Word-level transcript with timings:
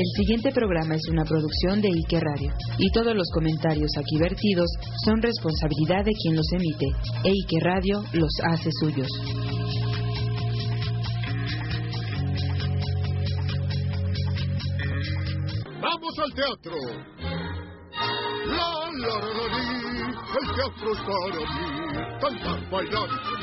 El 0.00 0.06
siguiente 0.16 0.50
programa 0.50 0.94
es 0.94 1.02
una 1.10 1.24
producción 1.24 1.82
de 1.82 1.88
Ike 1.88 2.20
Radio 2.20 2.50
y 2.78 2.90
todos 2.90 3.14
los 3.14 3.30
comentarios 3.34 3.90
aquí 3.98 4.16
vertidos 4.18 4.70
son 5.04 5.20
responsabilidad 5.20 6.06
de 6.06 6.12
quien 6.12 6.36
los 6.36 6.46
emite 6.54 6.86
e 7.22 7.28
Ike 7.28 7.60
Radio 7.60 8.02
los 8.14 8.30
hace 8.42 8.70
suyos. 8.80 9.08
¡Vamos 15.82 16.18
al 16.18 16.32
teatro! 16.32 17.59
La, 18.46 18.72
la, 18.90 19.14
la, 19.20 19.44
la, 19.46 19.60
el 20.38 20.46
teatro 20.54 20.88
es 20.92 21.00
para 21.00 21.40
mí. 21.40 21.68
Cantar, 22.20 22.60
bailar 22.70 23.08
y 23.08 23.42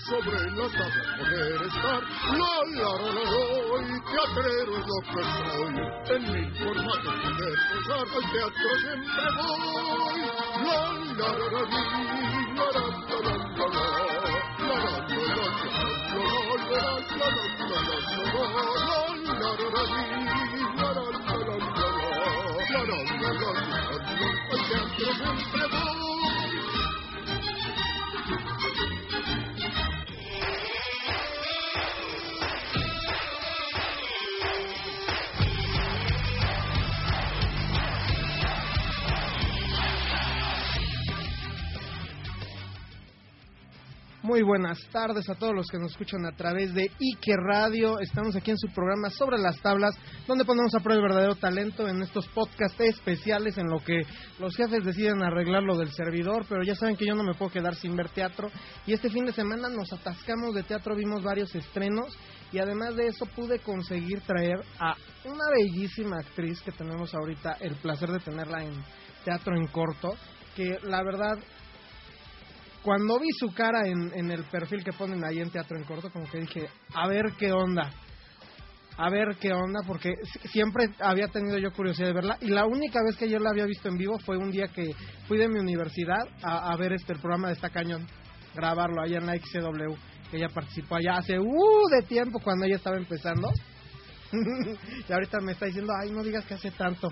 sobre 0.00 0.40
las 0.50 0.72
tablas, 0.72 1.08
poder 1.18 1.60
estar. 1.62 2.02
La, 2.32 2.54
la, 2.72 2.90
la, 2.98 3.10
la, 3.12 3.24
la, 3.32 3.42
y 3.82 4.00
teatrero 4.10 4.72
es 4.78 4.84
lo 4.86 4.98
que 5.12 5.22
soy. 5.32 5.74
En 6.16 6.22
mil 6.32 6.50
formatos 6.58 7.16
poder 7.22 7.58
posar, 7.72 8.06
al 8.12 8.26
teatro 8.32 8.68
siempre 8.80 9.26
voy. 9.36 10.20
La, 10.62 10.80
la, 11.18 11.28
la, 11.42 11.62
la, 11.62 11.72
la, 11.72 11.90
la, 12.52 12.72
la, 12.72 12.86
la, 13.02 13.28
la, 13.28 13.66
la. 13.68 13.82
La, 22.72 22.80
la, 22.84 22.96
la, 23.20 23.32
la, 23.32 23.71
Triunfador. 25.02 25.91
Muy 44.22 44.42
buenas 44.42 44.78
tardes 44.92 45.28
a 45.28 45.34
todos 45.34 45.52
los 45.52 45.66
que 45.66 45.78
nos 45.78 45.90
escuchan 45.90 46.24
a 46.26 46.36
través 46.36 46.72
de 46.72 46.92
Ike 47.00 47.34
Radio. 47.36 47.98
Estamos 47.98 48.36
aquí 48.36 48.52
en 48.52 48.56
su 48.56 48.68
programa 48.68 49.10
Sobre 49.10 49.36
las 49.36 49.60
Tablas, 49.60 49.96
donde 50.28 50.44
ponemos 50.44 50.72
a 50.76 50.78
prueba 50.78 51.02
el 51.02 51.08
verdadero 51.08 51.34
talento 51.34 51.88
en 51.88 52.00
estos 52.02 52.28
podcasts 52.28 52.78
especiales 52.78 53.58
en 53.58 53.66
lo 53.66 53.80
que 53.80 54.02
los 54.38 54.54
jefes 54.54 54.84
deciden 54.84 55.24
arreglar 55.24 55.64
lo 55.64 55.76
del 55.76 55.90
servidor, 55.90 56.46
pero 56.48 56.62
ya 56.62 56.76
saben 56.76 56.96
que 56.96 57.04
yo 57.04 57.16
no 57.16 57.24
me 57.24 57.34
puedo 57.34 57.50
quedar 57.50 57.74
sin 57.74 57.96
ver 57.96 58.10
teatro. 58.10 58.48
Y 58.86 58.92
este 58.92 59.10
fin 59.10 59.24
de 59.24 59.32
semana 59.32 59.68
nos 59.68 59.92
atascamos 59.92 60.54
de 60.54 60.62
teatro, 60.62 60.94
vimos 60.94 61.24
varios 61.24 61.52
estrenos 61.56 62.16
y 62.52 62.60
además 62.60 62.94
de 62.94 63.08
eso 63.08 63.26
pude 63.26 63.58
conseguir 63.58 64.20
traer 64.20 64.60
a 64.78 64.94
una 65.24 65.44
bellísima 65.52 66.18
actriz 66.18 66.60
que 66.62 66.70
tenemos 66.70 67.12
ahorita 67.12 67.56
el 67.58 67.74
placer 67.74 68.10
de 68.10 68.20
tenerla 68.20 68.62
en 68.62 68.84
teatro 69.24 69.56
en 69.56 69.66
corto, 69.66 70.14
que 70.54 70.78
la 70.84 71.02
verdad 71.02 71.38
cuando 72.82 73.18
vi 73.20 73.28
su 73.38 73.52
cara 73.54 73.86
en, 73.86 74.12
en, 74.14 74.30
el 74.30 74.44
perfil 74.44 74.82
que 74.82 74.92
ponen 74.92 75.24
ahí 75.24 75.40
en 75.40 75.50
Teatro 75.50 75.78
en 75.78 75.84
Corto, 75.84 76.10
como 76.10 76.28
que 76.28 76.40
dije, 76.40 76.68
a 76.94 77.06
ver 77.06 77.32
qué 77.38 77.52
onda. 77.52 77.90
A 78.98 79.08
ver 79.08 79.36
qué 79.40 79.52
onda, 79.52 79.80
porque 79.86 80.14
siempre 80.50 80.84
había 81.00 81.26
tenido 81.28 81.56
yo 81.58 81.72
curiosidad 81.72 82.08
de 82.08 82.12
verla. 82.12 82.38
Y 82.40 82.48
la 82.48 82.66
única 82.66 83.00
vez 83.06 83.16
que 83.16 83.28
yo 83.28 83.38
la 83.38 83.50
había 83.50 83.64
visto 83.64 83.88
en 83.88 83.96
vivo 83.96 84.18
fue 84.18 84.36
un 84.36 84.50
día 84.50 84.68
que 84.68 84.94
fui 85.26 85.38
de 85.38 85.48
mi 85.48 85.58
universidad 85.58 86.28
a, 86.42 86.76
ver 86.76 86.92
este 86.92 87.14
el 87.14 87.20
programa 87.20 87.48
de 87.48 87.54
Esta 87.54 87.70
Cañón, 87.70 88.06
grabarlo 88.54 89.00
allá 89.00 89.18
en 89.18 89.26
la 89.26 89.36
XCW, 89.36 89.94
que 90.30 90.36
ella 90.36 90.48
participó 90.48 90.96
allá 90.96 91.18
hace 91.18 91.38
uh, 91.38 91.88
de 91.90 92.02
tiempo 92.02 92.38
cuando 92.40 92.66
ella 92.66 92.76
estaba 92.76 92.96
empezando. 92.96 93.48
y 95.08 95.12
ahorita 95.12 95.40
me 95.40 95.52
está 95.52 95.66
diciendo, 95.66 95.92
ay, 96.02 96.10
no 96.10 96.22
digas 96.22 96.44
que 96.44 96.54
hace 96.54 96.70
tanto. 96.70 97.08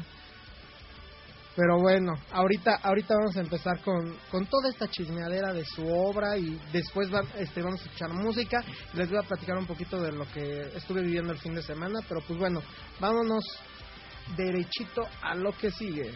Pero 1.56 1.81
bueno, 1.81 2.12
ahorita 2.33 2.78
ahorita 2.83 3.15
vamos 3.19 3.37
a 3.37 3.41
empezar 3.41 3.81
con, 3.81 4.16
con 4.31 4.47
toda 4.47 4.69
esta 4.71 4.88
chismeadera 4.88 5.53
de 5.53 5.65
su 5.65 5.87
obra 5.87 6.37
y 6.37 6.61
después 6.72 7.12
va, 7.12 7.22
este, 7.38 7.61
vamos 7.61 7.81
a 7.81 7.84
escuchar 7.84 8.12
música. 8.12 8.62
Les 8.94 9.11
voy 9.11 9.19
a 9.19 9.27
platicar 9.27 9.59
un 9.59 9.66
poquito 9.66 10.00
de 10.00 10.12
lo 10.12 10.27
que 10.28 10.61
estuve 10.77 11.03
viviendo 11.03 11.33
el 11.33 11.38
fin 11.38 11.55
de 11.55 11.62
semana, 11.62 11.99
pero 12.09 12.21
pues 12.27 12.38
bueno, 12.38 12.62
vámonos 13.00 13.44
derechito 14.37 15.03
a 15.22 15.34
lo 15.34 15.53
que 15.53 15.71
sigue. 15.72 16.12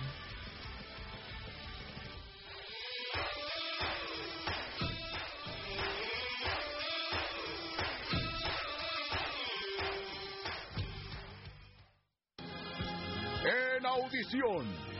En 13.76 13.84
audición. 13.84 14.93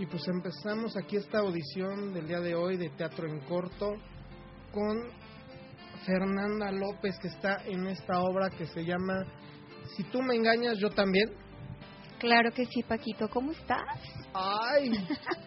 Y 0.00 0.06
pues 0.06 0.26
empezamos 0.28 0.96
aquí 0.96 1.16
esta 1.16 1.40
audición 1.40 2.14
del 2.14 2.26
día 2.26 2.40
de 2.40 2.54
hoy 2.54 2.78
de 2.78 2.88
Teatro 2.88 3.28
en 3.28 3.38
Corto 3.40 3.90
con 4.72 4.96
Fernanda 6.06 6.72
López 6.72 7.18
que 7.20 7.28
está 7.28 7.62
en 7.66 7.86
esta 7.86 8.18
obra 8.20 8.48
que 8.48 8.64
se 8.64 8.82
llama 8.82 9.26
Si 9.94 10.04
tú 10.04 10.22
me 10.22 10.36
engañas, 10.36 10.78
yo 10.78 10.88
también. 10.88 11.28
Claro 12.18 12.50
que 12.50 12.64
sí, 12.64 12.82
Paquito. 12.82 13.28
¿Cómo 13.28 13.52
estás? 13.52 14.00
Ay, 14.32 14.90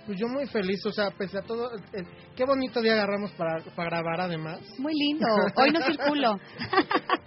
pues 0.06 0.20
yo 0.20 0.28
muy 0.28 0.46
feliz, 0.46 0.86
o 0.86 0.92
sea, 0.92 1.10
pese 1.10 1.40
a 1.40 1.42
todo, 1.42 1.72
eh, 1.92 2.04
qué 2.36 2.46
bonito 2.46 2.80
día 2.80 2.94
agarramos 2.94 3.32
para, 3.32 3.58
para 3.76 3.90
grabar 3.90 4.22
además. 4.22 4.60
Muy 4.78 4.94
lindo. 4.94 5.26
Hoy 5.56 5.72
no 5.72 5.82
circulo. 5.82 6.40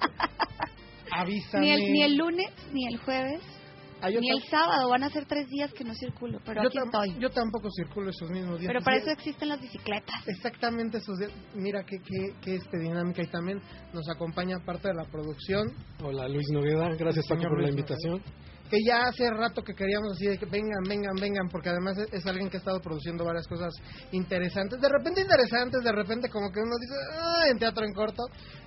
Avísame. 1.10 1.64
Ni 1.64 1.70
el, 1.72 1.92
ni 1.92 2.02
el 2.02 2.16
lunes, 2.16 2.52
ni 2.72 2.86
el 2.86 2.98
jueves, 2.98 3.42
Ah, 4.00 4.10
ni 4.10 4.30
el 4.30 4.42
sábado. 4.44 4.90
Van 4.90 5.02
a 5.02 5.10
ser 5.10 5.26
tres 5.26 5.48
días 5.48 5.72
que 5.72 5.84
no 5.84 5.94
circulo, 5.94 6.38
pero 6.44 6.62
yo 6.62 6.68
aquí 6.68 6.78
estoy. 6.78 7.20
Yo 7.20 7.30
tampoco 7.30 7.68
circulo 7.70 8.10
esos 8.10 8.30
mismos 8.30 8.60
días. 8.60 8.68
Pero 8.72 8.84
para 8.84 8.96
eso 8.98 9.10
existen 9.10 9.48
las 9.48 9.60
bicicletas. 9.60 10.26
Exactamente 10.26 10.98
esos 10.98 11.18
días. 11.18 11.32
Mira 11.54 11.84
qué, 11.84 11.98
qué, 11.98 12.34
qué 12.42 12.56
este 12.56 12.78
dinámica 12.78 13.22
y 13.22 13.26
también 13.26 13.60
nos 13.92 14.08
acompaña 14.08 14.58
parte 14.64 14.88
de 14.88 14.94
la 14.94 15.04
producción. 15.04 15.68
Hola 16.02 16.28
Luis 16.28 16.46
Nogueda, 16.52 16.88
gracias 16.96 17.26
Paco 17.26 17.42
por 17.42 17.62
la 17.62 17.70
invitación. 17.70 18.22
Que 18.68 18.78
ya 18.86 19.08
hace 19.08 19.30
rato 19.30 19.62
que 19.62 19.74
queríamos 19.74 20.12
así 20.12 20.26
de 20.26 20.38
que 20.38 20.46
vengan, 20.46 20.82
vengan, 20.88 21.14
vengan, 21.14 21.48
porque 21.48 21.70
además 21.70 21.98
es, 21.98 22.12
es 22.12 22.26
alguien 22.26 22.48
que 22.48 22.56
ha 22.56 22.60
estado 22.60 22.80
produciendo 22.80 23.24
varias 23.24 23.46
cosas 23.46 23.72
interesantes, 24.12 24.80
de 24.80 24.88
repente 24.88 25.20
interesantes, 25.20 25.82
de 25.82 25.92
repente 25.92 26.28
como 26.28 26.50
que 26.50 26.60
uno 26.60 26.74
dice, 26.80 26.94
ah, 27.18 27.44
en 27.50 27.58
teatro 27.58 27.84
en 27.84 27.92
corto, 27.92 28.22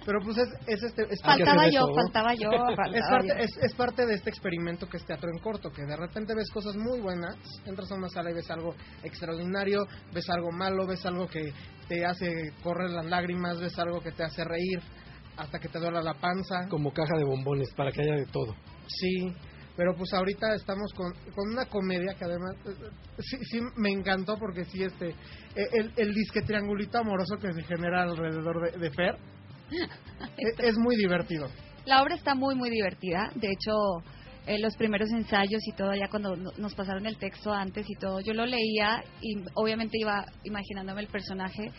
pero 0.06 0.20
pues 0.24 0.38
es, 0.38 0.50
es 0.68 0.84
este... 0.84 1.04
Es, 1.10 1.22
Faltaba 1.22 1.70
yo, 1.70 1.86
faltaba 1.94 2.34
yo, 2.36 2.50
es 2.50 2.76
faltaba 2.76 3.10
parte, 3.10 3.28
yo. 3.28 3.34
es, 3.36 3.58
es 3.62 3.74
parte 3.76 4.06
de 4.06 4.14
este 4.16 4.30
experimento 4.30 4.88
que 4.88 4.98
es 4.98 5.06
teatro 5.06 5.30
en 5.32 5.40
corto, 5.40 5.70
que 5.70 5.84
de 5.84 5.96
repente 5.96 6.34
ves 6.36 6.50
cosas 6.51 6.75
muy 6.75 7.00
buenas, 7.00 7.36
entras 7.66 7.92
a 7.92 7.96
una 7.96 8.10
sala 8.10 8.31
y 8.31 8.36
ves 8.36 8.50
algo 8.50 8.74
extraordinario, 9.04 9.86
ves 10.13 10.30
algo 10.30 10.51
malo, 10.51 10.88
ves 10.88 11.06
algo 11.06 11.28
que 11.28 11.54
te 11.88 12.06
hace 12.06 12.54
correr 12.63 12.92
las 12.92 13.06
lágrimas, 13.06 13.60
ves 13.60 13.78
algo 13.80 14.00
que 14.00 14.12
te 14.12 14.24
hace 14.24 14.44
reír 14.44 14.80
hasta 15.38 15.60
que 15.60 15.69
te 15.69 15.80
duela 15.80 16.01
la 16.01 16.13
panza. 16.13 16.68
Como 16.69 16.92
caja 16.92 17.18
de 17.18 17.24
bombones, 17.24 17.74
para 17.74 17.92
que 17.92 18.01
haya 18.01 18.16
de 18.16 18.25
todo. 18.25 18.56
Sí, 18.88 19.34
pero 19.75 19.95
pues 19.95 20.13
ahorita 20.13 20.54
estamos 20.56 20.92
con, 20.94 21.12
con 21.33 21.50
una 21.51 21.66
comedia 21.66 22.13
que 22.18 22.25
además 22.25 22.56
eh, 22.66 22.69
eh, 22.69 23.21
sí, 23.21 23.38
sí 23.50 23.60
me 23.77 23.92
encantó 23.92 24.36
porque 24.38 24.66
sí 24.66 24.83
este 24.83 25.10
eh, 25.10 25.68
el, 25.74 25.94
el 25.98 26.13
disque 26.13 26.42
triangulito 26.42 26.98
amoroso 26.98 27.38
que 27.42 27.54
se 27.54 27.63
genera 27.63 28.04
alrededor 28.04 28.71
de, 28.71 28.77
de 28.80 28.92
Fer 28.92 29.16
eh, 30.38 30.54
es 30.60 30.77
muy 30.77 30.95
divertido. 30.95 31.48
La 31.86 32.01
obra 32.04 32.16
está 32.16 32.36
muy, 32.36 32.56
muy 32.56 32.69
divertida. 32.69 33.31
De 33.36 33.48
hecho, 33.48 33.71
eh, 34.48 34.60
los 34.60 34.75
primeros 34.77 35.10
ensayos 35.12 35.62
y 35.66 35.72
todo, 35.75 35.94
ya 35.94 36.07
cuando 36.10 36.36
no- 36.36 36.51
nos 36.57 36.75
pasaron 36.75 37.06
el 37.06 37.18
texto 37.18 37.51
antes 37.54 37.86
y 37.89 37.95
todo, 37.95 38.19
yo 38.19 38.33
lo 38.33 38.45
leía 38.45 39.04
y 39.22 39.36
obviamente 39.56 39.98
iba 40.00 40.25
imaginándome 40.44 41.01
el 41.01 41.07
personaje. 41.07 41.72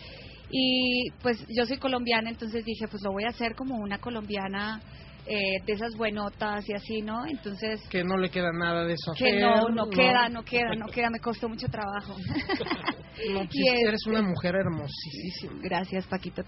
Y 0.51 1.11
pues 1.23 1.45
yo 1.49 1.65
soy 1.67 1.79
colombiana, 1.79 2.29
entonces 2.31 2.65
dije, 2.65 2.89
pues 2.89 3.03
lo 3.05 3.13
voy 3.13 3.25
a 3.25 3.29
hacer 3.29 3.55
como 3.55 3.77
una 3.77 3.99
colombiana 3.99 4.81
eh, 5.27 5.63
de 5.65 5.73
esas 5.73 5.97
buenotas 5.97 6.69
y 6.69 6.75
así, 6.75 7.03
¿no? 7.03 7.25
Entonces... 7.27 7.81
Que 7.89 8.03
no 8.03 8.17
le 8.17 8.31
queda 8.31 8.51
nada 8.53 8.85
de 8.85 8.95
eso. 8.95 9.13
Que 9.17 9.41
no, 9.41 9.69
no, 9.69 9.89
queda, 9.89 10.29
no 10.29 10.43
queda, 10.43 10.75
no 10.77 10.87
queda, 10.87 11.11
me 11.11 11.21
costó 11.21 11.49
mucho 11.49 11.67
trabajo. 11.69 12.17
no, 13.33 13.41
pues 13.47 13.85
eres 13.87 14.07
una 14.07 14.23
mujer 14.23 14.57
hermosísima. 14.57 15.61
Gracias, 15.63 16.07
Paquito. 16.07 16.43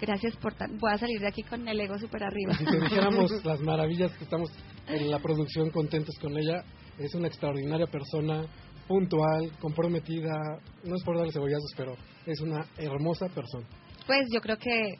Gracias 0.00 0.36
por 0.36 0.54
tan... 0.54 0.76
Voy 0.78 0.92
a 0.92 0.98
salir 0.98 1.20
de 1.20 1.28
aquí 1.28 1.42
con 1.42 1.66
el 1.66 1.80
ego 1.80 1.98
súper 1.98 2.24
arriba. 2.24 2.54
Si 2.54 2.64
te 2.64 2.80
dijéramos 2.80 3.30
las 3.44 3.60
maravillas 3.60 4.12
que 4.16 4.24
estamos 4.24 4.50
en 4.88 5.10
la 5.10 5.18
producción 5.18 5.70
contentos 5.70 6.14
con 6.20 6.36
ella, 6.36 6.62
es 6.98 7.14
una 7.14 7.28
extraordinaria 7.28 7.86
persona, 7.86 8.44
puntual, 8.86 9.50
comprometida, 9.60 10.60
no 10.84 10.96
es 10.96 11.02
por 11.04 11.16
darle 11.16 11.32
cebollazos, 11.32 11.72
pero 11.76 11.96
es 12.26 12.40
una 12.40 12.66
hermosa 12.76 13.26
persona. 13.28 13.66
Pues 14.06 14.26
yo 14.32 14.40
creo 14.40 14.56
que 14.56 14.94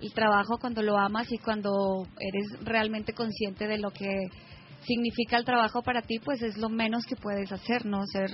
el 0.00 0.12
trabajo 0.12 0.58
cuando 0.58 0.82
lo 0.82 0.96
amas 0.98 1.30
y 1.30 1.38
cuando 1.38 2.06
eres 2.18 2.64
realmente 2.64 3.12
consciente 3.12 3.66
de 3.66 3.78
lo 3.78 3.90
que 3.90 4.08
significa 4.86 5.36
el 5.36 5.44
trabajo 5.44 5.82
para 5.82 6.02
ti, 6.02 6.18
pues 6.18 6.42
es 6.42 6.56
lo 6.56 6.68
menos 6.68 7.04
que 7.04 7.16
puedes 7.16 7.52
hacer, 7.52 7.84
¿no? 7.84 8.06
Ser 8.06 8.30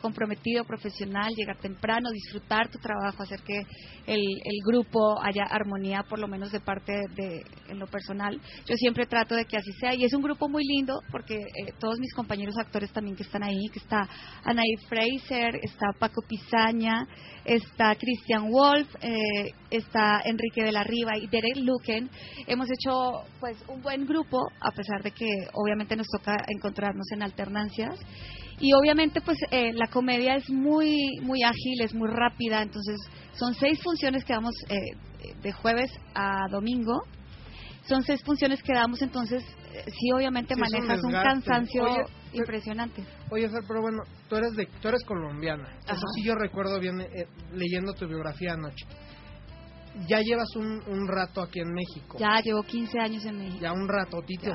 comprometido, 0.00 0.64
profesional, 0.64 1.34
llegar 1.34 1.58
temprano, 1.58 2.10
disfrutar 2.10 2.70
tu 2.70 2.78
trabajo, 2.78 3.22
hacer 3.22 3.40
que 3.42 3.58
el, 4.06 4.20
el 4.20 4.58
grupo 4.66 5.20
haya 5.22 5.44
armonía, 5.44 6.02
por 6.08 6.18
lo 6.18 6.28
menos 6.28 6.50
de 6.52 6.60
parte 6.60 6.92
de, 7.14 7.42
en 7.68 7.78
lo 7.78 7.86
personal. 7.86 8.40
Yo 8.66 8.74
siempre 8.76 9.06
trato 9.06 9.34
de 9.34 9.44
que 9.44 9.56
así 9.56 9.72
sea 9.80 9.94
y 9.94 10.04
es 10.04 10.14
un 10.14 10.22
grupo 10.22 10.48
muy 10.48 10.64
lindo 10.64 11.00
porque 11.10 11.34
eh, 11.36 11.72
todos 11.78 11.98
mis 11.98 12.12
compañeros 12.14 12.56
actores 12.58 12.92
también 12.92 13.16
que 13.16 13.22
están 13.22 13.42
ahí, 13.42 13.68
que 13.72 13.78
está 13.78 14.08
Anaí 14.44 14.76
Fraser, 14.88 15.56
está 15.62 15.86
Paco 15.98 16.22
Pizaña, 16.26 17.06
está 17.44 17.94
Christian 17.94 18.50
Wolf, 18.50 18.88
eh, 19.02 19.52
está 19.70 20.20
Enrique 20.24 20.64
de 20.64 20.72
la 20.72 20.84
Riva 20.84 21.16
y 21.16 21.26
Derek 21.26 21.56
Luken. 21.56 22.10
Hemos 22.46 22.68
hecho 22.70 23.24
pues 23.38 23.56
un 23.68 23.82
buen 23.82 24.06
grupo 24.06 24.38
a 24.60 24.70
pesar 24.72 25.02
de 25.02 25.10
que 25.12 25.28
obviamente 25.52 25.96
nos 25.96 26.06
toca 26.08 26.36
encontrarnos 26.48 27.10
en 27.12 27.22
alternancias 27.22 27.98
y 28.60 28.72
obviamente 28.74 29.20
pues 29.20 29.38
eh, 29.50 29.72
la 29.72 29.88
comedia 29.88 30.36
es 30.36 30.48
muy 30.50 31.18
muy 31.22 31.42
ágil 31.42 31.80
es 31.80 31.94
muy 31.94 32.08
rápida 32.08 32.62
entonces 32.62 32.96
son 33.32 33.54
seis 33.54 33.82
funciones 33.82 34.24
que 34.24 34.34
damos 34.34 34.54
eh, 34.68 34.76
de 35.42 35.52
jueves 35.52 35.90
a 36.14 36.46
domingo 36.50 37.02
son 37.86 38.02
seis 38.02 38.22
funciones 38.22 38.62
que 38.62 38.74
damos 38.74 39.00
entonces 39.02 39.42
eh, 39.72 39.84
sí 39.86 40.12
obviamente 40.14 40.54
manejas 40.56 41.00
un, 41.02 41.12
cansancio 41.12 41.84
impresionante 42.32 43.02
oye 43.30 43.48
Fer, 43.48 43.62
pero 43.66 43.80
bueno 43.80 44.02
tú 44.28 44.36
eres 44.36 44.52
de 44.52 44.66
tú 44.80 44.88
eres 44.88 45.02
colombiana 45.04 45.78
eso 45.84 46.06
sí 46.14 46.22
yo 46.22 46.34
recuerdo 46.34 46.78
bien 46.78 46.98
leyendo 47.54 47.94
tu 47.94 48.06
biografía 48.06 48.52
anoche 48.52 48.86
ya 50.06 50.20
llevas 50.20 50.54
un, 50.54 50.80
un, 50.86 51.08
rato 51.08 51.42
aquí 51.42 51.58
en 51.58 51.72
México. 51.72 52.16
Ya, 52.20 52.40
llevo 52.40 52.62
15 52.62 53.00
años 53.00 53.24
en 53.24 53.38
México. 53.38 53.58
Ya 53.60 53.72
un 53.72 53.88
ratotito. 53.88 54.52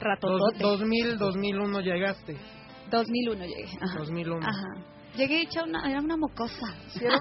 ratotote. 0.00 0.62
2000, 0.62 1.18
2001 1.18 1.80
llegaste. 1.80 2.36
2001 2.90 3.44
llegué. 3.44 3.66
2001. 3.98 4.46
Ajá. 4.46 4.96
Llegué 5.16 5.42
hecha 5.42 5.64
una, 5.64 5.90
era 5.90 6.00
una 6.00 6.16
mocosa. 6.16 6.74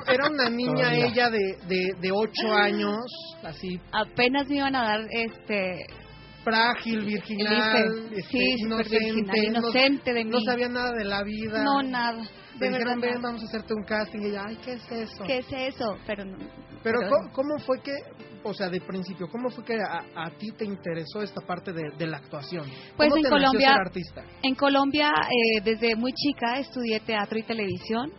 era, 0.08 0.30
una 0.30 0.50
niña 0.50 0.94
ella 0.94 1.30
de, 1.30 1.58
de, 1.68 1.94
de 2.02 2.12
8 2.12 2.32
años, 2.54 3.00
así. 3.42 3.80
Apenas 3.92 4.48
me 4.50 4.58
iban 4.58 4.76
a 4.76 4.84
dar 4.84 5.02
este 5.10 5.86
frágil, 6.44 7.06
virginal, 7.06 8.10
este, 8.12 8.24
sí, 8.24 8.56
inocente, 8.60 9.46
inocente 9.46 10.14
de 10.14 10.26
mí. 10.26 10.30
No 10.30 10.42
sabía 10.42 10.70
nada 10.70 10.92
de 10.92 11.06
la 11.06 11.24
vida. 11.24 11.64
No, 11.64 11.82
nada. 11.82 12.24
De 12.60 12.70
dijeron, 12.70 13.02
ven, 13.02 13.22
vamos 13.22 13.42
a 13.42 13.46
hacerte 13.46 13.74
un 13.74 13.84
casting. 13.84 14.22
Y 14.22 14.26
ella, 14.28 14.44
ay, 14.48 14.58
¿qué 14.64 14.74
es 14.74 14.92
eso? 14.92 15.24
¿Qué 15.26 15.38
es 15.40 15.48
eso? 15.52 15.86
Pero, 16.06 16.24
pero, 16.84 17.00
¿cómo, 17.34 17.58
fue 17.66 17.82
que, 17.82 17.94
o 18.46 18.54
sea, 18.54 18.70
de 18.70 18.80
principio, 18.80 19.28
cómo 19.28 19.50
fue 19.50 19.66
que 19.66 19.76
a, 19.76 20.30
ti 20.38 20.52
te 20.52 20.66
interesó 20.66 21.22
esta 21.22 21.42
parte 21.42 21.74
de, 21.74 22.08
la 22.08 22.18
actuación? 22.18 22.66
Pues 22.96 23.12
en 23.16 23.24
Colombia, 23.24 23.74
artista? 23.74 24.24
en 24.44 24.56
Colombia, 24.56 25.12
eh, 25.30 25.62
desde 25.64 25.96
muy 25.96 26.14
chica 26.14 26.60
estudié 26.60 27.00
teatro 27.00 27.40
y 27.40 27.44
televisión. 27.44 28.12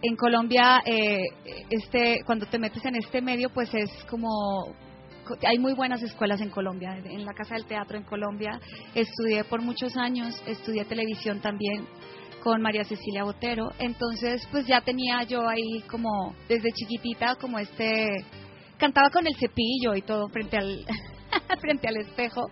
En 0.00 0.16
Colombia, 0.16 0.80
eh, 0.84 1.20
este, 1.70 2.22
cuando 2.24 2.46
te 2.46 2.58
metes 2.58 2.84
en 2.84 2.96
este 2.96 3.20
medio, 3.20 3.50
pues 3.50 3.72
es 3.74 3.90
como 4.08 4.74
hay 5.46 5.58
muy 5.58 5.74
buenas 5.74 6.02
escuelas 6.02 6.40
en 6.40 6.50
Colombia, 6.50 6.96
en 7.04 7.24
la 7.24 7.34
Casa 7.34 7.54
del 7.54 7.66
Teatro 7.66 7.98
en 7.98 8.04
Colombia. 8.04 8.60
Estudié 8.94 9.44
por 9.44 9.60
muchos 9.60 9.96
años, 9.96 10.40
estudié 10.46 10.84
televisión 10.84 11.40
también 11.40 11.86
con 12.42 12.62
María 12.62 12.84
Cecilia 12.84 13.24
Botero. 13.24 13.70
Entonces, 13.78 14.46
pues 14.52 14.66
ya 14.66 14.80
tenía 14.80 15.22
yo 15.24 15.48
ahí 15.48 15.82
como 15.90 16.34
desde 16.48 16.72
chiquitita 16.72 17.34
como 17.36 17.58
este 17.58 18.06
cantaba 18.78 19.10
con 19.10 19.26
el 19.26 19.34
cepillo 19.36 19.94
y 19.94 20.02
todo 20.02 20.28
frente 20.28 20.56
al 20.56 20.84
frente 21.60 21.88
al 21.88 21.96
espejo. 21.96 22.48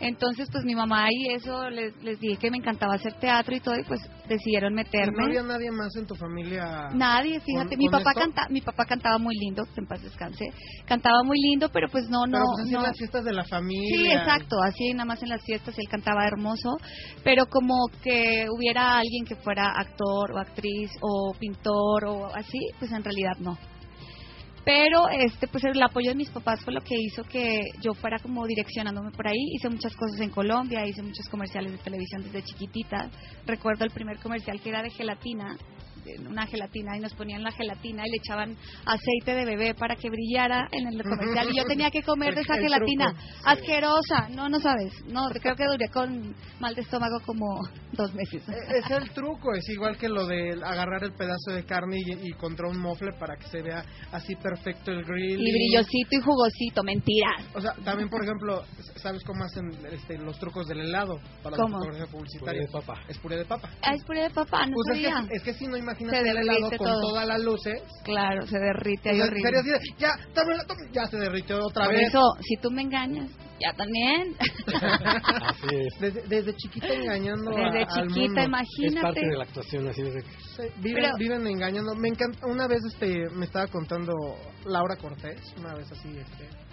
Entonces, 0.00 0.48
pues 0.52 0.64
mi 0.64 0.74
mamá 0.74 1.08
y 1.10 1.32
eso 1.34 1.68
les, 1.70 1.92
les 2.02 2.20
dije 2.20 2.36
que 2.36 2.50
me 2.50 2.58
encantaba 2.58 2.94
hacer 2.94 3.14
teatro 3.14 3.56
y 3.56 3.60
todo, 3.60 3.74
y 3.76 3.82
pues 3.82 4.00
decidieron 4.28 4.72
meterme. 4.72 5.16
¿No 5.16 5.24
había 5.24 5.42
nadie 5.42 5.70
más 5.72 5.88
en 5.96 6.06
tu 6.06 6.14
familia? 6.14 6.88
Nadie, 6.94 7.40
fíjate. 7.40 7.76
mi 7.76 7.88
papá 7.88 8.14
canta, 8.14 8.46
mi 8.48 8.60
papá 8.60 8.84
cantaba 8.84 9.18
muy 9.18 9.34
lindo, 9.34 9.64
en 9.76 9.86
paz 9.86 10.02
descanse. 10.02 10.44
Cantaba 10.86 11.24
muy 11.24 11.38
lindo, 11.40 11.68
pero 11.70 11.88
pues 11.88 12.08
no, 12.08 12.26
no. 12.26 12.38
Pues 12.54 12.70
no. 12.70 12.78
en 12.78 12.84
las 12.84 12.96
fiestas 12.96 13.24
de 13.24 13.32
la 13.32 13.44
familia. 13.44 13.96
Sí, 13.96 14.06
exacto, 14.12 14.62
así 14.62 14.92
nada 14.92 15.04
más 15.04 15.22
en 15.22 15.30
las 15.30 15.42
fiestas 15.42 15.76
él 15.76 15.88
cantaba 15.90 16.26
hermoso, 16.26 16.76
pero 17.24 17.46
como 17.46 17.74
que 18.02 18.46
hubiera 18.56 18.98
alguien 18.98 19.24
que 19.24 19.34
fuera 19.34 19.72
actor 19.72 20.32
o 20.32 20.38
actriz 20.38 20.90
o 21.00 21.34
pintor 21.38 22.04
o 22.04 22.26
así, 22.36 22.58
pues 22.78 22.92
en 22.92 23.02
realidad 23.02 23.36
no 23.40 23.58
pero 24.68 25.08
este 25.08 25.48
pues 25.48 25.64
el 25.64 25.82
apoyo 25.82 26.10
de 26.10 26.14
mis 26.14 26.28
papás 26.28 26.60
fue 26.62 26.74
lo 26.74 26.82
que 26.82 26.94
hizo 26.94 27.22
que 27.22 27.62
yo 27.80 27.94
fuera 27.94 28.18
como 28.18 28.46
direccionándome 28.46 29.10
por 29.12 29.26
ahí. 29.26 29.54
Hice 29.54 29.70
muchas 29.70 29.96
cosas 29.96 30.20
en 30.20 30.28
Colombia 30.28 30.84
hice 30.86 31.00
muchos 31.02 31.26
comerciales 31.30 31.72
de 31.72 31.78
televisión 31.78 32.22
desde 32.22 32.42
chiquitita. 32.42 33.08
Recuerdo 33.46 33.86
el 33.86 33.90
primer 33.92 34.18
comercial 34.18 34.60
que 34.60 34.68
era 34.68 34.82
de 34.82 34.90
gelatina 34.90 35.56
una 36.28 36.46
gelatina 36.46 36.96
y 36.96 37.00
nos 37.00 37.14
ponían 37.14 37.42
la 37.42 37.52
gelatina 37.52 38.02
y 38.06 38.10
le 38.10 38.16
echaban 38.16 38.56
aceite 38.84 39.34
de 39.34 39.44
bebé 39.44 39.74
para 39.74 39.96
que 39.96 40.10
brillara 40.10 40.68
en 40.72 40.86
el 40.88 41.02
comercial. 41.02 41.48
Y 41.50 41.56
yo 41.56 41.64
tenía 41.64 41.90
que 41.90 42.02
comer 42.02 42.34
de 42.34 42.42
esa 42.42 42.54
gelatina. 42.54 43.14
asquerosa. 43.44 44.28
No 44.30 44.48
no 44.48 44.60
sabes. 44.60 44.92
No 45.06 45.28
creo 45.28 45.56
que 45.56 45.64
duré 45.64 45.88
con 45.88 46.34
mal 46.60 46.74
de 46.74 46.82
estómago 46.82 47.20
como 47.24 47.46
dos 47.92 48.14
meses. 48.14 48.42
E, 48.48 48.78
es 48.78 48.90
el 48.90 49.10
truco 49.10 49.54
es 49.54 49.68
igual 49.68 49.96
que 49.96 50.08
lo 50.08 50.26
de 50.26 50.52
agarrar 50.52 51.04
el 51.04 51.12
pedazo 51.12 51.52
de 51.52 51.64
carne 51.64 51.98
y, 51.98 52.32
contra 52.32 52.68
un 52.68 52.78
mofle 52.78 53.12
para 53.18 53.36
que 53.36 53.46
se 53.48 53.62
vea 53.62 53.84
así 54.12 54.34
perfecto 54.36 54.90
el 54.90 55.04
grill. 55.04 55.40
Y, 55.40 55.52
brillosito 55.52 56.16
y 56.16 56.20
jugosito 56.20 56.82
mentiras 56.82 57.46
o 57.54 57.60
sea 57.60 57.72
también 57.84 58.08
por 58.08 58.22
ejemplo 58.22 58.64
sabes 58.96 59.22
cómo 59.24 59.44
hacen 59.44 59.70
este, 59.92 60.18
los 60.18 60.38
trucos 60.38 60.66
del 60.66 60.80
helado 60.80 61.18
para 61.42 61.56
¿Cómo? 61.56 61.78
la 61.80 62.06
publicitaria 62.06 62.62
de 62.62 62.68
papa. 62.68 63.00
Es 63.08 63.18
puré 63.18 63.36
de 63.36 63.44
papa. 63.44 63.70
Ah, 63.82 63.94
es 63.94 64.04
puré 64.04 64.22
de 64.22 64.30
papa 64.30 64.66
no 64.66 64.74
pues 64.74 64.86
sabía. 64.88 65.20
Es, 65.20 65.28
que, 65.28 65.36
es 65.36 65.42
que 65.42 65.52
si 65.54 65.66
no 65.66 65.76
imagínate 66.00 66.30
el 66.30 66.36
helado 66.38 66.70
con 66.78 67.00
todas 67.00 67.26
las 67.26 67.40
luces. 67.42 67.82
Claro, 68.04 68.46
se 68.46 68.58
derrite 68.58 69.10
ahí 69.10 69.20
horrible. 69.20 69.62
ya, 69.98 70.10
ya 70.92 71.06
se 71.06 71.16
derritió 71.16 71.58
otra 71.64 71.86
Por 71.86 71.94
vez. 71.94 72.08
eso, 72.08 72.20
si 72.40 72.56
tú 72.56 72.70
me 72.70 72.82
engañas, 72.82 73.30
ya 73.60 73.72
también. 73.74 74.34
así 75.42 75.66
es. 75.76 76.00
Desde, 76.00 76.22
desde 76.28 76.54
chiquita 76.56 76.92
engañando 76.92 77.50
Desde 77.50 77.86
chiquita, 77.86 78.44
imagínate. 78.44 78.96
Es 78.96 79.02
parte 79.02 79.20
de 79.26 79.36
la 79.36 79.44
actuación, 79.44 79.88
así 79.88 80.02
es 80.02 80.14
de 80.14 80.24
viven, 80.80 81.10
viven 81.18 81.46
engañando. 81.46 81.94
Me 81.94 82.08
encanta, 82.08 82.46
una 82.46 82.66
vez 82.66 82.80
este 82.84 83.28
me 83.30 83.46
estaba 83.46 83.66
contando 83.66 84.12
Laura 84.64 84.96
Cortés, 84.96 85.54
una 85.58 85.74
vez 85.74 85.90
así, 85.90 86.08
este 86.08 86.67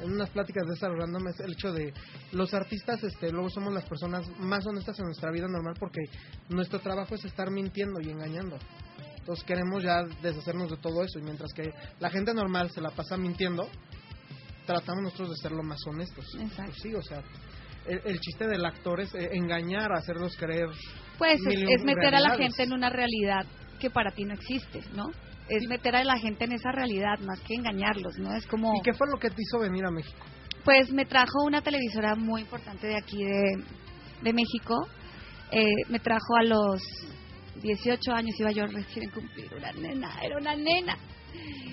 en 0.00 0.12
unas 0.12 0.30
pláticas 0.30 0.66
de 0.66 0.74
esas 0.74 0.90
random 0.90 1.28
es 1.28 1.40
el 1.40 1.52
hecho 1.52 1.72
de 1.72 1.92
los 2.32 2.52
artistas 2.54 3.02
este 3.02 3.30
luego 3.30 3.48
somos 3.50 3.72
las 3.72 3.84
personas 3.84 4.28
más 4.38 4.66
honestas 4.66 4.98
en 4.98 5.06
nuestra 5.06 5.30
vida 5.30 5.48
normal 5.48 5.74
porque 5.78 6.00
nuestro 6.48 6.80
trabajo 6.80 7.14
es 7.14 7.24
estar 7.24 7.50
mintiendo 7.50 8.00
y 8.00 8.10
engañando. 8.10 8.58
Entonces 9.18 9.44
queremos 9.44 9.82
ya 9.82 10.04
deshacernos 10.22 10.70
de 10.70 10.76
todo 10.76 11.02
eso 11.02 11.18
y 11.18 11.22
mientras 11.22 11.52
que 11.52 11.72
la 11.98 12.10
gente 12.10 12.32
normal 12.32 12.70
se 12.70 12.80
la 12.80 12.90
pasa 12.90 13.16
mintiendo 13.16 13.68
tratamos 14.66 15.02
nosotros 15.02 15.30
de 15.30 15.36
ser 15.36 15.52
lo 15.52 15.62
más 15.62 15.78
honestos. 15.86 16.26
Exacto. 16.40 16.72
Pues 16.72 16.82
sí 16.82 16.94
o 16.94 17.02
sea 17.02 17.22
el, 17.86 18.20
chiste 18.20 18.46
del 18.46 18.64
actor 18.64 19.00
es 19.00 19.14
eh, 19.14 19.30
engañar 19.32 19.92
hacerlos 19.92 20.36
creer 20.36 20.68
pues 21.18 21.40
es 21.46 21.84
meter 21.84 22.14
a 22.14 22.20
la 22.20 22.36
gente 22.36 22.64
en 22.64 22.72
una 22.72 22.90
realidad 22.90 23.46
que 23.78 23.90
para 23.90 24.10
ti 24.10 24.24
no 24.24 24.34
existe 24.34 24.82
no 24.94 25.10
es 25.48 25.68
meter 25.68 25.96
a 25.96 26.04
la 26.04 26.18
gente 26.18 26.44
en 26.44 26.52
esa 26.52 26.72
realidad 26.72 27.18
más 27.20 27.40
que 27.40 27.54
engañarlos, 27.54 28.18
¿no? 28.18 28.34
Es 28.34 28.46
como... 28.46 28.74
¿Y 28.76 28.82
qué 28.82 28.92
fue 28.92 29.06
lo 29.12 29.18
que 29.18 29.30
te 29.30 29.42
hizo 29.42 29.58
venir 29.58 29.84
a 29.84 29.90
México? 29.90 30.24
Pues 30.64 30.90
me 30.92 31.04
trajo 31.04 31.44
una 31.44 31.62
televisora 31.62 32.16
muy 32.16 32.40
importante 32.40 32.88
de 32.88 32.96
aquí 32.96 33.22
de, 33.24 33.62
de 34.22 34.32
México. 34.32 34.88
Eh, 35.52 35.64
me 35.88 36.00
trajo 36.00 36.36
a 36.40 36.42
los 36.42 36.82
18 37.62 38.12
años, 38.12 38.38
iba 38.38 38.50
yo 38.50 38.66
recién 38.66 39.10
cumplir 39.10 39.52
una 39.54 39.72
nena, 39.72 40.18
era 40.22 40.36
una 40.36 40.56
nena. 40.56 40.96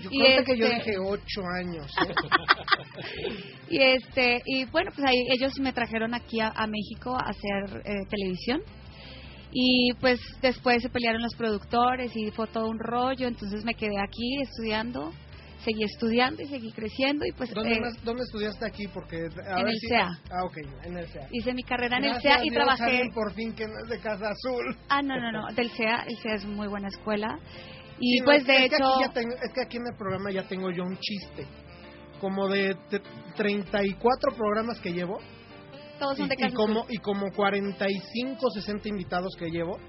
Yo 0.04 0.10
y 0.12 0.44
que 0.44 0.58
yo 0.58 0.66
este 0.66 0.92
dije 0.92 0.98
8 1.00 1.42
años. 1.60 1.92
y 3.70 3.82
este 3.82 4.42
y 4.46 4.66
bueno, 4.66 4.92
pues 4.94 5.08
ahí 5.08 5.18
ellos 5.30 5.58
me 5.60 5.72
trajeron 5.72 6.14
aquí 6.14 6.40
a, 6.42 6.52
México 6.68 7.16
a 7.16 7.30
hacer 7.30 7.82
eh, 7.86 8.06
televisión 8.10 8.62
y 9.54 9.94
pues 10.02 10.20
después 10.42 10.82
se 10.82 10.90
pelearon 10.90 11.22
los 11.22 11.36
productores 11.36 12.12
y 12.16 12.32
fue 12.32 12.48
todo 12.48 12.68
un 12.68 12.80
rollo, 12.80 13.28
entonces 13.28 13.64
me 13.64 13.76
quedé 13.76 14.00
aquí 14.00 14.42
estudiando. 14.42 15.12
seguí 15.64 15.86
estudiando 15.86 16.42
y 16.42 16.48
seguí 16.48 16.74
creciendo 16.74 17.26
y 17.26 17.32
pues 17.32 17.50
¿Dónde, 17.54 17.76
eh, 17.76 17.82
dónde 18.04 18.24
estudiaste 18.24 18.66
aquí? 18.66 18.86
Porque 18.94 19.16
a 19.16 19.60
En 19.60 19.64
ver 19.64 19.68
el 19.70 19.80
si- 19.80 19.88
CEA. 19.88 20.10
Ah, 20.30 20.44
ok, 20.44 20.58
en 20.84 20.98
el 20.98 21.08
CEA. 21.08 21.28
hice 21.32 21.54
mi 21.54 21.64
carrera 21.64 22.00
en 22.00 22.04
el 22.04 22.22
CEA 22.22 22.40
y 22.44 22.50
Dios, 22.50 22.56
trabajé 22.66 23.04
por 23.14 23.32
fin 23.34 23.54
que 23.54 23.66
no 23.66 23.72
es 23.82 23.90
de 23.90 23.98
Casa 24.02 24.28
Azul. 24.28 24.76
Ah, 24.90 25.02
no, 25.02 25.18
no, 25.22 25.32
no, 25.32 25.48
del 25.56 25.70
CEA, 25.72 26.04
el 26.06 26.18
CEA 26.18 26.36
es 26.36 26.46
muy 26.46 26.68
buena 26.68 26.90
escuela. 26.90 27.40
Y 27.98 28.18
Sí, 28.18 28.22
pues 28.26 28.42
es- 28.42 28.48
de 28.48 28.54
es 28.66 28.70
que 28.72 28.76
hecho, 28.76 29.00
ya 29.00 29.14
tengo- 29.14 29.36
es 29.36 29.54
que 29.54 29.62
aquí 29.62 29.78
en 29.78 29.88
el 29.90 29.98
programa 29.98 30.32
ya 30.32 30.44
tengo 30.50 30.70
yo 30.70 30.84
un 30.84 30.98
chiste. 30.98 31.48
Como 32.20 32.50
de 32.50 32.76
te- 32.90 33.02
34 33.38 34.34
programas 34.36 34.82
que 34.82 34.92
llevo 34.92 35.20
todos 36.04 36.18
son 36.18 36.26
y, 36.26 36.30
de 36.30 36.36
y 36.36 36.38
Casa 36.38 36.56
como, 36.56 36.86
y 36.90 36.98
como 36.98 37.32
45, 37.32 38.50
60 38.52 38.90
invitados 38.90 39.36
que 39.38 39.50
llevo, 39.50 39.80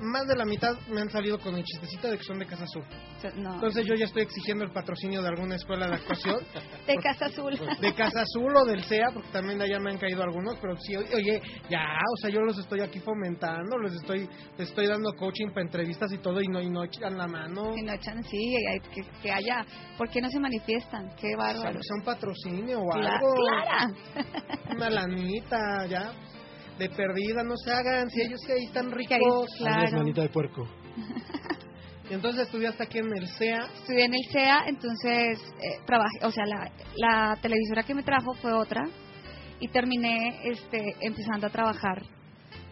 más 0.00 0.26
de 0.26 0.36
la 0.36 0.44
mitad 0.44 0.76
me 0.88 1.00
han 1.00 1.10
salido 1.10 1.38
con 1.38 1.54
el 1.56 1.64
chistecito 1.64 2.08
de 2.08 2.18
que 2.18 2.24
son 2.24 2.38
de 2.38 2.46
Casa 2.46 2.64
Azul. 2.64 2.84
O 3.16 3.20
sea, 3.20 3.30
no, 3.34 3.54
Entonces 3.54 3.84
yo 3.86 3.94
ya 3.94 4.04
estoy 4.04 4.22
exigiendo 4.22 4.64
el 4.64 4.70
patrocinio 4.72 5.22
de 5.22 5.28
alguna 5.28 5.56
escuela 5.56 5.88
de 5.88 5.94
actuación, 5.96 6.36
de 6.86 6.96
Casa 6.96 7.26
Azul. 7.26 7.58
de 7.80 7.94
Casa 7.94 8.20
Azul 8.22 8.56
o 8.56 8.64
del 8.64 8.84
CEA, 8.84 9.10
porque 9.12 9.28
también 9.30 9.58
de 9.58 9.64
allá 9.64 9.78
me 9.80 9.90
han 9.90 9.98
caído 9.98 10.22
algunos, 10.22 10.56
pero 10.60 10.76
sí, 10.76 10.96
oye, 10.96 11.40
ya, 11.68 11.98
o 12.12 12.16
sea, 12.20 12.30
yo 12.30 12.40
los 12.40 12.58
estoy 12.58 12.80
aquí 12.80 13.00
fomentando, 13.00 13.78
les 13.78 13.94
estoy, 13.94 14.28
les 14.56 14.68
estoy 14.68 14.86
dando 14.86 15.12
coaching 15.16 15.48
para 15.48 15.62
entrevistas 15.62 16.12
y 16.12 16.18
todo, 16.18 16.40
y 16.40 16.48
no, 16.48 16.60
y 16.60 16.70
no 16.70 16.84
echan 16.84 17.16
la 17.16 17.26
mano. 17.26 17.72
Si 17.74 17.82
no 17.82 17.92
echan, 17.92 18.22
sí, 18.24 18.54
hay- 18.70 18.80
que, 18.94 19.02
que 19.22 19.30
haya. 19.32 19.64
¿Por 19.96 20.08
qué 20.10 20.20
no 20.20 20.28
se 20.30 20.38
manifiestan? 20.40 21.08
Qué 21.16 21.34
bárbaro. 21.36 21.72
Son, 21.82 21.82
son 21.82 22.04
patrocinio 22.04 22.80
o 22.80 22.92
algo. 22.94 23.34
Clara. 23.34 23.88
Una 24.74 24.90
lanita, 24.90 25.86
ya. 25.86 26.12
De 26.78 26.88
perdida, 26.90 27.42
no 27.42 27.56
se 27.56 27.72
hagan. 27.72 28.10
Si 28.10 28.20
ellos 28.20 28.40
que 28.46 28.52
ahí 28.52 28.64
están 28.64 28.90
ricos. 28.90 29.50
Claro. 29.58 29.80
Adiós, 29.80 29.92
manita 29.92 30.22
de 30.22 30.28
puerco. 30.28 30.68
Y 32.10 32.14
entonces 32.14 32.42
estudiaste 32.42 32.82
aquí 32.82 32.98
en 32.98 33.16
el 33.16 33.28
CEA. 33.28 33.66
Estudié 33.80 34.04
en 34.04 34.14
el 34.14 34.32
CEA, 34.32 34.64
entonces 34.66 35.38
eh, 35.58 35.80
trabajé, 35.84 36.24
o 36.24 36.30
sea, 36.30 36.44
la, 36.46 36.70
la 36.96 37.36
televisora 37.42 37.82
que 37.82 37.94
me 37.94 38.02
trajo 38.02 38.32
fue 38.34 38.52
otra 38.52 38.82
y 39.60 39.68
terminé 39.68 40.40
este, 40.44 40.82
empezando 41.00 41.48
a 41.48 41.50
trabajar 41.50 42.02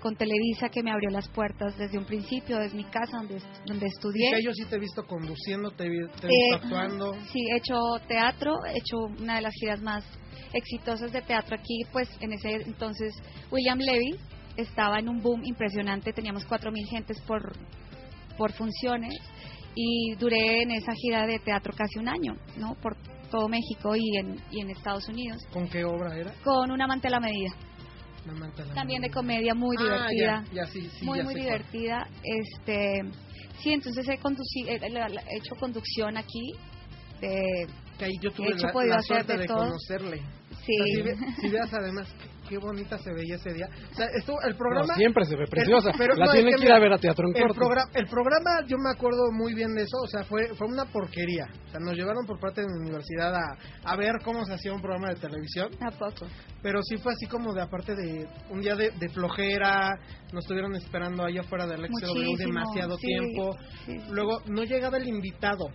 con 0.07 0.15
Televisa 0.15 0.69
que 0.69 0.85
me 0.85 0.93
abrió 0.93 1.11
las 1.11 1.27
puertas 1.31 1.77
desde 1.77 1.99
un 1.99 2.05
principio, 2.05 2.59
desde 2.59 2.77
mi 2.77 2.85
casa 2.85 3.17
donde, 3.17 3.43
donde 3.67 3.87
estudié. 3.89 4.31
que 4.37 4.43
yo 4.45 4.53
sí 4.53 4.65
te 4.67 4.77
he 4.77 4.79
visto 4.79 5.03
conduciendo, 5.05 5.73
te 5.73 5.83
he, 5.83 5.89
Eh, 5.89 5.91
visto 5.91 6.55
actuando. 6.55 7.13
Sí, 7.33 7.41
he 7.53 7.57
hecho 7.57 7.75
teatro, 8.07 8.55
he 8.73 8.79
hecho 8.79 8.99
una 9.21 9.35
de 9.35 9.41
las 9.43 9.53
giras 9.55 9.83
más 9.83 10.05
exitosas 10.53 11.11
de 11.11 11.23
teatro 11.23 11.57
aquí, 11.57 11.81
pues 11.93 12.09
en 12.21 12.33
ese 12.35 12.53
entonces 12.53 13.13
William 13.51 13.79
Levy 13.81 14.15
estaba 14.57 15.01
en 15.01 15.09
un 15.09 15.21
boom 15.21 15.43
impresionante, 15.45 16.13
teníamos 16.13 16.47
4.000 16.47 16.87
gentes 16.89 17.21
por, 17.23 17.53
por 18.39 18.53
funciones 18.53 19.13
y 19.75 20.15
duré 20.21 20.63
en 20.63 20.71
esa 20.71 20.93
gira 20.95 21.27
de 21.27 21.41
teatro 21.41 21.73
casi 21.77 21.99
un 21.99 22.09
año, 22.09 22.37
¿no? 22.57 22.77
Por 22.81 22.97
todo 23.29 23.49
México 23.49 23.97
y 23.97 24.19
en, 24.19 24.37
y 24.53 24.61
en 24.61 24.71
Estados 24.71 25.09
Unidos, 25.09 25.39
¿Con 25.53 25.69
qué 25.69 25.85
obra 25.85 26.17
era? 26.17 26.33
con 26.45 26.71
una 26.71 26.85
amante 26.85 27.09
a 27.09 27.11
la 27.11 27.19
medida, 27.19 27.51
también 28.75 29.03
de 29.03 29.11
comedia 29.11 29.55
muy 29.55 29.77
Ah, 29.79 29.83
divertida. 29.83 30.45
Ya, 30.53 30.65
ya, 30.65 30.67
sí, 30.67 30.89
sí, 30.99 31.05
muy 31.05 31.23
muy 31.23 31.35
cuál. 31.35 31.45
divertida. 31.45 32.09
Este 32.23 33.01
sí 33.63 33.73
entonces 33.73 34.09
he 34.09 34.19
conducido 34.19 34.69
he, 34.71 34.77
he 34.77 35.37
hecho 35.39 35.55
conducción 35.59 36.17
aquí 36.17 36.55
de 37.21 37.67
Que 37.99 38.05
ahí 38.07 38.13
yo 38.21 38.31
tuve 38.31 38.49
He 38.49 38.53
hecho, 38.53 38.67
la, 38.67 38.73
la 38.89 38.97
hacer 38.99 39.27
de 39.27 39.37
de, 39.39 39.55
conocerle. 39.57 40.23
sí. 40.65 40.81
O 40.81 40.85
sea, 40.85 40.95
si, 40.95 41.03
ve- 41.03 41.33
si 41.41 41.49
veas 41.49 41.73
además 41.73 42.09
qué, 42.49 42.59
bonita 42.59 42.99
se 42.99 43.13
veía 43.13 43.37
ese 43.37 43.53
día. 43.53 43.69
O 43.91 43.95
sea, 43.95 44.07
estuvo 44.19 44.37
el 44.43 44.57
programa... 44.57 44.87
No, 44.89 44.95
siempre 44.95 45.25
se 45.25 45.37
ve 45.37 45.47
preciosa. 45.47 45.91
el- 45.91 45.99
pero 45.99 46.15
la 46.15 46.27
no, 46.27 46.33
tienen 46.33 46.49
es 46.51 46.57
que 46.57 46.61
que 46.63 46.67
ir 46.69 46.73
a 46.73 46.79
ver 46.81 46.93
a 46.93 46.99
teatro 46.99 47.27
en 47.29 47.37
El, 47.37 47.43
corto. 47.43 47.55
programa, 47.61 47.91
el 47.95 48.07
programa, 48.07 48.51
yo 48.67 48.77
me 48.79 48.91
acuerdo 48.91 49.31
muy 49.33 49.55
bien 49.55 49.75
de 49.75 49.83
eso, 49.83 49.97
o 50.03 50.07
sea, 50.09 50.25
fue 50.25 50.49
fue 50.57 50.67
una 50.67 50.85
porquería. 50.87 51.47
O 51.67 51.71
sea, 51.71 51.81
nos 51.81 51.95
llevaron 51.95 52.25
por 52.27 52.39
parte 52.41 52.61
de 52.63 52.67
mi 52.69 52.81
universidad 52.89 53.35
a, 53.35 53.57
a 53.85 53.97
ver 53.97 54.13
cómo 54.25 54.45
se 54.45 54.55
hacía 54.55 54.73
un 54.73 54.81
programa 54.81 55.09
de 55.11 55.17
televisión, 55.17 55.71
a 55.81 55.91
poco 55.91 56.27
pero 56.63 56.81
sí 56.83 56.97
fue 56.97 57.13
así 57.13 57.27
como 57.27 57.53
de 57.55 57.63
aparte 57.63 57.95
de 57.95 58.27
un 58.51 58.61
día 58.61 58.75
de, 58.75 58.91
de 58.91 59.09
flojera, 59.11 59.93
nos 60.33 60.43
estuvieron 60.45 60.75
esperando 60.75 61.25
allá 61.25 61.43
afuera 61.43 61.65
del 61.67 61.87
XW 61.87 62.37
demasiado 62.37 62.97
sí, 62.99 63.07
tiempo. 63.07 63.57
sí, 63.85 63.93
sí. 64.01 64.07
Luego 64.11 64.41
no 64.47 64.65
llegaba 64.65 64.97
el 64.97 65.07
invitado. 65.07 65.67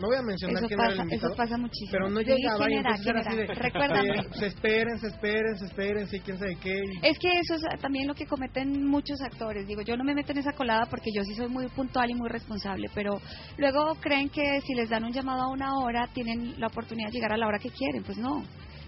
No 0.00 0.06
voy 0.08 0.16
a 0.16 0.22
mencionar 0.22 0.56
eso 0.56 0.66
quién 0.66 0.80
era 0.80 0.88
pasa 0.88 1.02
eso 1.14 1.28
pasa 1.36 1.56
muchísimo 1.58 1.92
Pero 1.92 2.08
no 2.08 2.20
Sí, 2.20 2.26
llegaba 2.26 2.56
¿quién 2.66 2.70
y 2.72 2.74
entonces 2.80 3.04
¿Quién 3.04 3.16
era 3.16 3.30
así 3.30 3.36
de... 3.36 3.44
era? 3.44 3.54
recuérdame 3.54 4.08
eh, 4.16 4.22
se 4.40 4.46
esperen, 4.46 4.98
se 4.98 5.06
esperen, 5.08 5.58
se 5.58 5.64
esperen, 5.66 6.06
sí, 6.08 6.20
quién 6.24 6.38
sabe 6.38 6.56
qué. 6.62 6.74
y- 6.74 7.06
es 7.06 7.18
que 7.18 7.28
eso 7.38 7.54
es 7.54 7.80
también 7.80 8.08
lo 8.08 8.14
que 8.14 8.24
cometen 8.26 8.86
muchos 8.86 9.20
actores. 9.20 9.66
Digo, 9.66 9.82
yo 9.82 9.96
no 9.96 10.04
me 10.04 10.14
meto 10.14 10.32
en 10.32 10.38
esa 10.38 10.52
colada 10.52 10.86
porque 10.88 11.10
yo 11.14 11.22
sí 11.24 11.34
soy 11.34 11.48
muy 11.48 11.68
puntual 11.68 12.10
y 12.10 12.14
muy 12.14 12.28
responsable, 12.30 12.88
pero 12.94 13.10
luego 13.58 13.94
creen 14.00 14.28
que 14.30 14.60
si 14.66 14.74
les 14.74 14.88
dan 14.88 15.04
un 15.04 15.12
llamado 15.12 15.42
a 15.42 15.48
una 15.52 15.68
hora 15.84 16.06
tienen 16.14 16.58
la 16.58 16.68
oportunidad 16.68 17.08
de 17.08 17.12
llegar 17.12 17.32
a 17.32 17.36
la 17.36 17.46
hora 17.46 17.58
que 17.58 17.70
quieren. 17.70 18.02
Pues 18.02 18.16
no. 18.18 18.42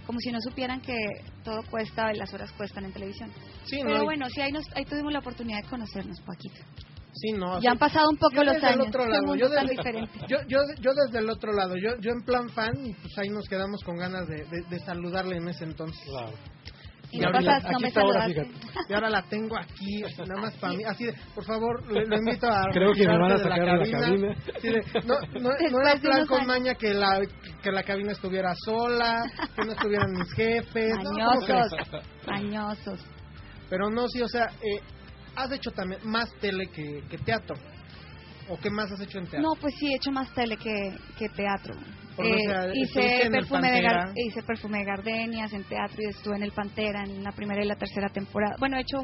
Como 0.06 0.18
si 0.18 0.32
no 0.32 0.38
supieran 0.40 0.80
que 0.80 0.96
todo 1.44 1.62
cuesta, 1.70 2.12
las 2.14 2.32
horas 2.34 2.50
cuestan 2.52 2.84
en 2.86 2.92
televisión. 2.92 3.30
Sí, 3.64 3.78
Pero 3.84 3.98
no, 3.98 4.02
y- 4.02 4.06
bueno, 4.06 4.26
sí, 4.30 4.40
ahí, 4.40 4.50
nos, 4.50 4.64
ahí 4.74 4.84
tuvimos 4.84 5.12
la 5.12 5.20
oportunidad 5.20 5.62
de 5.62 5.68
conocernos, 5.68 6.20
Paquito. 6.22 6.64
Sí, 7.12 7.32
no. 7.32 7.60
Ya 7.60 7.70
han 7.72 7.78
pasado 7.78 8.08
un 8.10 8.16
poco 8.16 8.36
yo 8.36 8.44
los 8.44 8.54
desde 8.54 8.68
el 8.68 8.74
años. 8.74 8.88
otro 8.88 9.04
Qué 9.04 9.10
lado, 9.10 9.34
yo 9.34 9.48
desde-. 9.48 10.08
Yo, 10.28 10.36
yo, 10.48 10.58
yo 10.80 10.90
desde 11.06 11.18
el 11.18 11.30
otro 11.30 11.52
lado, 11.52 11.76
yo, 11.76 11.96
yo 12.00 12.10
en 12.12 12.22
plan 12.24 12.48
fan, 12.50 12.72
y 12.86 12.94
pues 12.94 13.18
ahí 13.18 13.28
nos 13.28 13.46
quedamos 13.48 13.82
con 13.84 13.96
ganas 13.96 14.26
de, 14.28 14.44
de, 14.44 14.62
de 14.68 14.78
saludarle 14.80 15.36
en 15.36 15.48
ese 15.48 15.64
entonces. 15.64 16.02
Claro. 16.08 16.32
Y 17.14 17.18
Y 17.18 17.20
no, 17.20 17.26
ahora 17.26 17.40
pasas, 17.40 17.62
la- 17.64 17.70
no 17.72 17.78
me 17.80 17.88
está 17.88 18.00
ahora. 18.00 18.26
Y 18.88 18.92
ahora 18.94 19.10
la 19.10 19.22
tengo 19.24 19.56
aquí, 19.58 20.00
nada 20.26 20.40
más 20.40 20.54
para 20.56 20.72
mí. 20.72 20.82
Así 20.82 21.04
de, 21.04 21.14
por 21.34 21.44
favor, 21.44 21.92
le, 21.92 22.06
lo 22.06 22.16
invito 22.16 22.46
a. 22.50 22.62
Creo 22.72 22.92
que 22.94 23.06
me 23.06 23.18
van 23.18 23.32
a 23.32 23.36
sacar 23.38 23.60
de 23.60 23.86
la 23.90 23.98
cabina. 24.00 24.34
Así 24.56 24.68
de, 24.68 24.80
no, 25.04 25.14
no, 25.40 25.50
no 25.70 25.80
era 25.82 26.00
plan 26.00 26.26
con 26.26 26.46
maña 26.46 26.74
que 26.74 26.94
la, 26.94 27.20
que 27.62 27.70
la 27.70 27.82
cabina 27.82 28.12
estuviera 28.12 28.54
sola, 28.64 29.22
que 29.54 29.62
no 29.62 29.72
estuvieran 29.72 30.10
mis 30.12 30.32
jefes. 30.32 30.94
no. 31.04 31.10
Mañosos, 31.12 31.72
mañosos. 32.26 33.00
Pero 33.68 33.90
no, 33.90 34.08
sí, 34.08 34.22
o 34.22 34.28
sea, 34.28 34.46
eh, 34.62 34.80
has 35.36 35.52
hecho 35.52 35.70
también 35.70 36.00
más 36.04 36.28
tele 36.40 36.66
que, 36.68 37.02
que 37.08 37.18
teatro. 37.18 37.56
¿O 38.48 38.56
qué 38.58 38.70
más 38.70 38.90
has 38.90 39.00
hecho 39.00 39.18
en 39.18 39.24
teatro? 39.24 39.42
No, 39.42 39.60
pues 39.60 39.72
sí, 39.78 39.92
he 39.92 39.96
hecho 39.96 40.10
más 40.10 40.32
tele 40.34 40.56
que, 40.56 40.72
que 41.18 41.28
teatro. 41.28 41.74
Porque, 42.16 42.32
o 42.34 42.50
sea, 42.50 42.74
hice, 42.74 43.30
perfume 43.30 43.70
de 43.70 43.80
gar- 43.82 44.12
hice 44.14 44.42
perfume 44.42 44.78
de 44.78 44.84
gardenias 44.84 45.52
en 45.52 45.64
teatro 45.64 45.96
y 46.02 46.08
estuve 46.10 46.36
en 46.36 46.42
el 46.42 46.52
Pantera 46.52 47.04
en 47.04 47.22
la 47.24 47.32
primera 47.32 47.64
y 47.64 47.68
la 47.68 47.76
tercera 47.76 48.08
temporada. 48.10 48.56
Bueno, 48.58 48.76
he 48.76 48.80
hecho 48.82 48.98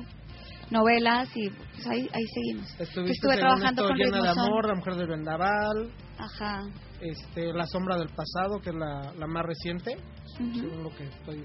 novelas 0.70 1.28
y 1.34 1.48
pues 1.48 1.86
ahí, 1.86 2.00
ahí 2.12 2.26
seguimos. 2.34 2.68
Estuviste 2.80 3.12
Estuve 3.12 3.36
trabajando 3.38 3.82
esto 3.82 3.88
con 3.88 3.96
llena 3.96 4.22
de 4.22 4.28
amor, 4.28 4.66
La 4.66 4.74
Mujer 4.74 4.94
del 4.96 5.06
Vendaval, 5.08 5.90
Ajá. 6.18 6.60
este, 7.00 7.52
La 7.54 7.66
Sombra 7.66 7.96
del 7.96 8.08
Pasado, 8.08 8.60
que 8.60 8.70
es 8.70 8.76
la, 8.76 9.12
la 9.16 9.26
más 9.26 9.44
reciente, 9.46 9.96
Ujú. 10.40 10.54
según 10.60 10.82
lo 10.82 10.90
que 10.90 11.04
estoy 11.04 11.42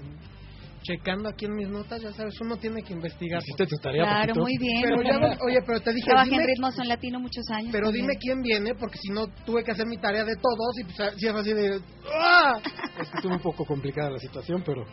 checando 0.84 1.28
aquí 1.28 1.46
en 1.46 1.54
mis 1.56 1.68
notas, 1.68 2.00
ya 2.02 2.12
sabes, 2.12 2.40
uno 2.40 2.56
tiene 2.56 2.82
que 2.82 2.92
investigar. 2.92 3.40
Hiciste 3.42 3.66
tu 3.66 3.76
tarea, 3.76 4.04
Claro, 4.04 4.34
muy 4.42 4.56
bien. 4.58 4.82
Pero 4.82 5.02
ya, 5.02 5.16
oye, 5.44 5.58
pero 5.66 5.80
te 5.80 5.92
dije, 5.92 6.06
Trabajé 6.06 6.30
dime, 6.30 6.42
en 6.42 6.48
Ritmo 6.48 6.70
Son 6.72 6.86
Latino 6.88 7.18
muchos 7.20 7.44
años. 7.50 7.70
pero 7.72 7.86
también. 7.86 8.06
dime 8.06 8.18
quién 8.20 8.40
viene, 8.42 8.74
porque 8.74 8.98
si 8.98 9.08
no 9.12 9.26
tuve 9.44 9.64
que 9.64 9.72
hacer 9.72 9.86
mi 9.86 9.96
tarea 9.96 10.24
de 10.24 10.36
todos 10.36 10.78
y 10.78 10.84
pues 10.84 11.14
si 11.18 11.26
es 11.26 11.34
así 11.34 11.52
de... 11.52 11.80
¡ah! 12.12 12.60
Es 13.00 13.08
que 13.10 13.16
estuvo 13.16 13.32
un 13.34 13.40
poco 13.40 13.64
complicada 13.64 14.10
la 14.10 14.18
situación, 14.18 14.62
pero 14.64 14.84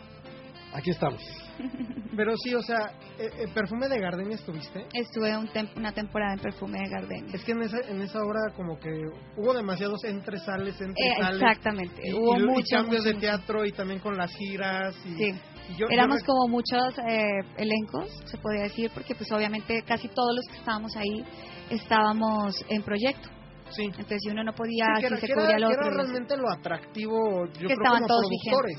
aquí 0.74 0.90
estamos. 0.90 1.22
Pero 2.14 2.34
sí, 2.36 2.54
o 2.54 2.60
sea, 2.60 2.92
eh, 3.18 3.28
eh, 3.38 3.48
¿perfume 3.54 3.88
de 3.88 3.98
gardenia 3.98 4.34
estuviste? 4.34 4.84
Estuve 4.92 5.34
un 5.36 5.46
tem- 5.48 5.70
una 5.76 5.92
temporada 5.92 6.34
en 6.34 6.40
perfume 6.40 6.78
de 6.78 6.90
gardenias. 6.90 7.34
Es 7.34 7.42
que 7.42 7.52
en 7.52 7.62
esa, 7.62 7.78
en 7.88 8.02
esa 8.02 8.18
obra 8.18 8.52
como 8.54 8.78
que 8.78 8.90
hubo 9.38 9.54
demasiados 9.54 10.04
entresales, 10.04 10.78
Eh, 10.78 10.84
entresales. 10.84 11.40
exactamente. 11.40 12.02
Y, 12.06 12.12
Hubo 12.12 12.36
y- 12.36 12.42
y 12.42 12.46
mucho, 12.46 12.76
cambios 12.76 13.04
de 13.04 13.14
mucho, 13.14 13.20
teatro 13.26 13.64
y 13.64 13.72
también 13.72 14.00
con 14.00 14.16
las 14.18 14.30
giras. 14.34 14.94
Y, 15.06 15.14
Sí. 15.16 15.32
Yo- 15.78 15.86
Éramos 15.90 16.22
como 16.24 16.48
muchos 16.48 16.98
eh, 17.06 17.40
elencos, 17.56 18.10
se 18.26 18.38
podría 18.38 18.64
decir, 18.64 18.90
porque 18.94 19.14
pues 19.14 19.30
obviamente 19.32 19.82
casi 19.82 20.08
todos 20.08 20.34
los 20.34 20.44
que 20.50 20.58
estábamos 20.58 20.96
ahí 20.96 21.24
estábamos 21.70 22.54
en 22.68 22.82
proyecto. 22.82 23.28
Sí. 23.70 23.84
Entonces 23.84 24.18
si 24.22 24.28
uno 24.30 24.44
no 24.44 24.52
podía, 24.52 24.84
Sí, 24.96 25.02
que 25.02 25.08
si 25.08 25.14
era, 25.14 25.16
se 25.26 25.32
cubría 25.34 25.68
otro. 25.68 25.90
realmente 25.90 26.36
lo 26.36 26.50
atractivo, 26.50 27.46
yo 27.46 27.52
Que 27.52 27.58
creo 27.58 27.70
estaban 27.70 28.02
como 28.02 28.06
todos 28.06 28.26
productores. 28.28 28.78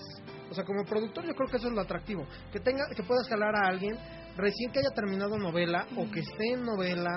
O 0.51 0.53
sea, 0.53 0.63
como 0.65 0.83
productor 0.85 1.25
yo 1.25 1.33
creo 1.33 1.49
que 1.49 1.57
eso 1.57 1.67
es 1.67 1.73
lo 1.73 1.81
atractivo. 1.81 2.27
Que 2.51 2.59
tenga, 2.59 2.83
que 2.95 3.01
puedas 3.01 3.27
jalar 3.27 3.55
a 3.55 3.69
alguien 3.69 3.97
recién 4.37 4.71
que 4.71 4.79
haya 4.79 4.89
terminado 4.93 5.35
novela, 5.37 5.87
o 5.97 6.09
que 6.11 6.19
esté 6.19 6.53
en 6.53 6.63
novela, 6.63 7.09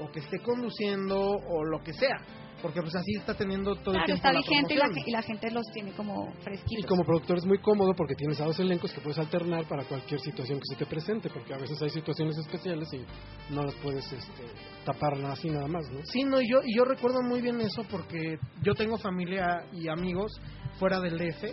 o 0.00 0.10
que 0.12 0.20
esté 0.20 0.38
conduciendo, 0.40 1.18
o 1.20 1.64
lo 1.64 1.80
que 1.82 1.92
sea. 1.92 2.16
Porque 2.64 2.80
pues 2.80 2.94
así 2.96 3.12
está 3.18 3.34
teniendo 3.34 3.76
todo 3.76 3.94
el 3.94 4.00
Claro, 4.00 4.06
tiempo 4.06 4.16
está 4.16 4.32
la 4.32 4.38
vigente 4.38 4.72
y 4.72 4.76
la, 4.78 4.84
promoción. 4.84 5.06
y 5.06 5.12
la 5.12 5.22
gente 5.22 5.50
los 5.50 5.66
tiene 5.74 5.92
como 5.92 6.32
fresquitos. 6.42 6.82
Y 6.82 6.88
como 6.88 7.04
productor 7.04 7.36
es 7.36 7.44
muy 7.44 7.58
cómodo 7.58 7.92
porque 7.94 8.14
tienes 8.14 8.40
a 8.40 8.46
dos 8.46 8.58
elencos 8.58 8.90
que 8.90 9.02
puedes 9.02 9.18
alternar 9.18 9.68
para 9.68 9.84
cualquier 9.84 10.18
situación 10.18 10.60
que 10.60 10.64
se 10.72 10.76
te 10.76 10.86
presente, 10.86 11.28
porque 11.28 11.52
a 11.52 11.58
veces 11.58 11.82
hay 11.82 11.90
situaciones 11.90 12.38
especiales 12.38 12.88
y 12.94 13.04
no 13.52 13.64
las 13.64 13.74
puedes 13.74 14.10
este, 14.10 14.44
tapar 14.82 15.12
así 15.26 15.50
nada 15.50 15.68
más, 15.68 15.90
¿no? 15.90 16.00
Sí, 16.06 16.24
no, 16.24 16.40
y 16.40 16.48
yo, 16.50 16.60
y 16.64 16.74
yo 16.74 16.86
recuerdo 16.86 17.20
muy 17.20 17.42
bien 17.42 17.60
eso 17.60 17.84
porque 17.90 18.38
yo 18.62 18.74
tengo 18.74 18.96
familia 18.96 19.66
y 19.70 19.88
amigos 19.88 20.32
fuera 20.78 21.00
del 21.00 21.18
DF 21.18 21.44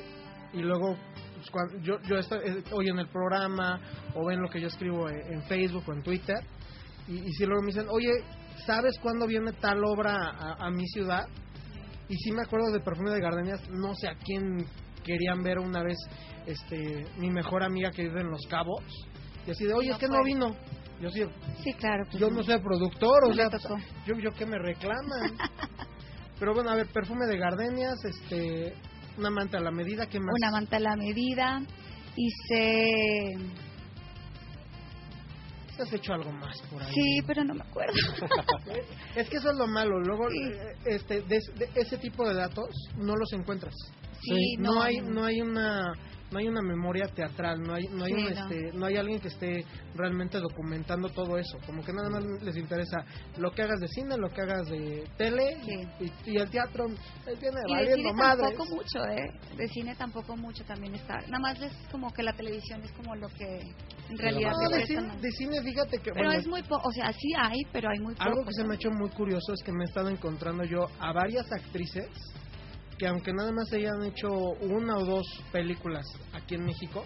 y 0.53 0.59
luego 0.59 0.95
pues, 1.35 1.49
cuando 1.51 1.77
yo, 1.79 1.95
yo 2.07 2.19
estoy, 2.19 2.39
eh, 2.45 2.63
oyen 2.71 2.97
el 2.99 3.09
programa 3.09 3.81
o 4.15 4.27
ven 4.27 4.41
lo 4.41 4.49
que 4.49 4.61
yo 4.61 4.67
escribo 4.67 5.09
eh, 5.09 5.21
en 5.29 5.43
Facebook 5.43 5.83
o 5.89 5.91
en 5.91 6.03
Twitter 6.03 6.37
y, 7.09 7.15
y 7.15 7.33
si 7.33 7.45
luego 7.45 7.63
me 7.63 7.67
dicen, 7.73 7.87
oye, 7.89 8.11
¿sabes 8.65 8.97
cuándo 9.01 9.27
viene 9.27 9.51
tal 9.53 9.83
obra 9.83 10.15
a, 10.15 10.65
a 10.67 10.69
mi 10.71 10.87
ciudad? 10.87 11.25
Y 12.09 12.15
sí 12.15 12.31
me 12.31 12.41
acuerdo 12.43 12.71
de 12.71 12.79
Perfume 12.81 13.11
de 13.11 13.21
Gardenias, 13.21 13.69
no 13.69 13.95
sé 13.95 14.07
a 14.09 14.15
quién 14.15 14.65
querían 15.03 15.41
ver 15.43 15.59
una 15.59 15.81
vez 15.83 15.97
este 16.45 17.05
mi 17.17 17.29
mejor 17.29 17.63
amiga 17.63 17.91
que 17.91 18.03
vive 18.03 18.21
en 18.21 18.29
Los 18.31 18.41
Cabos. 18.49 18.83
Y 19.47 19.51
así 19.51 19.65
de, 19.65 19.73
oye, 19.73 19.89
No 19.89 19.93
es 19.93 19.99
que 19.99 20.07
fue. 20.07 20.17
no 20.17 20.23
vino. 20.23 20.55
Yo 21.01 21.09
sí, 21.09 21.23
Sí, 21.63 21.73
claro. 21.73 22.03
pues 22.09 22.19
yo 22.19 22.27
sí. 22.29 22.33
no 22.35 22.43
soy 22.43 22.59
productor, 22.59 23.23
o 23.29 23.33
sea, 23.33 23.49
yo, 24.05 24.15
yo 24.19 24.31
que 24.31 24.45
me 24.45 24.57
reclaman. 24.59 25.37
Pero 26.39 26.53
bueno, 26.53 26.69
a 26.71 26.75
ver, 26.75 26.87
Perfume 26.87 27.25
de 27.27 27.37
Gardenias, 27.37 27.95
este, 28.03 28.73
una 29.17 29.29
manta 29.29 29.57
a 29.57 29.61
la 29.61 29.71
medida, 29.71 30.05
¿qué 30.07 30.19
más? 30.19 30.29
Una 30.41 30.51
manta 30.51 30.77
a 30.77 30.79
la 30.79 30.95
medida. 30.95 31.61
Hice... 32.15 33.31
¿Se 35.81 35.87
has 35.87 35.93
hecho 36.01 36.13
algo 36.13 36.31
más 36.31 36.61
por 36.69 36.81
ahí? 36.83 36.93
Sí, 36.93 37.21
pero 37.25 37.43
no 37.43 37.55
me 37.55 37.61
acuerdo. 37.61 37.93
Es 39.15 39.27
que 39.29 39.37
eso 39.37 39.49
es 39.51 39.57
lo 39.57 39.67
malo. 39.67 39.99
Luego, 39.99 40.29
Sí. 40.29 40.37
este, 40.85 41.21
de, 41.21 41.39
de 41.55 41.69
ese 41.75 41.97
tipo 41.97 42.27
de 42.27 42.35
datos 42.35 42.67
no 42.97 43.15
los 43.15 43.33
encuentras. 43.33 43.73
Sí, 44.21 44.55
no, 44.59 44.75
no, 44.75 44.81
hay, 44.83 44.97
no 44.97 45.23
hay 45.25 45.41
una, 45.41 45.93
no 46.31 46.39
hay 46.39 46.47
una 46.47 46.61
memoria 46.61 47.05
teatral, 47.07 47.61
no 47.61 47.73
hay, 47.73 47.83
no 47.89 48.03
hay, 48.05 48.13
Sí, 48.13 48.17
un, 48.17 48.23
no. 48.23 48.29
este, 48.41 48.71
no 48.77 48.85
hay 48.85 48.95
alguien 48.97 49.19
que 49.19 49.27
esté 49.27 49.65
realmente 49.95 50.39
documentando 50.39 51.09
todo 51.09 51.37
eso. 51.37 51.57
Como 51.65 51.83
que 51.83 51.91
nada 51.93 52.09
más 52.09 52.23
les 52.41 52.55
interesa 52.57 53.03
lo 53.37 53.51
que 53.51 53.63
hagas 53.63 53.79
de 53.81 53.87
cine, 53.89 54.17
lo 54.17 54.29
que 54.29 54.41
hagas 54.41 54.67
de 54.69 55.03
tele 55.17 55.57
Sí. 55.63 56.11
y, 56.25 56.31
y 56.31 56.37
el 56.37 56.49
teatro 56.49 56.85
eh, 56.87 57.35
viene 57.39 57.57
Y 57.67 57.85
de 57.87 57.95
cine 57.95 58.13
madres. 58.13 58.49
tampoco 58.49 58.75
mucho, 58.75 58.99
¿eh? 59.09 59.55
De 59.57 59.67
cine 59.67 59.95
tampoco 59.95 60.37
mucho 60.37 60.63
también 60.65 60.95
está. 60.95 61.17
Nada 61.27 61.39
más 61.39 61.61
es 61.61 61.73
como 61.91 62.11
que 62.13 62.23
la 62.23 62.33
televisión 62.33 62.81
es 62.83 62.91
como 62.93 63.15
lo 63.15 63.27
que 63.29 63.59
en 64.09 64.17
realidad 64.17 64.51
No, 64.51 64.69
de, 64.77 64.85
cine, 64.87 65.01
más. 65.01 65.21
de 65.21 65.31
cine, 65.31 65.61
fíjate 65.61 65.97
que 65.97 66.11
Pero 66.11 66.25
bueno, 66.25 66.31
es 66.39 66.47
muy 66.47 66.63
poco, 66.63 66.87
o 66.87 66.91
sea, 66.91 67.11
sí 67.13 67.29
hay, 67.37 67.59
pero 67.73 67.89
hay 67.89 67.99
muy 67.99 68.13
poco. 68.15 68.23
Algo 68.29 68.43
que 68.45 68.53
se 68.53 68.63
me 68.63 68.73
ha 68.73 68.75
hecho 68.75 68.89
muy 68.91 69.09
curioso 69.09 69.53
es 69.53 69.61
que 69.63 69.71
me 69.71 69.83
he 69.83 69.87
estado 69.87 70.09
encontrando 70.09 70.63
yo 70.63 70.87
a 70.99 71.11
varias 71.13 71.45
actrices 71.51 72.07
que 73.01 73.07
aunque 73.07 73.33
nada 73.33 73.51
más 73.51 73.73
hayan 73.73 74.03
hecho 74.03 74.29
una 74.59 74.95
o 74.95 75.03
dos 75.03 75.25
películas 75.51 76.05
aquí 76.33 76.53
en 76.53 76.65
México, 76.65 77.03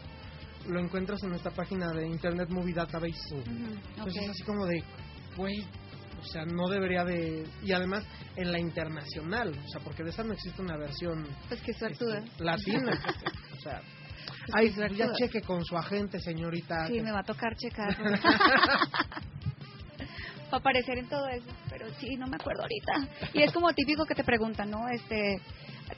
lo 0.68 0.82
encuentras 0.82 1.24
en 1.24 1.34
esta 1.34 1.52
página 1.52 1.88
de 1.94 2.06
Internet 2.06 2.50
Movie 2.50 2.74
Database. 2.74 3.34
Ujú, 3.34 3.80
Entonces 3.96 4.24
es 4.24 4.30
así 4.32 4.44
como 4.44 4.66
de, 4.66 4.84
güey, 5.38 5.56
o 6.22 6.24
sea, 6.26 6.44
no 6.44 6.68
debería 6.68 7.06
de... 7.06 7.48
Y 7.64 7.72
además 7.72 8.04
en 8.36 8.52
la 8.52 8.60
internacional, 8.60 9.52
o 9.58 9.68
sea, 9.70 9.80
porque 9.86 10.04
de 10.04 10.10
esa 10.10 10.26
no 10.26 10.34
existe 10.34 10.62
una 10.62 10.76
versión 10.76 11.26
Pues 11.48 11.62
qué 11.62 11.72
este, 11.72 11.96
suertuda. 11.96 12.22
latina. 12.40 12.92
o 13.58 13.62
sea, 13.62 13.82
Pues 14.52 14.78
ay, 14.78 14.98
ya 14.98 15.14
cheque 15.14 15.40
con 15.44 15.64
su 15.64 15.78
agente, 15.78 16.20
señorita. 16.20 16.88
Sí, 16.88 17.00
me 17.00 17.14
va 17.14 17.20
a 17.20 17.24
tocar 17.24 17.56
checar. 17.56 17.96
Para 20.50 20.58
aparecer 20.60 20.98
en 20.98 21.08
todo 21.08 21.26
eso, 21.30 21.48
pero 21.70 21.88
sí, 22.02 22.18
no 22.18 22.28
me 22.28 22.36
acuerdo 22.36 22.64
ahorita. 22.64 23.30
Y 23.34 23.44
es 23.44 23.54
como 23.54 23.72
típico 23.74 24.04
que 24.06 24.14
te 24.14 24.26
preguntan, 24.26 24.70
¿no? 24.70 24.88
Este, 24.90 25.38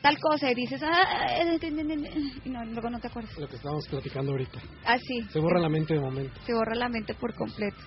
tal 0.01 0.17
cosa, 0.20 0.51
y 0.51 0.56
dices, 0.56 0.82
ah, 0.84 1.27
eh, 1.41 1.56
eh, 1.56 1.60
eh, 1.62 1.70
eh", 1.70 2.32
y 2.46 2.50
no, 2.50 2.63
luego 2.65 2.89
no 2.89 3.00
te 3.00 3.08
acuerdas. 3.08 3.38
Lo 3.38 3.48
que 3.48 3.56
estábamos 3.56 3.88
platicando 3.89 4.32
ahorita. 4.32 4.60
Así. 4.86 5.22
Se 5.32 5.39
borra 5.39 5.60
la 5.60 5.70
mente 5.70 5.94
de 5.94 6.00
momento. 6.00 6.39
Se 6.46 6.53
borra 6.53 6.75
la 6.75 6.89
mente 6.89 7.13
por 7.13 7.34
completo. 7.34 7.77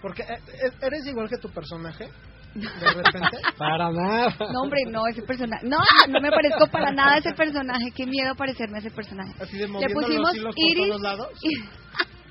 Porque 0.00 0.22
eh, 0.22 0.38
eh, 0.64 0.70
eres 0.82 1.06
igual 1.06 1.28
que 1.28 1.38
tu 1.38 1.48
personaje, 1.50 2.04
de 2.54 2.68
repente. 2.68 3.38
Para 3.56 3.90
nada. 3.90 4.34
No, 4.52 4.62
hombre, 4.62 4.80
no, 4.90 5.06
ese 5.08 5.22
personaje. 5.22 5.66
No, 5.66 5.78
no 6.08 6.20
me 6.20 6.30
parezco 6.30 6.68
para 6.70 6.92
nada 6.92 7.14
a 7.14 7.18
ese 7.18 7.32
personaje. 7.34 7.90
Qué 7.94 8.06
miedo 8.06 8.34
parecerme 8.36 8.78
a 8.78 8.80
ese 8.80 8.90
personaje. 8.90 9.32
Así 9.42 9.58
de 9.58 9.66
Le 9.68 9.88
pusimos 9.92 10.36
los 10.36 10.36
hilos 10.36 10.54
por 10.54 10.64
Iris. 10.64 10.86
todos 10.88 11.02
lados. 11.02 11.28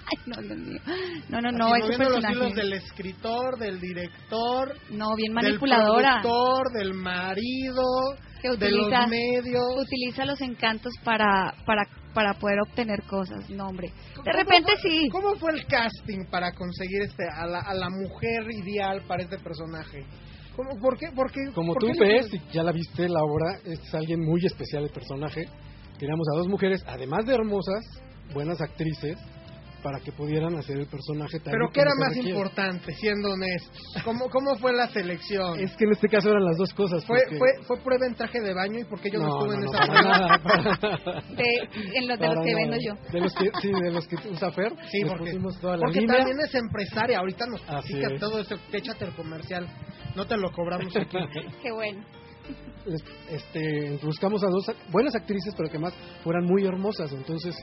Ay, 0.09 0.17
no, 0.25 0.41
Dios 0.41 0.57
mío. 0.57 0.79
No, 1.27 1.41
no, 1.41 1.51
no, 1.51 1.65
Así 1.65 1.83
ese 1.83 1.97
moviendo 1.97 2.09
los 2.09 2.23
hilos 2.23 2.23
personaje. 2.23 2.55
del 2.55 2.73
escritor, 2.73 3.57
del 3.59 3.81
director, 3.81 4.75
No, 4.91 5.07
bien 5.17 5.33
del 5.33 5.43
manipuladora. 5.43 6.21
productor, 6.21 6.71
del 6.79 6.93
marido, 6.93 7.83
Que 8.41 8.49
de 8.49 8.71
los 8.71 8.87
utiliza, 8.87 9.07
medios. 9.07 9.63
utiliza 9.77 10.25
los 10.25 10.41
encantos 10.41 10.93
para, 11.03 11.53
para, 11.65 11.83
para 12.13 12.33
poder 12.35 12.59
obtener 12.61 13.01
cosas. 13.03 13.49
No, 13.49 13.67
hombre. 13.67 13.87
De 13.89 14.13
¿Cómo 14.15 14.31
repente 14.31 14.71
fue- 14.81 14.89
sí. 14.91 15.09
¿Cómo 15.09 15.35
fue 15.35 15.53
el 15.53 15.65
casting 15.65 16.25
para 16.29 16.51
conseguir 16.53 17.01
este 17.03 17.23
a 17.29 17.45
la, 17.45 17.59
a 17.59 17.73
la 17.73 17.89
mujer 17.89 18.43
ideal 18.51 19.01
para 19.07 19.23
este 19.23 19.37
personaje? 19.39 20.05
¿Cómo, 20.55 20.69
¿Por 20.81 20.97
qué? 20.97 21.07
¿Por 21.15 21.31
qué? 21.31 21.39
Como 21.53 21.73
por 21.73 21.81
tú 21.81 21.87
qué 21.87 21.93
le- 21.99 22.07
ves, 22.15 22.33
y 22.33 22.41
ya 22.53 22.63
la 22.63 22.71
viste 22.71 23.07
la 23.07 23.19
obra, 23.21 23.59
es 23.65 23.93
alguien 23.93 24.19
muy 24.25 24.43
especial 24.45 24.83
el 24.83 24.89
personaje. 24.91 25.45
Queríamos 25.99 26.27
a 26.33 26.37
dos 26.37 26.47
mujeres, 26.47 26.83
además 26.87 27.25
de 27.25 27.33
hermosas, 27.35 27.83
buenas 28.33 28.59
actrices, 28.61 29.17
para 29.83 29.99
que 29.99 30.11
pudieran 30.11 30.55
hacer 30.57 30.77
el 30.79 30.87
personaje 30.87 31.39
tal 31.39 31.51
Pero 31.53 31.69
¿qué 31.71 31.81
era 31.81 31.91
más 31.99 32.09
requiere. 32.09 32.29
importante, 32.31 32.93
siendo 32.95 33.31
honestos? 33.31 34.03
¿Cómo, 34.03 34.29
¿Cómo 34.29 34.55
fue 34.57 34.73
la 34.73 34.87
selección? 34.89 35.59
Es 35.59 35.75
que 35.77 35.85
en 35.85 35.91
este 35.91 36.07
caso 36.09 36.29
eran 36.29 36.43
las 36.43 36.57
dos 36.57 36.73
cosas. 36.73 37.05
¿Fue, 37.05 37.17
porque- 37.23 37.37
fue, 37.37 37.47
¿Fue 37.67 37.77
prueba 37.83 38.05
en 38.07 38.15
traje 38.15 38.41
de 38.41 38.53
baño 38.53 38.79
y 38.79 38.83
por 38.85 38.99
qué 38.99 39.09
yo 39.11 39.19
no, 39.19 39.27
estuve 39.37 39.55
en 39.55 39.61
no, 39.61 39.71
esa 39.71 39.85
prueba? 39.85 40.01
nada, 40.01 40.43
para- 40.43 41.21
De, 41.35 41.97
en 41.97 42.07
los 42.07 42.19
de 42.19 42.25
los 42.25 42.35
para 42.35 42.41
que 42.45 42.51
nada. 42.53 42.61
vendo 42.63 42.77
yo. 42.77 43.11
De 43.11 43.21
los 43.21 43.33
que, 43.33 43.49
sí, 43.61 43.71
de 43.71 43.91
los 43.91 44.07
que 44.07 44.15
usa 44.29 44.51
Fer. 44.51 44.73
Sí, 44.91 45.01
porque, 45.07 45.31
toda 45.61 45.77
la 45.77 45.81
porque 45.85 46.01
línea. 46.01 46.17
también 46.17 46.39
es 46.41 46.55
empresaria. 46.55 47.19
Ahorita 47.19 47.45
nos 47.45 47.61
Así 47.69 47.93
platica 47.93 48.13
es. 48.15 48.19
todo 48.19 48.39
esto. 48.39 48.55
Échate 48.73 49.05
el 49.05 49.13
comercial. 49.15 49.67
No 50.15 50.25
te 50.25 50.37
lo 50.37 50.51
cobramos 50.51 50.95
aquí. 50.95 51.17
Qué 51.61 51.71
bueno. 51.71 52.03
Este, 53.29 53.99
buscamos 54.03 54.43
a 54.43 54.47
dos 54.47 54.67
ac- 54.69 54.91
buenas 54.91 55.13
actrices, 55.15 55.53
pero 55.57 55.69
que 55.69 55.77
más 55.79 55.93
fueran 56.23 56.45
muy 56.45 56.65
hermosas. 56.65 57.11
Entonces, 57.11 57.55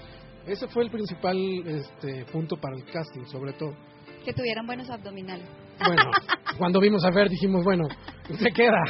ese 0.46 0.68
fue 0.68 0.84
el 0.84 0.90
principal 0.90 1.36
este, 1.66 2.24
punto 2.26 2.56
para 2.60 2.76
el 2.76 2.84
casting, 2.84 3.24
sobre 3.26 3.52
todo. 3.54 3.74
Que 4.24 4.32
tuvieran 4.32 4.66
buenos 4.66 4.88
abdominales. 4.90 5.46
Bueno, 5.86 6.02
cuando 6.58 6.80
vimos 6.80 7.04
a 7.04 7.12
Fer 7.12 7.28
dijimos, 7.28 7.64
bueno, 7.64 7.84
se 8.38 8.50
queda, 8.50 8.82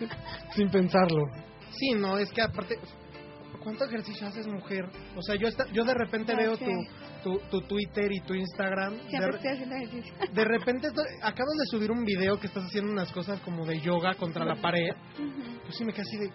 sin 0.54 0.70
pensarlo. 0.70 1.24
Sí, 1.72 1.92
no, 1.92 2.18
es 2.18 2.30
que 2.32 2.42
aparte, 2.42 2.78
¿cuánto 3.62 3.84
ejercicio 3.84 4.26
haces, 4.26 4.46
mujer? 4.46 4.84
O 5.16 5.22
sea, 5.22 5.36
yo 5.36 5.48
esta- 5.48 5.66
yo 5.72 5.84
de 5.84 5.94
repente 5.94 6.34
veo 6.34 6.56
tu, 6.56 6.70
tu, 7.22 7.38
tu 7.50 7.60
Twitter 7.62 8.10
y 8.10 8.20
tu 8.20 8.34
Instagram. 8.34 8.94
De, 8.94 9.08
Siempre 9.10 9.30
re- 9.30 9.36
estoy 9.36 9.52
haciendo 9.52 9.76
ejercicio. 9.76 10.14
de 10.32 10.44
repente 10.44 10.88
estoy- 10.88 11.06
acabas 11.22 11.54
de 11.58 11.66
subir 11.66 11.90
un 11.90 12.04
video 12.04 12.38
que 12.40 12.46
estás 12.48 12.64
haciendo 12.64 12.90
unas 12.92 13.12
cosas 13.12 13.40
como 13.40 13.64
de 13.66 13.80
yoga 13.80 14.14
contra 14.14 14.44
la 14.44 14.56
pared. 14.56 14.90
Yo 15.18 15.72
sí 15.72 15.84
me 15.84 15.92
quedé 15.92 16.02
así 16.02 16.16
de, 16.18 16.30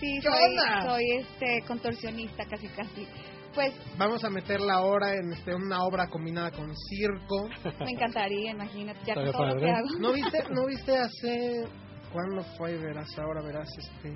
Sí, 0.00 0.06
¿Qué 0.22 0.30
soy, 0.30 0.56
onda? 0.56 0.82
soy 0.90 1.04
este 1.18 1.62
contorsionista 1.66 2.44
casi 2.46 2.68
casi. 2.68 3.06
Pues 3.54 3.74
vamos 3.98 4.22
a 4.24 4.30
meterla 4.30 4.74
ahora 4.74 5.14
en 5.14 5.32
este 5.32 5.54
una 5.54 5.82
obra 5.82 6.06
combinada 6.08 6.50
con 6.52 6.72
circo. 6.76 7.48
me 7.84 7.90
encantaría, 7.90 8.52
imagínate, 8.52 9.00
ya 9.04 9.14
lo 9.16 9.32
que 9.32 9.70
hago. 9.70 9.98
¿No 9.98 10.12
viste, 10.12 10.44
no 10.50 10.66
viste 10.66 10.96
hace... 10.96 11.64
¿Cuándo 12.12 12.42
fue? 12.56 12.76
Verás, 12.76 13.08
ahora 13.18 13.42
verás, 13.42 13.68
este... 13.76 14.14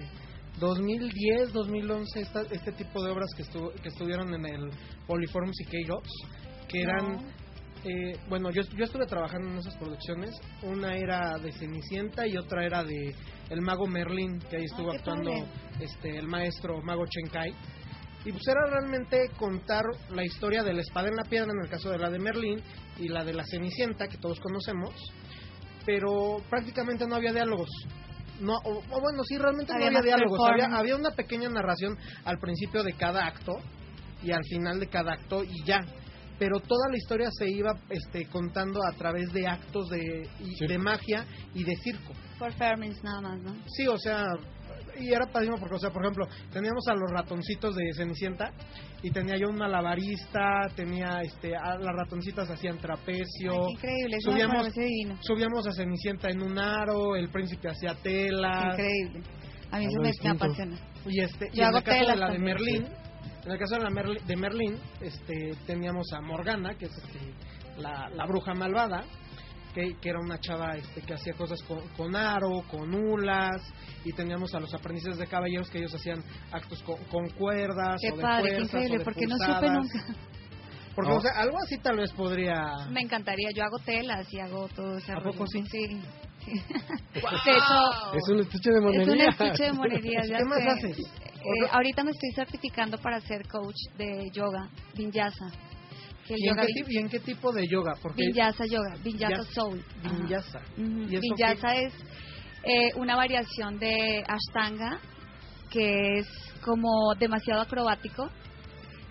2010, 0.59 1.53
2011, 1.53 2.21
esta, 2.21 2.43
este 2.43 2.71
tipo 2.73 3.03
de 3.03 3.11
obras 3.11 3.29
que, 3.37 3.43
estuvo, 3.43 3.71
que 3.73 3.89
estuvieron 3.89 4.33
en 4.35 4.47
el 4.47 4.71
Poliforum 5.07 5.53
Siqueiros, 5.53 6.09
que 6.69 6.83
eran... 6.83 7.17
No. 7.17 7.23
eh, 7.85 8.17
bueno, 8.29 8.51
yo, 8.51 8.63
yo 8.63 8.85
estuve 8.85 9.07
trabajando 9.07 9.51
en 9.51 9.59
esas 9.59 9.77
producciones. 9.77 10.31
Una 10.63 10.97
era 10.97 11.39
de 11.39 11.51
Cenicienta 11.53 12.27
y 12.29 12.37
otra 12.37 12.65
era 12.65 12.85
de 12.85 13.15
El 13.51 13.63
Mago 13.63 13.87
Merlín, 13.89 14.39
que 14.49 14.59
ahí 14.59 14.65
estuvo 14.65 14.91
qué 14.91 14.99
actuando 14.99 15.31
padre. 15.31 15.47
este 15.81 16.19
el 16.19 16.29
maestro 16.29 16.81
Mago 16.83 17.05
Chenkai. 17.07 17.53
Y 18.25 18.33
pues 18.33 18.47
era 18.49 18.67
realmente 18.71 19.31
contar 19.37 19.85
la 20.11 20.25
historia 20.25 20.63
de 20.63 20.73
la 20.73 20.81
espada 20.81 21.09
en 21.09 21.17
la 21.17 21.25
piedra, 21.25 21.51
en 21.53 21.65
el 21.65 21.71
caso 21.71 21.91
de 21.91 21.99
la 21.99 22.11
de 22.11 22.19
Merlín, 22.19 22.63
y 22.99 23.09
la 23.09 23.25
de 23.25 23.35
la 23.35 23.45
Cenicienta, 23.45 24.09
que 24.09 24.17
todos 24.17 24.41
conocemos, 24.41 24.95
pero 25.85 26.39
prácticamente 26.49 27.07
no 27.07 27.17
había 27.17 27.33
diálogos. 27.33 27.69
No, 28.41 28.55
o, 28.65 28.79
o 28.79 29.01
bueno, 29.01 29.23
sí, 29.25 29.37
realmente 29.39 29.73
Había 29.73 29.91
no 29.91 29.99
había 29.99 30.17
diálogos. 30.17 30.41
Había, 30.51 30.67
había 30.77 30.97
una 30.97 31.11
pequeña 31.11 31.49
narración 31.49 31.97
al 32.25 32.39
principio 32.39 32.83
de 32.83 32.95
cada 32.95 33.27
acto 33.27 33.53
y 34.23 34.33
al 34.33 34.43
final 34.45 34.81
de 34.81 34.89
cada 34.89 35.13
acto 35.13 35.45
y 35.45 35.65
ya. 35.65 35.81
Pero 36.37 36.59
toda 36.59 36.89
la 36.91 36.97
historia 36.97 37.29
se 37.31 37.49
iba 37.49 37.79
este, 37.91 38.27
contando 38.27 38.81
a 38.85 38.93
través 38.97 39.33
de 39.33 39.47
actos 39.47 39.89
de, 39.89 40.29
de 40.67 40.79
magia 40.79 41.25
y 41.55 41.63
de 41.63 41.77
circo. 41.77 42.13
Performance 42.41 43.01
nada 43.05 43.21
más, 43.21 43.41
¿no? 43.41 43.55
Sí, 43.69 43.87
o 43.87 43.97
sea, 43.99 44.27
y 44.99 45.13
era 45.13 45.27
padrísimo 45.27 45.59
porque, 45.59 45.75
o 45.77 45.79
sea, 45.79 45.91
por 45.91 46.03
ejemplo, 46.03 46.27
teníamos 46.53 46.87
a 46.89 46.95
los 46.95 47.11
ratoncitos 47.11 47.75
de 47.75 47.93
Cenicienta 47.95 48.51
y 49.03 49.11
tenía 49.11 49.37
yo 49.37 49.49
un 49.51 49.57
malabarista, 49.57 50.69
tenía, 50.75 51.21
este, 51.23 51.55
a 51.57 51.77
las 51.79 51.95
ratoncitas 51.97 52.51
hacían 52.51 52.79
trapecio, 52.79 53.53
Ay, 53.53 53.59
qué 53.67 53.73
increíble, 53.89 54.17
eso 54.19 54.31
subíamos- 54.31 54.67
subíamos 55.21 55.67
a 55.67 55.73
Cenicienta 55.73 56.29
en 56.31 56.43
un 56.43 56.59
aro, 56.59 57.17
el 57.17 57.29
príncipe 57.29 57.69
hacía 57.71 57.95
tela, 58.03 58.71
Increíble. 58.73 59.23
A 59.71 59.79
mí 59.79 59.87
eso 59.87 60.01
me, 60.01 60.29
apasiona. 60.31 60.77
y 61.07 61.21
este, 61.21 61.49
y 61.53 61.61
en 61.61 61.67
hago 61.67 61.79
el 61.79 61.85
caso 61.85 61.99
de 62.11 62.17
la 62.17 62.31
de. 62.31 62.39
Merlín, 62.39 62.87
en 63.45 63.53
el 63.53 63.59
caso 63.59 63.75
de 63.77 63.81
la 63.83 63.91
Merli- 63.91 64.23
de 64.25 64.37
Merlín, 64.37 64.79
este, 65.01 65.53
teníamos 65.67 66.07
a 66.13 66.21
Morgana, 66.21 66.75
que 66.77 66.87
es 66.87 66.97
este, 66.97 67.35
la, 67.79 68.09
la 68.11 68.25
bruja 68.27 68.55
malvada, 68.55 69.03
que, 69.75 69.97
que 70.01 70.09
era 70.09 70.21
una 70.21 70.39
chava 70.39 70.77
este, 70.77 71.03
que 71.03 71.15
hacía 71.15 71.35
cosas 71.35 71.63
con, 71.65 71.87
con 71.97 72.15
aro, 72.17 72.63
con 72.71 72.95
hulas, 72.95 73.61
y 74.05 74.13
teníamos 74.13 74.55
a 74.55 74.61
los 74.61 74.73
aprendices 74.73 75.19
de 75.19 75.27
caballeros 75.27 75.69
que 75.71 75.79
ellos 75.79 75.95
hacían 75.95 76.23
actos 76.53 76.83
con, 76.83 76.97
con 77.05 77.29
cuerdas 77.31 78.01
Qué 78.01 78.13
o 78.13 78.17
de 78.17 78.23
padre, 78.23 78.51
qué 78.51 78.57
o 78.57 78.61
increíble, 78.63 78.99
de 78.99 79.05
porque 79.05 79.27
no 79.27 79.37
supe 79.37 79.71
nunca. 79.71 80.05
Porque, 80.95 81.11
No. 81.11 81.17
o 81.17 81.21
sea, 81.21 81.33
algo 81.39 81.59
así 81.59 81.77
tal 81.79 81.97
vez 81.97 82.13
podría... 82.13 82.63
Me 82.91 83.01
encantaría, 83.01 83.49
yo 83.53 83.65
hago 83.65 83.79
telas 83.85 84.33
y 84.33 84.39
hago 84.39 84.69
todo 84.69 84.97
ese 84.99 85.11
¿A 85.13 85.17
poco 85.17 85.45
sí? 85.49 85.65
Sí, 85.69 86.01
Es 88.15 88.29
un 88.29 88.41
estuche 88.41 88.71
de 88.71 88.77
es 88.79 88.85
un 88.85 88.85
monería. 88.85 89.29
estuche 89.31 89.65
de 89.65 89.73
monerías. 89.73 90.27
ya 90.29 90.39
¿Qué 90.39 90.45
más 90.45 90.67
haces? 90.67 90.99
Eh, 90.99 91.69
ahorita 91.73 92.05
me 92.05 92.11
estoy 92.13 92.31
certificando 92.35 92.97
para 92.99 93.21
ser 93.21 93.47
coach 93.49 93.75
de 93.99 94.31
yoga, 94.33 94.69
Vinyasa. 94.95 95.47
¿Y 96.29 96.49
en, 96.49 96.55
yoga 96.55 96.67
qué, 96.67 96.85
y 96.89 96.99
en 96.99 97.09
qué 97.09 97.21
tipo 97.21 97.53
de 97.53 97.67
yoga? 97.69 97.93
Porque 98.01 98.27
Vinyasa 98.27 98.65
Yoga, 98.67 98.97
Vinyasa 99.03 99.43
Soul. 99.53 99.85
Vinyasa. 100.03 100.61
Ujú. 100.79 101.03
¿Y 101.11 101.17
eso 101.17 101.21
Vinyasa 101.21 101.77
es 101.77 101.93
eh, 102.63 102.93
una 102.97 103.17
variación 103.17 103.79
de 103.79 104.25
Ashtanga 104.27 104.99
que 105.71 106.19
es 106.19 106.29
como 106.63 107.15
demasiado 107.19 107.61
acrobático, 107.61 108.31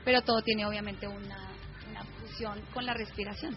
pero 0.05 0.21
todo 0.21 0.41
tiene 0.41 0.65
obviamente 0.65 1.07
una, 1.07 1.51
una 1.89 2.03
fusión 2.03 2.59
con 2.73 2.85
la 2.85 2.93
respiración. 2.93 3.55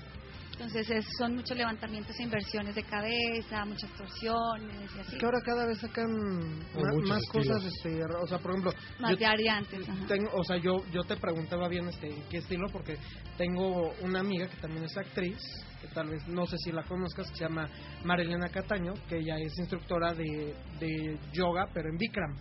Entonces 0.59 0.88
es- 0.90 1.07
son 1.19 1.35
muchos 1.35 1.55
levantamientos 1.55 2.19
e 2.19 2.23
inversiones 2.23 2.75
de 2.75 2.83
cabeza, 2.83 3.62
muchas 3.66 3.90
torsiones 3.90 4.90
y 4.97 5.01
así. 5.01 5.19
que 5.19 5.27
ahora 5.27 5.38
cada 5.45 5.66
vez 5.66 5.79
sacan 5.79 6.07
ma- 6.11 7.09
más 7.09 7.23
estilos. 7.23 7.47
cosas, 7.61 7.64
este, 7.75 8.01
o 8.03 8.27
sea, 8.27 8.38
por 8.38 8.53
ejemplo, 8.53 8.73
Más 8.99 9.11
yo 9.11 9.16
de 9.19 9.27
variantes. 9.27 9.87
tengo, 10.09 10.31
o 10.33 10.45
sea, 10.45 10.57
yo 10.57 10.79
yo 10.92 11.03
te 11.05 11.16
preguntaba 11.19 11.69
bien 11.69 11.87
este 11.88 12.09
qué 12.31 12.38
estilo 12.38 12.69
porque 12.73 12.97
tengo 13.37 13.92
una 14.01 14.21
amiga 14.21 14.49
que 14.49 14.57
también 14.57 14.85
es 14.85 14.97
actriz, 14.97 15.37
que 15.83 15.88
tal 15.88 16.09
vez 16.09 16.27
no 16.27 16.47
sé 16.47 16.57
si 16.64 16.73
la 16.73 16.83
conozcas, 16.85 17.29
que 17.31 17.37
se 17.37 17.45
llama 17.45 17.69
Marilena 18.05 18.49
Cataño, 18.49 18.95
que 19.11 19.19
ella 19.19 19.37
es 19.38 19.59
instructora 19.59 20.14
de, 20.14 20.55
de 20.81 21.19
yoga, 21.35 21.69
pero 21.75 21.90
en 21.90 21.99
Bikram. 21.99 22.35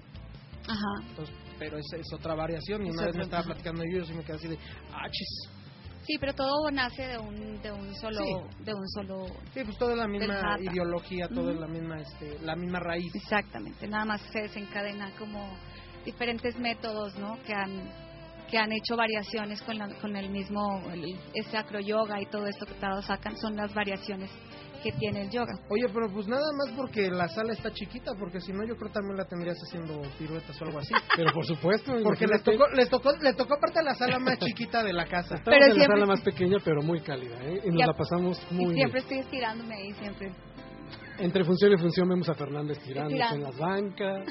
Ajá. 0.68 1.10
Entonces, 1.10 1.36
pero 1.60 1.78
es, 1.78 1.86
es 2.00 2.14
otra 2.14 2.34
variación 2.34 2.86
y 2.86 2.90
Es 2.90 2.96
una 2.96 3.06
vez 3.08 3.16
me 3.18 3.24
estaba 3.24 3.44
platicando 3.44 3.84
yo 3.84 3.98
y 3.98 4.00
yo 4.00 4.06
sí 4.06 4.14
me 4.14 4.24
quedé 4.24 4.36
así 4.38 4.48
de, 4.48 4.58
ah, 4.94 5.08
chis. 5.12 5.50
Sí, 6.06 6.18
pero 6.20 6.34
todo 6.34 6.70
nace 6.72 7.08
de 7.08 7.18
un 7.18 7.62
de 7.62 7.72
un 7.72 7.94
solo 7.96 8.22
Sí. 8.24 8.64
de 8.64 8.74
un 8.74 8.88
solo 8.90 9.26
Sí, 9.54 9.62
pues 9.64 9.78
toda 9.78 9.96
la 9.96 10.08
misma 10.08 10.58
ideología, 10.60 11.28
toda 11.30 11.52
Ujú. 11.52 11.62
la 11.62 11.68
misma 11.68 12.00
este, 12.02 12.38
la 12.42 12.56
misma 12.56 12.80
raíz. 12.80 13.14
Exactamente, 13.16 13.88
nada 13.88 14.06
más 14.06 14.22
se 14.32 14.42
desencadena 14.42 15.12
como 15.18 15.40
diferentes 16.06 16.58
métodos, 16.60 17.16
¿no? 17.18 17.38
Que 17.46 17.54
han 17.54 18.06
que 18.50 18.60
han 18.60 18.72
hecho 18.72 18.96
variaciones 18.96 19.60
con, 19.64 19.80
la- 19.80 19.90
con 20.00 20.16
el 20.16 20.30
mismo 20.30 20.62
el, 20.94 21.04
este 21.34 21.58
acroyoga 21.58 22.22
y 22.22 22.28
todo 22.28 22.46
esto 22.46 22.68
que 22.68 22.76
todos 22.76 23.04
sacan 23.06 23.36
son 23.38 23.56
las 23.56 23.74
variaciones 23.74 24.30
que 24.86 24.92
tiene 25.00 25.24
el 25.24 25.30
yoga. 25.32 25.54
Oye, 25.70 25.88
pero 25.92 26.08
pues 26.14 26.28
nada 26.28 26.46
más 26.58 26.76
porque 26.78 27.10
la 27.10 27.28
sala 27.28 27.54
está 27.54 27.72
chiquita, 27.72 28.12
porque 28.20 28.40
si 28.40 28.54
no 28.54 28.64
yo 28.68 28.76
creo 28.76 28.92
también 28.92 29.18
la 29.18 29.26
tendrías 29.26 29.58
haciendo 29.68 30.00
piruetas 30.20 30.62
o 30.62 30.66
algo 30.66 30.78
así. 30.78 30.94
Pero 31.18 31.32
por 31.34 31.44
supuesto, 31.46 31.92
Porque 32.04 32.28
les 32.28 32.44
tocó, 32.44 32.68
les 32.76 32.88
tocó, 32.90 33.12
les 33.20 33.36
tocó 33.36 33.56
aparte 33.56 33.82
la 33.82 33.96
sala 33.96 34.20
más 34.20 34.38
chiquita 34.38 34.84
de 34.84 34.94
la 34.94 35.06
casa. 35.06 35.36
estamos 35.36 35.46
Pero 35.46 35.64
en 35.66 35.70
la 35.70 35.76
siempre- 35.76 35.96
sala 36.00 36.06
más 36.06 36.22
pequeña, 36.22 36.58
pero 36.64 36.84
muy 36.84 37.00
cálida, 37.02 37.36
¿eh? 37.44 37.62
Y 37.66 37.70
nos 37.70 37.80
Ya. 37.80 37.88
la 37.88 37.94
pasamos 37.94 38.40
muy 38.52 38.74
y 38.74 38.76
siempre 38.76 39.02
bien. 39.02 39.04
estoy 39.04 39.18
estirándome 39.20 39.76
ahí, 39.76 39.94
siempre. 39.94 40.32
Entre 41.18 41.44
función 41.46 41.72
y 41.74 41.78
función 41.78 42.10
vemos 42.10 42.28
a 42.30 42.34
Fernanda 42.36 42.74
estirándose 42.74 43.16
Estirando. 43.16 43.36
en 43.38 43.52
las 43.52 43.58
bancas. 43.58 44.28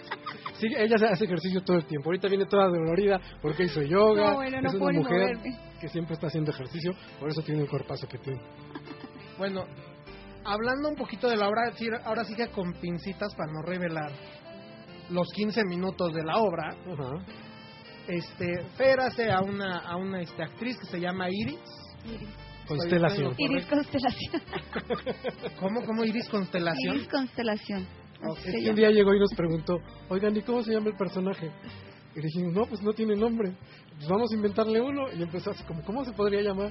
Sí, 0.61 0.67
ella 0.77 0.97
hace 1.11 1.25
ejercicio 1.25 1.63
todo 1.65 1.79
el 1.79 1.87
tiempo. 1.87 2.11
Ahorita 2.11 2.29
viene 2.29 2.45
toda 2.47 2.67
dolorida 2.69 3.19
porque 3.43 3.65
hizo 3.65 3.83
yoga. 3.83 4.31
No, 4.31 4.35
bueno, 4.37 4.61
no 4.61 4.69
es 4.69 4.75
una 4.75 4.93
mujer 4.93 5.21
moverme. 5.37 5.59
que 5.81 5.89
siempre 5.89 6.15
está 6.15 6.27
haciendo 6.29 6.53
ejercicio, 6.53 6.93
por 7.19 7.31
eso 7.31 7.43
tiene 7.43 7.63
el 7.63 7.69
cuerpazo 7.69 8.07
que 8.07 8.19
tiene. 8.19 8.41
Bueno, 9.39 9.65
hablando 10.45 10.89
un 10.89 10.97
poquito 10.97 11.29
de 11.29 11.37
la 11.37 11.49
obra, 11.49 11.73
ahora 12.05 12.25
sí 12.25 12.35
que 12.35 12.49
con 12.49 12.73
pincitas 12.75 13.35
para 13.35 13.53
no 13.53 13.63
revelar 13.63 14.13
los 15.11 15.29
15 15.35 15.65
minutos 15.65 16.13
de 16.13 16.25
la 16.25 16.39
obra, 16.39 16.69
Ajá. 16.71 17.25
este, 18.09 18.65
Fer 18.77 19.01
hace 19.01 19.31
a 19.31 19.41
una, 19.41 19.79
a 19.79 19.97
una 19.97 20.21
este, 20.23 20.43
actriz 20.43 20.79
que 20.79 20.87
se 20.87 21.01
llama 21.01 21.29
Iris. 21.31 21.59
Iris, 22.05 22.29
Constelación. 22.67 23.35
Iris 23.39 23.67
Constelación. 23.67 24.43
¿Cómo, 25.61 25.85
cómo 25.85 26.05
Iris 26.05 26.29
Constelación? 26.29 26.97
Iris 26.97 27.09
Constelación. 27.09 27.87
Ok. 28.27 28.39
Así 28.39 28.49
Es 28.49 28.55
se 28.55 28.61
que 28.63 28.71
un 28.71 28.77
día 28.77 28.91
llegó 28.91 29.15
y 29.15 29.19
nos 29.21 29.35
preguntó, 29.35 29.77
oigan, 30.09 30.37
¿y 30.37 30.43
cómo 30.43 30.63
se 30.63 30.73
llama 30.73 30.89
el 30.89 30.97
personaje? 30.97 31.51
Y 32.17 32.21
dijimos, 32.21 32.55
no, 32.55 32.65
pues 32.67 32.81
no 32.83 32.93
tiene 32.93 33.17
nombre. 33.17 33.57
Pues 33.97 34.09
vamos 34.09 34.31
a 34.33 34.37
inventarle 34.37 34.81
uno. 34.81 35.13
Y 35.13 35.23
empezó 35.23 35.51
así 35.51 35.65
como, 35.65 35.83
¿cómo 35.85 36.05
se 36.05 36.13
podría 36.13 36.43
llamar? 36.43 36.71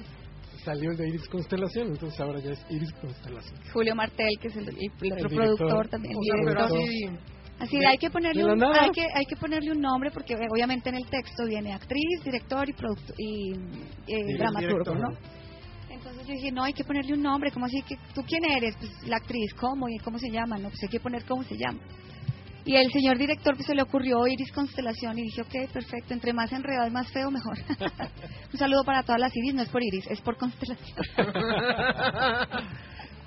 Salió 0.64 0.90
el 0.92 0.96
de 0.96 1.08
Iris 1.08 1.28
Constelación. 1.28 1.88
Entonces 1.88 2.18
ahora 2.20 2.40
ya 2.40 2.52
es 2.52 2.64
Iris 2.70 2.92
Constelación. 3.00 3.60
Julio 3.72 3.94
Martel, 3.94 4.30
que 4.40 4.48
es 4.48 4.56
el, 4.56 4.68
el 4.68 4.90
productor 5.36 5.88
también. 5.88 6.14
O 6.16 6.22
sea, 6.22 6.34
pero 6.44 6.66
director. 6.68 7.20
así, 7.60 7.78
de- 7.78 7.86
hay 7.86 7.98
que 7.98 8.10
ponerle 8.10 8.42
un, 8.44 8.58
hay 8.64 8.90
que 8.90 9.02
hay 9.14 9.24
que 9.26 9.36
ponerle 9.36 9.72
un 9.72 9.80
nombre 9.80 10.10
porque 10.10 10.34
eh, 10.34 10.46
obviamente 10.50 10.88
en 10.88 10.96
el 10.96 11.06
texto 11.06 11.44
viene 11.46 11.72
actriz, 11.72 12.24
director 12.24 12.68
y 12.68 12.72
producto 12.72 13.12
y 13.18 13.52
eh, 14.06 14.36
dramaturgo. 14.38 14.94
¿no? 14.94 15.08
Entonces 15.90 16.26
yo 16.26 16.32
dije, 16.34 16.50
no, 16.52 16.64
hay 16.64 16.72
que 16.72 16.84
ponerle 16.84 17.14
un 17.14 17.22
nombre, 17.22 17.50
como 17.52 17.66
así 17.66 17.80
que 17.82 17.96
tú 18.14 18.22
quién 18.26 18.44
eres? 18.44 18.74
Pues 18.76 18.90
la 19.06 19.16
actriz, 19.16 19.54
¿cómo? 19.54 19.88
¿Y 19.88 19.98
cómo 19.98 20.18
se 20.18 20.28
llama? 20.30 20.58
No, 20.58 20.68
pues 20.68 20.82
hay 20.82 20.88
que 20.88 21.00
poner 21.00 21.24
cómo 21.24 21.42
se 21.44 21.56
llama. 21.56 21.78
Y 22.66 22.76
el 22.76 22.90
señor 22.92 23.18
director 23.18 23.54
pues 23.54 23.66
se 23.66 23.74
le 23.74 23.82
ocurrió 23.82 24.26
Iris 24.26 24.50
Constelación 24.52 25.18
y 25.18 25.24
dije, 25.24 25.42
ok, 25.42 25.70
perfecto, 25.70 26.14
entre 26.14 26.32
más 26.32 26.50
enredado 26.50 26.90
más 26.90 27.10
feo, 27.12 27.30
mejor. 27.30 27.58
un 28.52 28.58
saludo 28.58 28.84
para 28.84 29.02
todas 29.02 29.20
las 29.20 29.36
Iris, 29.36 29.54
no 29.54 29.62
es 29.62 29.68
por 29.68 29.82
Iris, 29.82 30.06
es 30.08 30.20
por 30.22 30.38
Constelación. 30.38 30.96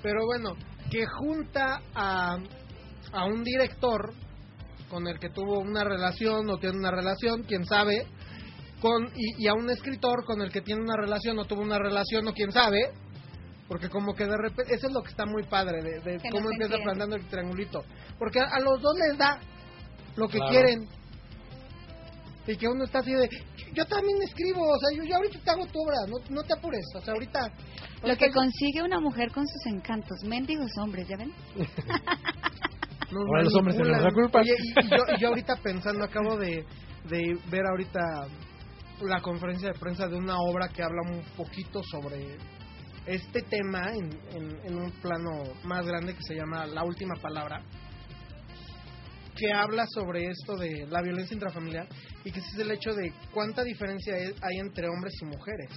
Pero 0.02 0.26
bueno, 0.26 0.56
que 0.90 1.04
junta 1.06 1.80
a, 1.94 2.38
a 3.12 3.24
un 3.26 3.44
director 3.44 4.12
con 4.88 5.06
el 5.06 5.18
que 5.20 5.30
tuvo 5.30 5.60
una 5.60 5.84
relación 5.84 6.50
o 6.50 6.58
tiene 6.58 6.78
una 6.78 6.90
relación, 6.90 7.44
quién 7.44 7.64
sabe, 7.64 8.06
con 8.80 9.10
y 9.16 9.46
a 9.46 9.54
un 9.54 9.70
escritor 9.70 10.24
con 10.24 10.40
el 10.40 10.50
que 10.50 10.62
tiene 10.62 10.82
una 10.82 10.96
relación 10.96 11.38
o 11.38 11.44
tuvo 11.44 11.62
una 11.62 11.78
relación 11.78 12.26
o 12.26 12.32
quién 12.32 12.50
sabe, 12.52 12.90
porque 13.68 13.88
como 13.90 14.14
que 14.14 14.24
de 14.24 14.36
repente, 14.36 14.74
eso 14.74 14.86
es 14.88 14.92
lo 14.92 15.02
que 15.02 15.10
está 15.10 15.26
muy 15.26 15.42
padre, 15.44 15.82
de, 15.82 16.00
de 16.00 16.16
no 16.16 16.22
cómo 16.30 16.48
se 16.48 16.54
empieza 16.54 16.74
entiende. 16.76 16.84
plantando 16.84 17.16
el 17.16 17.26
triangulito, 17.28 17.84
porque 18.18 18.40
a, 18.40 18.44
a 18.44 18.60
los 18.60 18.80
dos 18.80 18.94
les 19.08 19.18
da 19.18 19.38
lo 20.16 20.26
que 20.28 20.38
Claro. 20.38 20.50
quieren. 20.52 20.88
Y 22.46 22.56
que 22.56 22.66
uno 22.66 22.84
está 22.84 23.00
así 23.00 23.12
de, 23.12 23.28
yo 23.74 23.84
también 23.84 24.16
escribo, 24.22 24.62
o 24.62 24.78
sea, 24.78 24.96
yo, 24.96 25.04
yo 25.04 25.16
ahorita 25.16 25.38
te 25.44 25.50
hago 25.50 25.66
tu 25.66 25.80
obra, 25.82 25.96
no, 26.08 26.16
no 26.34 26.42
te 26.44 26.54
apures, 26.54 26.86
o 26.96 27.00
sea, 27.02 27.12
ahorita... 27.12 27.52
Lo 28.02 28.16
que 28.16 28.30
consigue 28.32 28.80
una 28.82 29.00
mujer 29.00 29.30
con 29.32 29.44
sus 29.46 29.66
encantos, 29.66 30.16
mendigos 30.24 30.70
hombres, 30.78 31.06
¿ya 31.08 31.18
ven? 31.18 31.30
Ahora 33.10 33.42
los 33.42 33.54
hombres 33.54 33.76
tienen 33.76 34.02
la 34.02 34.10
culpa. 34.12 34.40
Oye, 34.40 34.54
y, 34.58 34.86
y 34.86 34.88
yo, 34.90 35.04
y 35.16 35.20
yo 35.20 35.28
ahorita 35.28 35.56
pensando, 35.56 36.04
acabo 36.04 36.36
de, 36.36 36.64
de 37.04 37.38
ver 37.50 37.66
ahorita 37.66 38.00
la 39.02 39.20
conferencia 39.20 39.68
de 39.72 39.78
prensa 39.78 40.06
de 40.08 40.16
una 40.16 40.36
obra 40.38 40.68
que 40.68 40.82
habla 40.82 41.02
un 41.10 41.22
poquito 41.36 41.80
sobre 41.90 42.36
este 43.08 43.42
tema 43.42 43.92
en, 43.94 44.10
en, 44.34 44.60
en 44.66 44.76
un 44.76 44.90
plano 45.00 45.42
más 45.64 45.84
grande 45.86 46.14
que 46.14 46.22
se 46.22 46.34
llama 46.34 46.66
La 46.66 46.84
Última 46.84 47.14
Palabra, 47.20 47.62
que 49.36 49.52
habla 49.52 49.86
sobre 49.94 50.26
esto 50.26 50.56
de 50.56 50.86
la 50.88 51.00
violencia 51.00 51.34
intrafamiliar 51.34 51.86
y 52.24 52.32
que 52.32 52.40
es 52.40 52.54
el 52.58 52.70
hecho 52.72 52.92
de 52.92 53.12
cuánta 53.32 53.62
diferencia 53.62 54.14
hay 54.14 54.34
hay 54.42 54.58
entre 54.58 54.88
hombres 54.88 55.14
y 55.22 55.24
mujeres. 55.26 55.70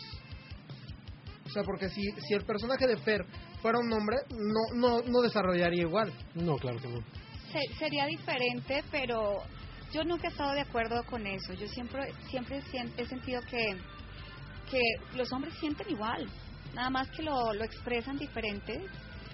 O 1.46 1.50
sea, 1.50 1.64
porque 1.64 1.90
si, 1.90 2.02
si 2.28 2.34
el 2.34 2.46
personaje 2.46 2.88
de 2.88 2.98
Fer 2.98 3.26
fuera 3.62 3.78
un 3.80 3.92
hombre, 3.94 4.18
no, 4.32 4.74
no, 4.80 5.02
no 5.02 5.22
desarrollaría 5.22 5.82
igual. 5.84 6.12
No, 6.34 6.56
claro 6.58 6.80
que 6.80 6.88
no. 6.88 7.00
Se- 7.52 7.76
sería 7.78 8.06
diferente, 8.06 8.84
pero 8.90 9.44
yo 9.94 10.04
nunca 10.06 10.28
he 10.28 10.32
estado 10.32 10.54
de 10.54 10.62
acuerdo 10.62 11.04
con 11.04 11.28
eso. 11.28 11.54
Yo 11.54 11.68
siempre 11.68 12.14
siempre 12.30 12.62
he 12.98 13.06
sentido 13.06 13.42
que 13.50 13.78
que 14.72 14.80
los 15.18 15.30
hombres 15.34 15.54
sienten 15.60 15.90
igual, 15.90 16.26
nada 16.74 16.90
más 16.90 17.10
que 17.12 17.24
lo, 17.24 17.54
lo 17.54 17.64
expresan 17.64 18.18
diferente 18.18 18.82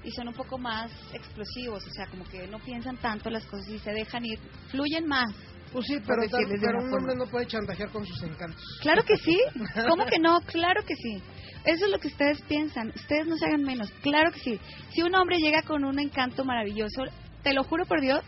y 0.03 0.11
son 0.11 0.27
un 0.29 0.33
poco 0.33 0.57
más 0.57 0.91
explosivos, 1.13 1.83
o 1.85 1.91
sea, 1.91 2.07
como 2.07 2.23
que 2.25 2.47
no 2.47 2.59
piensan 2.59 2.97
tanto 2.97 3.29
las 3.29 3.45
cosas 3.45 3.67
y 3.69 3.79
se 3.79 3.91
dejan 3.91 4.25
ir, 4.25 4.39
fluyen 4.69 5.05
más. 5.07 5.25
Pues 5.73 5.85
sí, 5.85 5.97
pero, 6.05 6.21
tal- 6.29 6.45
pero 6.61 6.79
un 6.81 6.93
hombre 6.93 7.15
no 7.15 7.25
puede 7.25 7.45
chantajear 7.45 7.89
con 7.89 8.05
sus 8.05 8.23
encantos. 8.23 8.61
Claro 8.81 9.03
que 9.03 9.17
sí, 9.17 9.37
¿cómo 9.89 10.05
que 10.05 10.19
no? 10.19 10.39
Claro 10.41 10.81
que 10.85 10.95
sí. 10.95 11.21
Eso 11.65 11.85
es 11.85 11.91
lo 11.91 11.99
que 11.99 12.07
ustedes 12.07 12.41
piensan, 12.43 12.87
ustedes 12.95 13.27
no 13.27 13.35
se 13.35 13.45
hagan 13.45 13.63
menos, 13.63 13.91
claro 14.01 14.31
que 14.31 14.39
sí. 14.39 14.59
Si 14.93 15.01
un 15.01 15.13
hombre 15.15 15.37
llega 15.39 15.63
con 15.63 15.83
un 15.83 15.99
encanto 15.99 16.45
maravilloso, 16.45 17.03
te 17.43 17.53
lo 17.53 17.63
juro 17.63 17.85
por 17.85 17.99
Dios, 17.99 18.21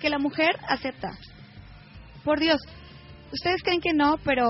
que 0.00 0.08
la 0.10 0.18
mujer 0.18 0.56
acepta. 0.68 1.10
Por 2.22 2.38
Dios. 2.38 2.60
Ustedes 3.32 3.62
creen 3.64 3.80
que 3.80 3.92
no, 3.92 4.16
pero 4.24 4.46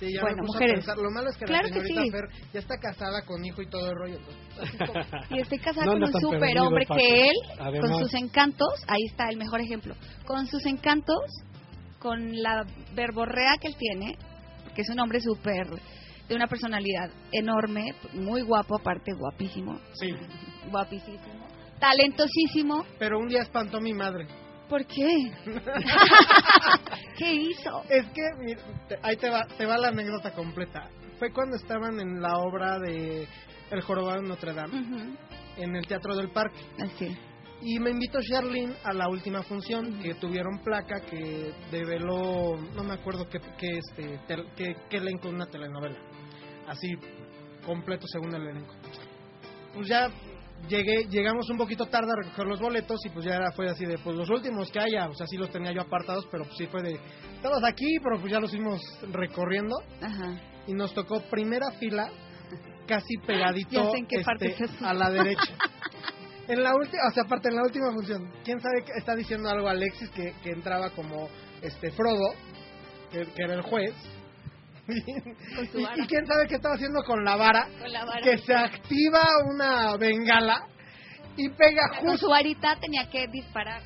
Sí, 0.00 0.12
ya 0.14 0.22
bueno, 0.22 0.38
me 0.38 0.46
puse 0.46 0.56
a 0.56 0.66
mujeres. 0.66 0.86
Lo 0.96 1.10
malo 1.10 1.28
es 1.30 1.36
que 1.36 1.44
Claro 1.44 1.68
la 1.68 1.74
que 1.74 1.80
señorita 1.82 2.02
sí. 2.02 2.10
Fer 2.10 2.28
ya 2.54 2.58
está 2.60 2.74
casada 2.78 3.22
con 3.26 3.44
hijo 3.44 3.60
y 3.62 3.68
todo 3.68 3.86
el 3.90 3.94
rollo. 3.96 4.16
entonces, 4.16 5.06
Y 5.30 5.40
estoy 5.40 5.58
casada 5.58 5.86
No 5.86 5.92
con 5.92 6.02
un 6.04 6.12
super 6.20 6.58
hombre 6.58 6.86
Paco. 6.86 6.98
que 7.00 7.24
él, 7.28 7.36
Además. 7.58 7.90
con 7.90 8.00
sus 8.00 8.14
encantos, 8.14 8.68
ahí 8.88 9.04
está 9.10 9.28
el 9.28 9.36
mejor 9.36 9.60
ejemplo, 9.60 9.94
con 10.26 10.46
sus 10.46 10.64
encantos, 10.66 11.20
con 11.98 12.32
la 12.42 12.64
verborrea 12.94 13.58
que 13.60 13.68
él 13.68 13.76
tiene, 13.76 14.16
que 14.74 14.82
es 14.82 14.88
un 14.88 14.98
hombre 15.00 15.20
súper, 15.20 15.66
de 16.28 16.34
una 16.34 16.46
personalidad 16.46 17.10
enorme, 17.32 17.92
muy 18.14 18.40
guapo, 18.40 18.76
aparte 18.80 19.12
guapísimo, 19.12 19.78
sí, 19.92 20.14
guapísimo, 20.70 21.18
talentosísimo. 21.78 22.84
pero 22.98 23.18
un 23.18 23.28
día 23.28 23.42
espantó 23.42 23.78
a 23.78 23.80
mi 23.80 23.92
madre. 23.92 24.26
¿Por 24.70 24.86
qué? 24.86 25.32
¿Qué 27.18 27.34
hizo? 27.34 27.82
Es 27.88 28.06
que, 28.14 28.22
mira, 28.38 28.62
te- 28.88 28.98
ahí 29.02 29.16
te 29.16 29.28
va, 29.28 29.44
te 29.58 29.66
va 29.66 29.76
la 29.76 29.88
anécdota 29.88 30.32
completa. 30.32 30.88
Fue 31.18 31.32
cuando 31.32 31.56
estaban 31.56 31.98
en 32.00 32.22
la 32.22 32.38
obra 32.38 32.78
de 32.78 33.26
El 33.70 33.80
Jorobado 33.82 34.22
de 34.22 34.28
Notre 34.28 34.54
Dame, 34.54 35.16
en 35.56 35.76
el 35.76 35.86
Teatro 35.86 36.14
del 36.16 36.30
Parque. 36.30 36.60
Así. 36.82 37.14
Y 37.62 37.78
me 37.78 37.90
invitó 37.90 38.20
Sherlyn 38.20 38.74
a 38.84 38.94
la 38.94 39.08
última 39.08 39.42
función 39.42 39.98
que 40.00 40.14
tuvieron 40.14 40.60
placa 40.64 41.00
que 41.00 41.52
develó, 41.70 42.56
no 42.74 42.84
me 42.84 42.94
acuerdo 42.94 43.28
qué, 43.28 43.38
qué, 43.58 43.78
este, 43.78 44.18
tel- 44.26 44.46
qué, 44.56 44.76
qué 44.88 44.96
elenco 44.96 45.28
de 45.28 45.34
una 45.34 45.46
telenovela. 45.46 45.98
Así, 46.68 46.88
completo 47.66 48.06
según 48.06 48.34
el 48.34 48.46
elenco. 48.48 48.74
Pues 49.74 49.88
ya 49.88 50.08
llegué, 50.68 51.06
llegamos 51.08 51.48
un 51.50 51.58
poquito 51.58 51.86
tarde 51.86 52.12
a 52.12 52.22
recoger 52.22 52.46
los 52.46 52.60
boletos 52.60 52.98
y 53.04 53.10
pues 53.10 53.24
ya 53.24 53.36
era, 53.36 53.52
fue 53.52 53.68
así 53.68 53.84
de, 53.84 53.98
pues 53.98 54.16
los 54.16 54.28
últimos 54.30 54.70
que 54.70 54.80
haya, 54.80 55.08
o 55.08 55.14
sea, 55.14 55.26
sí 55.26 55.36
los 55.36 55.50
tenía 55.50 55.72
yo 55.72 55.82
apartados, 55.82 56.26
pero 56.30 56.44
pues 56.44 56.56
sí 56.56 56.66
fue 56.66 56.82
de, 56.82 56.98
estabas 57.36 57.64
aquí, 57.64 57.98
pero 58.02 58.20
pues 58.20 58.32
ya 58.32 58.40
los 58.40 58.50
fuimos 58.50 58.80
recorriendo 59.10 59.76
Ajá. 60.00 60.40
y 60.66 60.72
nos 60.72 60.94
tocó 60.94 61.20
primera 61.22 61.70
fila, 61.72 62.10
casi 62.86 63.16
pegadito 63.26 63.70
Ya 63.70 63.90
sé 63.90 63.98
en 63.98 64.06
qué 64.06 64.22
parte 64.22 64.56
este, 64.58 64.84
a 64.84 64.94
la 64.94 65.10
derecha. 65.10 65.54
En 66.48 66.64
la 66.64 66.74
última, 66.74 67.02
o 67.08 67.12
sea, 67.12 67.22
aparte 67.22 67.48
en 67.48 67.54
la 67.54 67.62
última 67.62 67.92
función, 67.92 68.28
quién 68.42 68.58
sabe 68.60 68.82
que 68.84 68.92
está 68.98 69.14
diciendo 69.14 69.48
algo 69.48 69.68
Alexis 69.68 70.10
que, 70.10 70.34
que 70.42 70.50
entraba 70.50 70.90
como 70.90 71.28
este 71.62 71.92
Frodo, 71.92 72.34
que, 73.12 73.20
que 73.20 73.42
era 73.44 73.54
el 73.54 73.62
juez. 73.62 73.94
Con 75.72 75.80
Y, 75.80 76.06
quién 76.06 76.26
sabe 76.26 76.46
qué 76.48 76.56
estaba 76.56 76.74
haciendo 76.74 77.02
con 77.04 77.24
la 77.24 77.36
vara, 77.36 77.68
Con 77.80 77.92
la 77.92 78.04
vara. 78.04 78.20
que 78.22 78.38
se 78.38 78.54
activa 78.54 79.22
una 79.52 79.96
bengala 79.96 80.66
y 81.36 81.48
pega 81.50 81.82
Con 81.90 82.10
justo 82.10 82.26
su 82.26 82.30
varita 82.30 82.76
tenía 82.80 83.08
que 83.10 83.26
disparar. 83.28 83.82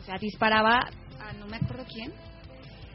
O 0.00 0.04
sea, 0.04 0.16
disparaba 0.18 0.78
a 1.20 1.32
no 1.34 1.46
me 1.46 1.56
acuerdo 1.56 1.84
quién. 1.92 2.12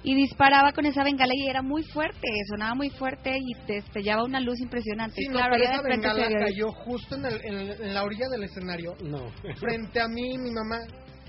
Y 0.05 0.15
disparaba 0.15 0.73
con 0.73 0.85
esa 0.85 1.01
bengala 1.03 1.31
y 1.33 1.47
era 1.47 1.61
muy 1.61 1.81
fuerte, 1.83 2.27
sonaba 2.49 2.75
muy 2.75 2.89
fuerte 2.89 3.37
y 3.39 3.53
destellaba 3.65 4.23
una 4.25 4.41
luz 4.41 4.59
impresionante. 4.59 5.15
Sí, 5.15 5.27
no, 5.29 5.35
claro, 5.35 5.53
pero 5.53 5.63
ya 5.63 5.71
esa 5.75 5.81
bengala 5.81 6.39
cayó 6.39 6.71
justo 6.73 7.15
en, 7.15 7.25
el- 7.25 7.41
en 7.45 7.53
el- 7.55 7.81
en 7.83 7.93
la 7.93 8.03
orilla 8.03 8.27
del 8.29 8.43
escenario, 8.43 8.95
No. 9.01 9.31
frente 9.61 10.01
a 10.01 10.07
mí 10.09 10.33
y 10.33 10.37
mi 10.37 10.51
mamá. 10.51 10.79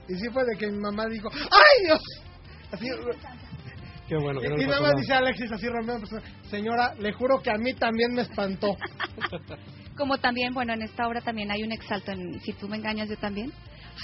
Y 0.09 0.15
sí 0.17 0.29
fue 0.33 0.45
de 0.45 0.57
que 0.59 0.67
mi 0.73 0.79
mamá 0.79 1.07
dijo, 1.07 1.29
¡ay 1.33 1.85
Dios! 1.87 2.03
Así, 2.73 2.89
Qué 4.09 4.17
bueno. 4.17 4.41
que 4.41 4.49
no 4.51 4.61
y 4.61 4.67
nada 4.67 4.81
más 4.83 4.93
dice 5.01 5.13
Alexis 5.15 5.51
así 5.53 5.67
rompiendo, 5.69 6.07
pues, 6.09 6.23
señora, 6.51 6.95
le 6.99 7.13
juro 7.13 7.41
que 7.43 7.51
a 7.51 7.57
mí 7.57 7.73
también 7.75 8.13
me 8.13 8.23
espantó. 8.23 8.77
Como 9.97 10.19
también, 10.19 10.53
bueno, 10.53 10.73
en 10.75 10.83
esta 10.83 11.07
obra 11.07 11.21
también 11.21 11.51
hay 11.51 11.63
un 11.63 11.73
exalto, 11.73 12.11
en 12.13 12.41
Si 12.41 12.53
tú 12.53 12.69
me 12.69 12.77
engañas, 12.77 13.09
yo 13.09 13.17
también. 13.17 13.53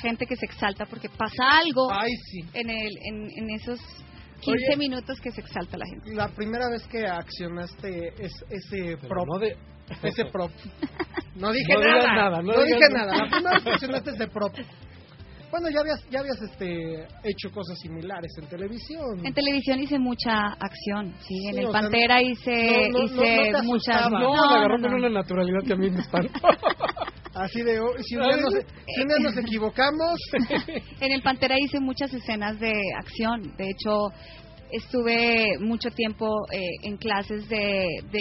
Gente 0.01 0.25
que 0.25 0.37
se 0.37 0.47
exalta 0.47 0.87
porque 0.87 1.09
pasa 1.09 1.43
algo 1.59 1.91
Ay, 1.93 2.13
sí. 2.31 2.41
en, 2.55 2.71
el, 2.71 2.93
en, 3.09 3.29
en 3.39 3.51
esos 3.51 3.81
15 4.41 4.51
Oye. 4.69 4.77
minutos 4.77 5.21
que 5.21 5.33
se 5.33 5.41
exalta 5.41 5.77
la 5.77 5.85
gente. 5.85 6.15
La 6.15 6.29
primera 6.29 6.71
vez 6.71 6.87
que 6.87 7.05
accionaste 7.07 8.15
es- 8.25 8.45
ese 8.49 8.97
Pero 8.99 9.09
prop, 9.09 9.27
no 9.29 9.39
de... 9.41 9.57
ese 10.05 10.25
prop. 10.33 10.53
No 11.35 11.51
dije 11.51 11.75
No 11.75 11.81
nada, 11.81 12.15
nada, 12.15 12.43
no 12.43 12.53
no, 12.53 12.63
dije 12.63 12.79
nada. 12.93 13.07
nada. 13.13 13.17
La 13.25 13.31
primera 13.31 13.51
vez 13.57 13.65
que 13.65 13.71
accionaste 13.73 14.11
ese 14.13 14.29
prop. 14.29 14.55
Bueno, 15.51 15.69
ya 15.69 15.81
habías, 15.81 16.09
ya 16.11 16.21
habías 16.21 16.41
este, 16.43 17.03
hecho 17.25 17.51
cosas 17.53 17.79
similares 17.81 18.31
en 18.41 18.49
televisión. 18.49 19.27
En 19.27 19.35
televisión 19.35 19.81
hice 19.81 19.99
mucha 19.99 20.47
acción, 20.59 21.13
sí. 21.21 21.35
Sí, 21.41 21.49
en 21.49 21.59
el 21.59 21.65
sea, 21.65 21.73
Pantera 21.73 22.23
hice, 22.23 22.89
no- 22.91 22.99
no- 22.99 23.05
hice 23.05 23.51
no- 23.53 23.63
muchas. 23.65 24.11
No, 24.11 24.45
agarró 24.45 24.79
no, 24.79 24.89
con 24.89 24.95
una 24.95 25.09
naturalidad 25.09 25.61
que 25.67 25.73
a 25.73 25.77
mí 25.77 25.91
me 25.91 26.01
espantó. 26.01 26.41
Así 27.35 27.63
de, 27.63 27.81
oh, 27.81 27.93
si 28.03 28.17
un 28.17 28.23
día 28.23 28.37
nos, 28.37 28.53
si 28.55 29.03
un 29.03 29.09
día 29.09 29.19
nos 29.21 29.37
equivocamos, 29.39 30.19
En 31.01 31.13
el 31.13 31.23
Pantera 31.23 31.57
hice 31.59 31.81
muchas 31.81 32.13
escenas 32.13 32.59
de 32.61 32.73
acción. 32.99 33.55
De 33.57 33.65
hecho, 33.71 34.09
estuve 34.73 35.59
mucho 35.61 35.91
tiempo 35.91 36.29
eh, 36.53 36.61
en 36.83 36.97
clases 36.97 37.49
de, 37.49 37.87
de, 38.11 38.21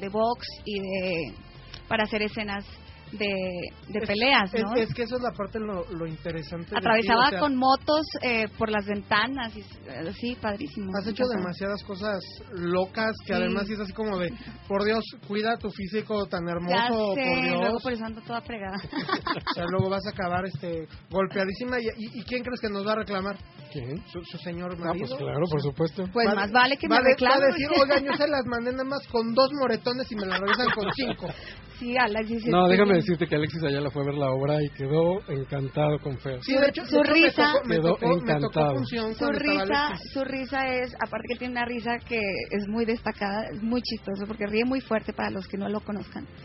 de 0.00 0.08
box 0.08 0.46
y 0.64 0.80
de 0.80 1.34
para 1.88 2.04
hacer 2.04 2.22
escenas 2.22 2.64
de, 3.12 3.26
de 3.88 3.98
Es- 4.00 4.06
peleas, 4.06 4.52
es, 4.54 4.62
¿no? 4.62 4.74
es 4.74 4.92
que 4.94 5.02
eso 5.02 5.16
es 5.16 5.22
la 5.22 5.30
parte 5.32 5.58
lo, 5.60 5.84
lo 5.90 6.06
interesante. 6.06 6.66
de 6.66 6.70
ti, 6.70 6.76
Atravesaba 6.76 7.26
o 7.26 7.30
sea, 7.30 7.40
con 7.40 7.56
motos 7.56 8.06
eh, 8.22 8.48
por 8.58 8.70
las 8.70 8.86
ventanas 8.86 9.56
y 9.56 9.60
eh, 9.60 10.12
sí, 10.18 10.36
padrísimo. 10.40 10.90
Has 11.00 11.06
hecho 11.08 11.24
demasiadas 11.26 11.82
cosas 11.84 12.18
locas 12.52 13.12
que 13.26 13.32
Sí. 13.34 13.40
además 13.40 13.68
es 13.68 13.80
así 13.80 13.92
como 13.92 14.18
de, 14.18 14.32
por 14.66 14.84
Dios, 14.84 15.04
cuida 15.26 15.56
tu 15.58 15.70
físico 15.70 16.26
tan 16.26 16.44
Ya 16.46 16.52
hermoso, 16.52 17.14
sé, 17.14 17.22
por 17.22 17.42
luego 17.44 17.60
Dios. 17.68 17.82
por 17.82 17.92
eso 17.92 18.04
ando 18.04 18.20
toda 18.22 18.40
fregada. 18.40 18.76
O 19.50 19.54
sea, 19.54 19.64
luego 19.70 19.88
vas 19.90 20.06
a 20.06 20.10
acabar 20.10 20.44
este 20.46 20.86
golpeadísima. 21.10 21.80
¿Y, 21.80 21.86
y, 21.96 22.20
y 22.20 22.22
quién 22.24 22.42
crees 22.42 22.60
que 22.60 22.68
nos 22.68 22.86
va 22.86 22.92
a 22.92 22.96
reclamar? 22.96 23.36
¿Quién? 23.72 24.02
¿Su, 24.08 24.22
su 24.22 24.38
señor 24.38 24.74
Ah, 24.74 24.84
marido? 24.86 25.06
pues 25.08 25.18
claro, 25.20 25.44
por 25.50 25.62
supuesto. 25.62 26.04
Pues 26.12 26.28
Va- 26.28 26.34
más 26.34 26.52
vale 26.52 26.76
que 26.76 26.88
va 26.88 27.00
me 27.00 27.08
de- 27.10 27.16
Va 27.24 27.34
a 27.34 27.38
decir, 27.40 27.68
oigan, 27.80 28.04
yo 28.04 28.12
se 28.14 28.28
las 28.28 28.44
mandé 28.46 28.72
nada 28.72 28.84
más 28.84 29.06
con 29.08 29.34
dos 29.34 29.50
moretones 29.60 30.10
y 30.12 30.16
me 30.16 30.26
las 30.26 30.38
regresan 30.40 30.70
con 30.74 30.84
cinco. 30.94 31.26
Sí, 31.78 31.96
Alex 31.96 32.28
dice, 32.28 32.50
No, 32.50 32.66
sí. 32.66 32.72
déjame 32.72 32.97
decirte 33.00 33.26
que 33.26 33.34
Alexis 33.36 33.62
Ayala 33.64 33.90
fue 33.90 34.02
a 34.02 34.06
ver 34.06 34.14
la 34.14 34.30
obra 34.30 34.62
y 34.62 34.68
quedó 34.76 35.20
encantado 35.28 35.98
con 36.00 36.18
Feo. 36.18 36.38
Sí, 36.42 36.54
de 36.54 36.68
hecho, 36.68 36.84
Su 36.86 36.96
de 36.96 37.00
hecho, 37.02 37.12
risa- 37.12 37.52
me 37.52 37.52
tocó, 37.54 37.66
me 37.68 37.74
Quedó 37.76 37.88
tocó, 37.94 38.06
me 38.08 38.14
tocó 38.14 38.34
encantado. 38.36 38.74
función 38.76 39.14
Su 39.14 39.28
risa, 39.30 39.96
su 40.12 40.24
risa 40.24 40.68
es, 40.74 40.94
aparte 40.94 41.26
que 41.32 41.38
tiene 41.38 41.52
una 41.52 41.64
risa 41.64 41.98
que 42.06 42.16
es 42.50 42.68
muy 42.68 42.84
destacada, 42.84 43.42
es 43.54 43.62
muy 43.62 43.80
chistoso 43.82 44.24
porque 44.26 44.46
ríe 44.46 44.64
muy 44.64 44.80
fuerte 44.80 45.12
para 45.12 45.30
los 45.30 45.46
que 45.46 45.56
no 45.56 45.68
lo 45.68 45.80
conozcan. 45.80 46.26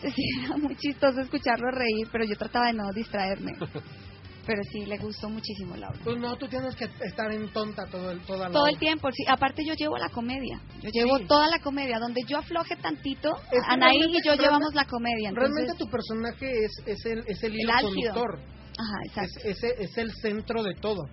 Sí, 0.00 0.22
era 0.46 0.56
muy 0.56 0.74
chistoso 0.76 1.20
escucharlo 1.20 1.70
reír, 1.72 2.08
pero 2.10 2.24
yo 2.24 2.34
trataba 2.34 2.68
de 2.68 2.72
no 2.72 2.84
distraerme. 2.94 3.52
Pero 4.50 4.62
sí, 4.64 4.84
le 4.84 4.96
gustó 4.98 5.28
muchísimo 5.28 5.76
la 5.76 5.90
obra. 5.90 6.00
Pues 6.02 6.16
no, 6.18 6.34
tú 6.34 6.48
tienes 6.48 6.74
que 6.74 6.86
estar 7.06 7.30
en 7.32 7.48
tonta 7.52 7.84
todo 7.88 8.10
el, 8.10 8.18
toda 8.22 8.48
la 8.48 8.52
Todo 8.52 8.66
el 8.66 8.78
tiempo, 8.80 9.08
sí. 9.12 9.22
Aparte 9.28 9.62
yo 9.64 9.74
llevo 9.74 9.96
la 9.96 10.08
comedia. 10.08 10.60
Yo 10.82 10.90
llevo 10.92 11.18
Sí. 11.18 11.26
toda 11.28 11.46
la 11.46 11.60
comedia. 11.60 12.00
Donde 12.00 12.22
yo 12.26 12.38
afloje 12.38 12.74
tantito, 12.74 13.30
Anaí 13.68 13.96
y 14.08 14.26
yo 14.26 14.34
llevamos 14.34 14.74
la 14.74 14.86
comedia. 14.86 15.28
Entonces, 15.28 15.54
Realmente 15.54 15.78
tu 15.78 15.88
personaje 15.88 16.64
es, 16.64 16.72
es, 16.84 17.06
el, 17.06 17.22
es 17.28 17.40
el 17.44 17.54
hilo 17.54 17.72
conductor. 17.80 18.40
Ajá, 18.40 18.98
Es, 19.04 19.36
exacto. 19.36 19.48
es, 19.48 19.62
es 19.88 19.98
el 19.98 20.12
centro 20.14 20.64
de 20.64 20.74
todo. 20.74 21.04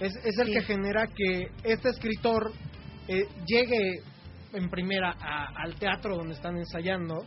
Es, 0.00 0.12
es 0.24 0.36
el 0.38 0.46
Sí. 0.48 0.52
que 0.54 0.62
genera 0.62 1.06
que 1.06 1.46
este 1.62 1.90
escritor 1.90 2.52
eh, 3.06 3.28
llegue 3.46 4.00
en 4.54 4.68
primera 4.70 5.12
a- 5.12 5.62
al 5.62 5.76
teatro 5.76 6.16
donde 6.16 6.34
están 6.34 6.56
ensayando, 6.56 7.24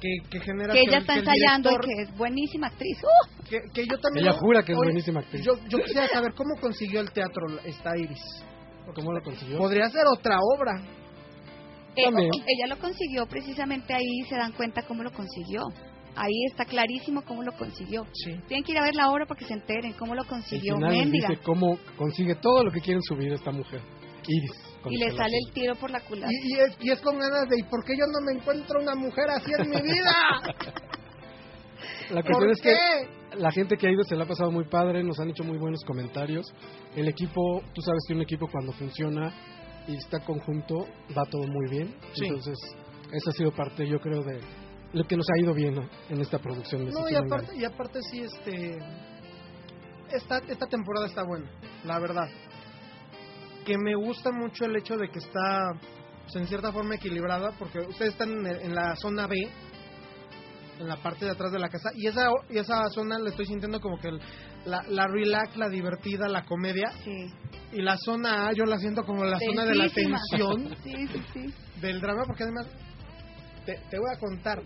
que, 0.00 0.08
que 0.30 0.40
genera 0.40 0.72
que 0.72 0.80
ella 0.80 0.96
el- 0.96 1.02
está 1.02 1.14
el 1.14 1.18
ensayando 1.20 1.70
director- 1.70 1.84
y 1.90 1.94
que 1.96 2.02
es 2.02 2.16
buenísima 2.16 2.66
actriz. 2.68 2.98
¡Uh! 3.02 3.44
que, 3.48 3.58
que 3.74 3.86
yo 3.86 3.98
también 3.98 4.26
Ella 4.26 4.36
jura 4.38 4.62
que 4.62 4.72
es 4.72 4.78
buenísima 4.78 5.20
actriz. 5.20 5.42
Yo, 5.44 5.52
yo 5.68 5.78
quisiera 5.78 6.06
saber 6.08 6.34
cómo 6.34 6.54
consiguió 6.60 7.00
el 7.00 7.10
teatro 7.12 7.46
esta 7.64 7.90
Iris. 7.96 8.22
¿Cómo 8.94 9.12
lo 9.12 9.22
consiguió? 9.22 9.58
Podría 9.58 9.88
ser 9.90 10.02
otra 10.16 10.38
obra. 10.40 10.80
Eh, 11.96 12.04
También. 12.04 12.30
ella 12.46 12.66
lo 12.74 12.78
consiguió 12.78 13.26
precisamente 13.26 13.92
ahí, 13.92 14.22
se 14.28 14.36
dan 14.36 14.52
cuenta 14.52 14.82
cómo 14.82 15.02
lo 15.02 15.10
consiguió. 15.12 15.62
Ahí 16.14 16.44
está 16.50 16.64
clarísimo 16.64 17.22
cómo 17.22 17.42
lo 17.42 17.52
consiguió. 17.52 18.04
Sí. 18.12 18.32
Tienen 18.48 18.64
que 18.64 18.72
ir 18.72 18.78
a 18.78 18.82
ver 18.84 18.94
la 18.94 19.10
obra 19.10 19.26
para 19.26 19.38
que 19.38 19.46
se 19.46 19.54
enteren 19.54 19.92
cómo 19.94 20.14
lo 20.14 20.24
consiguió 20.24 20.76
Méndiga. 20.78 21.28
dice 21.28 21.42
cómo 21.42 21.78
consigue 21.96 22.34
todo 22.36 22.64
lo 22.64 22.70
que 22.70 22.80
quiere 22.80 22.96
en 22.96 23.02
su 23.02 23.14
vida 23.16 23.34
esta 23.34 23.50
mujer. 23.50 23.80
Iris. 24.26 24.67
Y 24.86 24.96
le 24.96 25.10
sale 25.16 25.36
el 25.46 25.52
tiro 25.52 25.74
por 25.74 25.90
la 25.90 26.00
culata. 26.00 26.32
Y, 26.32 26.54
y 26.54 26.60
es, 26.60 26.76
y 26.80 26.90
es 26.90 27.00
con 27.00 27.18
ganas 27.18 27.48
de, 27.48 27.58
¿y 27.58 27.62
por 27.64 27.84
qué 27.84 27.94
yo 27.96 28.06
no 28.06 28.20
me 28.24 28.38
encuentro 28.38 28.80
una 28.80 28.94
mujer 28.94 29.28
así 29.30 29.52
en 29.58 29.70
mi 29.70 29.80
vida? 29.80 30.14
La 32.10 32.22
¿Por 32.22 32.42
cuestión 32.42 32.50
es 32.50 32.60
qué? 32.62 32.72
que 32.72 33.38
la 33.38 33.50
gente 33.52 33.76
que 33.76 33.86
ha 33.86 33.90
ido 33.90 34.02
se 34.04 34.16
la 34.16 34.24
ha 34.24 34.26
pasado 34.26 34.50
muy 34.50 34.64
padre, 34.64 35.04
nos 35.04 35.20
han 35.20 35.28
hecho 35.28 35.44
muy 35.44 35.58
buenos 35.58 35.84
comentarios. 35.84 36.46
El 36.96 37.08
equipo, 37.08 37.62
tú 37.74 37.82
sabes 37.82 38.00
que 38.06 38.14
un 38.14 38.22
equipo 38.22 38.48
cuando 38.50 38.72
funciona 38.72 39.32
y 39.86 39.96
está 39.96 40.20
conjunto 40.20 40.86
va 41.16 41.24
todo 41.30 41.46
muy 41.46 41.68
bien. 41.70 41.94
Sí. 42.14 42.26
Entonces, 42.26 42.56
esa 43.12 43.30
ha 43.30 43.32
sido 43.32 43.52
parte, 43.52 43.86
yo 43.86 44.00
creo, 44.00 44.22
de 44.22 44.40
lo 44.92 45.04
que 45.04 45.16
nos 45.16 45.26
ha 45.28 45.40
ido 45.42 45.52
bien 45.52 45.88
en 46.08 46.20
esta 46.20 46.38
producción. 46.38 46.86
de 46.86 46.92
No, 46.92 47.08
y 47.08 47.14
aparte, 47.14 47.56
y 47.56 47.64
aparte 47.64 48.00
sí, 48.02 48.22
este... 48.22 48.78
Esta, 50.10 50.38
esta 50.38 50.66
temporada 50.66 51.06
está 51.06 51.22
buena, 51.22 51.50
la 51.84 51.98
verdad. 51.98 52.28
Que 53.68 53.76
me 53.76 53.94
gusta 53.96 54.30
mucho 54.32 54.64
el 54.64 54.76
hecho 54.76 54.96
de 54.96 55.10
que 55.10 55.18
está, 55.18 55.72
pues, 56.24 56.36
en 56.36 56.46
cierta 56.46 56.72
forma, 56.72 56.94
equilibrada, 56.94 57.50
porque 57.58 57.80
ustedes 57.80 58.12
están 58.12 58.30
en, 58.30 58.46
el- 58.46 58.62
en 58.62 58.74
la 58.74 58.96
zona 58.96 59.26
B, 59.26 59.36
en 60.80 60.88
la 60.88 60.96
parte 60.96 61.26
de 61.26 61.32
atrás 61.32 61.52
de 61.52 61.58
la 61.58 61.68
casa, 61.68 61.90
y 61.94 62.06
esa, 62.06 62.28
y 62.48 62.56
esa 62.56 62.88
zona 62.88 63.18
le 63.18 63.28
estoy 63.28 63.44
sintiendo 63.44 63.78
como 63.78 63.98
que 64.00 64.08
el- 64.08 64.20
la, 64.64 64.82
la 64.88 65.06
relax, 65.06 65.54
la 65.58 65.68
divertida, 65.68 66.28
la 66.28 66.46
comedia, 66.46 66.90
Sí. 67.04 67.26
y 67.74 67.82
la 67.82 67.98
zona 67.98 68.48
A 68.48 68.52
yo 68.54 68.64
la 68.64 68.78
siento 68.78 69.02
como 69.04 69.22
la 69.26 69.38
zona 69.38 69.66
de 69.66 69.74
la 69.74 69.90
tensión, 69.90 70.74
Sí, 70.82 71.06
sí, 71.08 71.22
sí. 71.34 71.54
del 71.82 72.00
drama, 72.00 72.22
porque 72.26 72.44
además, 72.44 72.68
te, 73.66 73.74
te 73.90 73.98
voy 73.98 74.08
a 74.16 74.18
contar, 74.18 74.62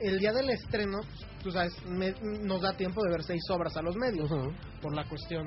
el 0.00 0.18
día 0.18 0.32
del 0.34 0.50
estreno, 0.50 0.98
pues, 1.00 1.26
tú 1.42 1.50
sabes, 1.50 1.72
me- 1.86 2.12
nos 2.44 2.60
da 2.60 2.76
tiempo 2.76 3.02
de 3.04 3.10
ver 3.12 3.22
seis 3.22 3.40
obras 3.48 3.74
a 3.78 3.80
los 3.80 3.96
medios, 3.96 4.28
por 4.82 4.94
la 4.94 5.08
cuestión 5.08 5.46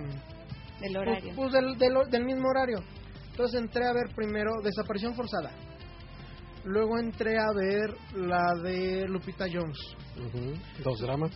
Del 0.82 0.94
pues, 0.94 1.08
horario. 1.08 1.34
pues, 1.36 1.52
del, 1.54 1.78
del, 1.78 1.94
del 2.10 2.26
mismo 2.26 2.50
horario. 2.50 2.80
Entonces 3.32 3.62
entré 3.62 3.86
a 3.86 3.94
ver 3.94 4.14
primero 4.16 4.52
Desaparición 4.64 5.16
Forzada. 5.16 5.52
Luego 6.64 7.00
entré 7.00 7.38
a 7.40 7.48
ver 7.56 7.96
la 8.16 8.54
de 8.62 9.08
Lupita 9.08 9.46
Jones. 9.52 9.78
Dos 10.84 11.00
dramas. 11.00 11.32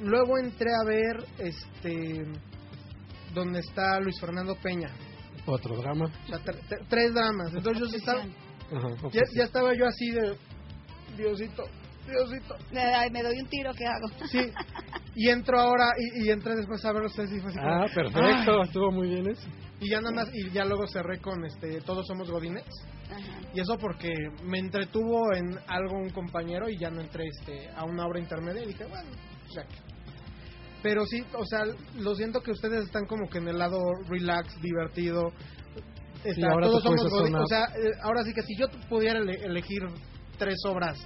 Luego 0.00 0.38
entré 0.38 0.70
a 0.70 0.84
ver 0.86 1.24
este 1.38 2.24
donde 3.34 3.58
está 3.60 3.98
Luis 4.00 4.14
Fernando 4.20 4.54
Peña. 4.62 4.90
Otro 5.46 5.76
drama. 5.76 6.04
O 6.06 6.26
sea, 6.28 6.38
tre- 6.44 6.60
tre- 6.68 6.86
tres 6.88 7.12
dramas. 7.14 7.52
Entonces 7.54 7.80
yo 7.80 7.86
sí 7.88 7.96
estaba, 7.96 8.22
ya 9.34 9.44
estaba 9.44 9.72
yo 9.74 9.86
así 9.86 10.10
de 10.10 10.36
Diosito, 11.16 11.64
Diosito. 12.08 12.56
Me 12.72 13.22
doy 13.22 13.38
un 13.40 13.46
tiro, 13.48 13.72
¿qué 13.74 13.86
hago? 13.86 14.26
Sí. 14.26 14.50
Y 15.14 15.28
entro 15.30 15.58
ahora, 15.58 15.86
y, 15.98 16.26
y 16.26 16.30
entré 16.30 16.54
después 16.54 16.84
a 16.84 16.92
ver 16.92 17.02
ustedes 17.02 17.32
y 17.32 17.40
fue 17.40 17.50
así 17.50 17.58
como, 17.58 17.70
Ah, 17.70 17.86
perfecto, 17.94 18.62
estuvo 18.62 18.92
muy 18.92 19.08
bien 19.08 19.28
eso. 19.28 19.48
Y 19.80 19.90
ya 19.90 20.00
nada 20.00 20.14
más, 20.14 20.28
y 20.32 20.50
ya 20.50 20.64
luego 20.64 20.86
cerré 20.86 21.20
con 21.20 21.44
este, 21.44 21.80
Todos 21.82 22.06
Somos 22.06 22.30
Godines. 22.30 22.64
Ajá. 23.10 23.40
Y 23.54 23.60
eso 23.60 23.76
porque 23.78 24.12
me 24.44 24.58
entretuvo 24.58 25.32
en 25.34 25.58
algo 25.66 25.96
un 25.96 26.10
compañero 26.10 26.68
y 26.68 26.78
ya 26.78 26.90
no 26.90 27.00
entré 27.00 27.24
este, 27.26 27.68
a 27.70 27.84
una 27.84 28.06
obra 28.06 28.18
intermedia 28.20 28.62
y 28.62 28.66
dije, 28.68 28.84
bueno, 28.86 29.08
pues 29.42 29.54
ya 29.54 29.62
que. 29.66 29.76
Pero 30.82 31.04
sí, 31.06 31.24
o 31.34 31.44
sea, 31.44 31.64
lo 31.96 32.14
siento 32.14 32.40
que 32.40 32.52
ustedes 32.52 32.84
están 32.84 33.06
como 33.06 33.28
que 33.28 33.38
en 33.38 33.48
el 33.48 33.58
lado 33.58 33.80
relax, 34.08 34.60
divertido. 34.60 35.32
Está, 36.24 36.48
ahora 36.52 36.66
todos 36.66 36.82
somos 36.82 37.08
godines. 37.10 37.40
O 37.40 37.46
sea, 37.46 37.64
eh, 37.64 37.90
ahora 38.02 38.22
sí 38.24 38.32
que 38.32 38.42
si 38.42 38.56
yo 38.56 38.66
pudiera 38.88 39.18
ele- 39.18 39.44
elegir 39.44 39.80
tres 40.38 40.56
obras 40.66 40.98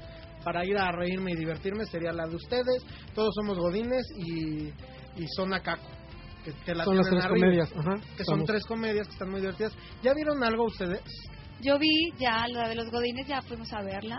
para 0.45 0.65
ir 0.65 0.77
a 0.77 0.91
reírme 0.93 1.33
y 1.33 1.37
divertirme, 1.37 1.85
sería 1.87 2.13
la 2.13 2.27
de 2.27 2.37
ustedes, 2.37 2.85
Todos 3.15 3.35
Somos 3.35 3.59
Godines 3.59 4.05
y, 4.17 4.69
y 4.69 5.27
Zona 5.37 5.61
Caco. 5.61 5.89
Que, 6.45 6.53
que 6.65 6.75
la 6.75 6.85
Son 6.85 6.97
las 6.97 7.09
tres 7.09 7.25
arriba, 7.25 7.47
comedias. 7.47 7.73
Ajá, 7.77 7.95
Que 8.17 8.25
son 8.25 8.45
tres 8.45 8.65
comedias 8.65 9.07
que 9.07 9.13
están 9.13 9.31
muy 9.31 9.41
divertidas. 9.41 9.73
¿Ya 10.03 10.13
vieron 10.13 10.43
algo 10.43 10.65
ustedes? 10.65 11.03
Yo 11.61 11.79
vi 11.79 12.13
ya 12.19 12.47
la 12.49 12.69
de 12.69 12.75
los 12.75 12.91
Godines, 12.91 13.27
ya 13.29 13.41
fuimos 13.43 13.73
a 13.73 13.83
verla. 13.83 14.19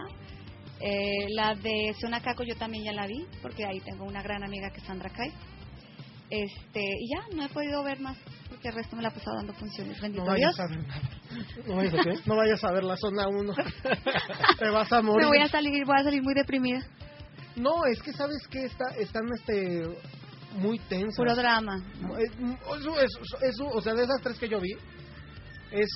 Eh, 0.79 1.27
la 1.29 1.53
de 1.55 1.93
Zona 1.99 2.21
Caco 2.21 2.43
yo 2.43 2.55
también 2.55 2.85
ya 2.85 2.93
la 2.93 3.07
vi, 3.07 3.25
porque 3.41 3.65
ahí 3.65 3.79
tengo 3.81 4.05
una 4.05 4.21
gran 4.21 4.43
amiga 4.43 4.69
que 4.69 4.79
es 4.79 4.85
Sandra 4.85 5.09
Kai. 5.09 5.31
Este, 6.35 6.81
y 6.81 7.09
ya, 7.13 7.35
no 7.35 7.45
he 7.45 7.49
podido 7.49 7.83
ver 7.83 7.99
más, 7.99 8.17
porque 8.49 8.69
el 8.69 8.73
resto 8.73 8.95
me 8.95 9.03
la 9.03 9.09
he 9.09 9.11
pasado 9.11 9.35
dando 9.37 9.53
funciones. 9.53 10.01
Bendito 10.01 10.25
No 10.25 10.33
Dios. 10.33 10.55
vayas 10.57 10.59
a 10.59 10.67
ver 10.67 10.87
nada. 10.87 11.01
¿No 11.67 11.75
vayas 11.75 11.93
a 11.93 12.03
qué? 12.03 12.13
No 12.25 12.35
vayas 12.35 12.63
a 12.63 12.71
ver 12.71 12.83
la 12.83 12.97
zona 12.97 13.27
1. 13.27 13.53
Te 14.59 14.69
vas 14.71 14.91
a 14.91 15.01
morir. 15.03 15.21
Me 15.21 15.27
voy 15.27 15.37
a 15.45 15.47
salir, 15.47 15.85
voy 15.85 15.95
a 15.99 16.03
salir 16.03 16.23
muy 16.23 16.33
deprimida. 16.33 16.79
No, 17.55 17.85
es 17.85 18.01
que 18.01 18.13
sabes 18.13 18.47
que 18.49 18.65
está, 18.65 18.85
están 18.97 19.23
este 19.37 19.83
muy 20.55 20.79
tensas. 20.79 21.17
Puro 21.17 21.35
drama. 21.35 21.77
Eh, 22.17 22.55
Eso, 22.79 22.99
eso- 22.99 23.37
eso- 23.41 23.67
o 23.67 23.81
sea, 23.81 23.93
de 23.93 24.03
esas 24.03 24.21
tres 24.23 24.39
que 24.39 24.49
yo 24.49 24.59
vi, 24.59 24.71
es 25.71 25.89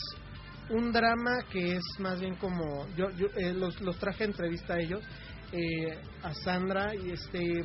un 0.70 0.92
drama 0.92 1.40
que 1.52 1.78
es 1.78 1.84
más 1.98 2.20
bien 2.20 2.36
como. 2.36 2.86
Yo, 2.96 3.10
yo 3.12 3.26
eh, 3.38 3.54
los, 3.54 3.82
los 3.82 3.98
traje 3.98 4.24
a 4.24 4.28
entrevista 4.28 4.76
a 4.76 4.80
ellos, 4.82 5.04
eh, 5.52 6.00
a 6.22 6.32
Sandra, 6.36 6.94
y 6.94 7.10
este. 7.10 7.64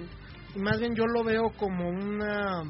Y 0.55 0.59
más 0.59 0.79
bien 0.79 0.95
yo 0.95 1.07
lo 1.07 1.25
veo 1.25 1.51
como 1.57 1.89
una. 1.89 2.63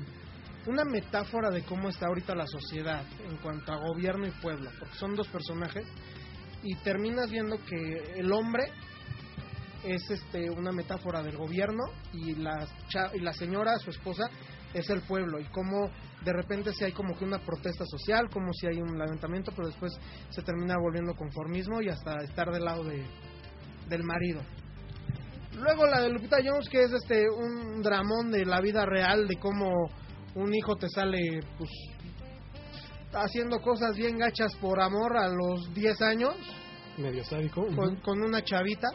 Una 0.65 0.85
metáfora 0.85 1.51
de 1.51 1.65
cómo 1.65 1.89
está 1.89 2.07
ahorita 2.07 2.37
la 2.37 2.47
sociedad 2.47 3.05
en 3.29 3.37
cuanto 3.39 3.73
a 3.73 3.79
gobierno 3.79 4.29
y 4.29 4.31
pueblo, 4.31 4.71
porque 4.79 4.95
son 4.95 5.17
dos 5.17 5.27
personajes 5.27 5.85
y 6.63 6.77
terminas 6.77 7.29
viendo 7.31 7.57
que 7.65 8.15
el 8.15 8.31
hombre 8.31 8.67
es 9.83 10.09
este 10.11 10.49
una 10.51 10.71
metáfora 10.71 11.23
del 11.23 11.37
gobierno 11.37 11.83
y 12.13 12.37
la 12.37 12.69
y 13.15 13.19
la 13.19 13.33
señora 13.33 13.77
su 13.79 13.91
esposa 13.91 14.31
es 14.73 14.89
el 14.91 15.03
pueblo 15.03 15.41
y 15.41 15.45
como 15.47 15.91
de 16.25 16.33
repente 16.33 16.73
si 16.73 16.85
hay 16.85 16.93
como 16.93 17.17
que 17.19 17.25
una 17.25 17.41
protesta 17.41 17.85
social 17.85 18.31
como 18.31 18.53
si 18.53 18.69
hay 18.69 18.81
un 18.81 18.97
levantamiento 18.97 19.51
pero 19.57 19.67
después 19.67 19.93
se 20.31 20.43
termina 20.43 20.77
volviendo 20.79 21.15
conformismo 21.15 21.83
y 21.83 21.89
hasta 21.89 22.19
estar 22.23 22.53
del 22.53 22.65
lado 22.65 22.85
de 22.85 23.05
del 23.89 24.05
marido 24.05 24.41
luego 25.55 25.87
la 25.87 26.01
de 26.01 26.11
Lupita 26.11 26.39
Jones 26.45 26.69
que 26.69 26.83
es 26.83 26.93
este 26.93 27.29
un 27.31 27.83
dramón 27.83 28.31
de 28.31 28.45
la 28.45 28.61
vida 28.61 28.85
real 28.87 29.27
de 29.29 29.37
cómo 29.37 29.89
un 30.35 30.55
hijo 30.55 30.77
te 30.77 30.89
sale 30.89 31.41
pues 31.59 31.71
haciendo 33.13 33.61
cosas 33.61 33.97
bien 33.97 34.19
gachas 34.19 34.55
por 34.57 34.81
amor 34.81 35.17
a 35.17 35.29
los 35.29 35.73
10 35.75 36.03
años 36.03 36.35
Medio 36.97 37.25
sádico. 37.25 37.67
con, 37.75 37.97
con 37.97 38.23
una 38.23 38.43
chavita 38.43 38.89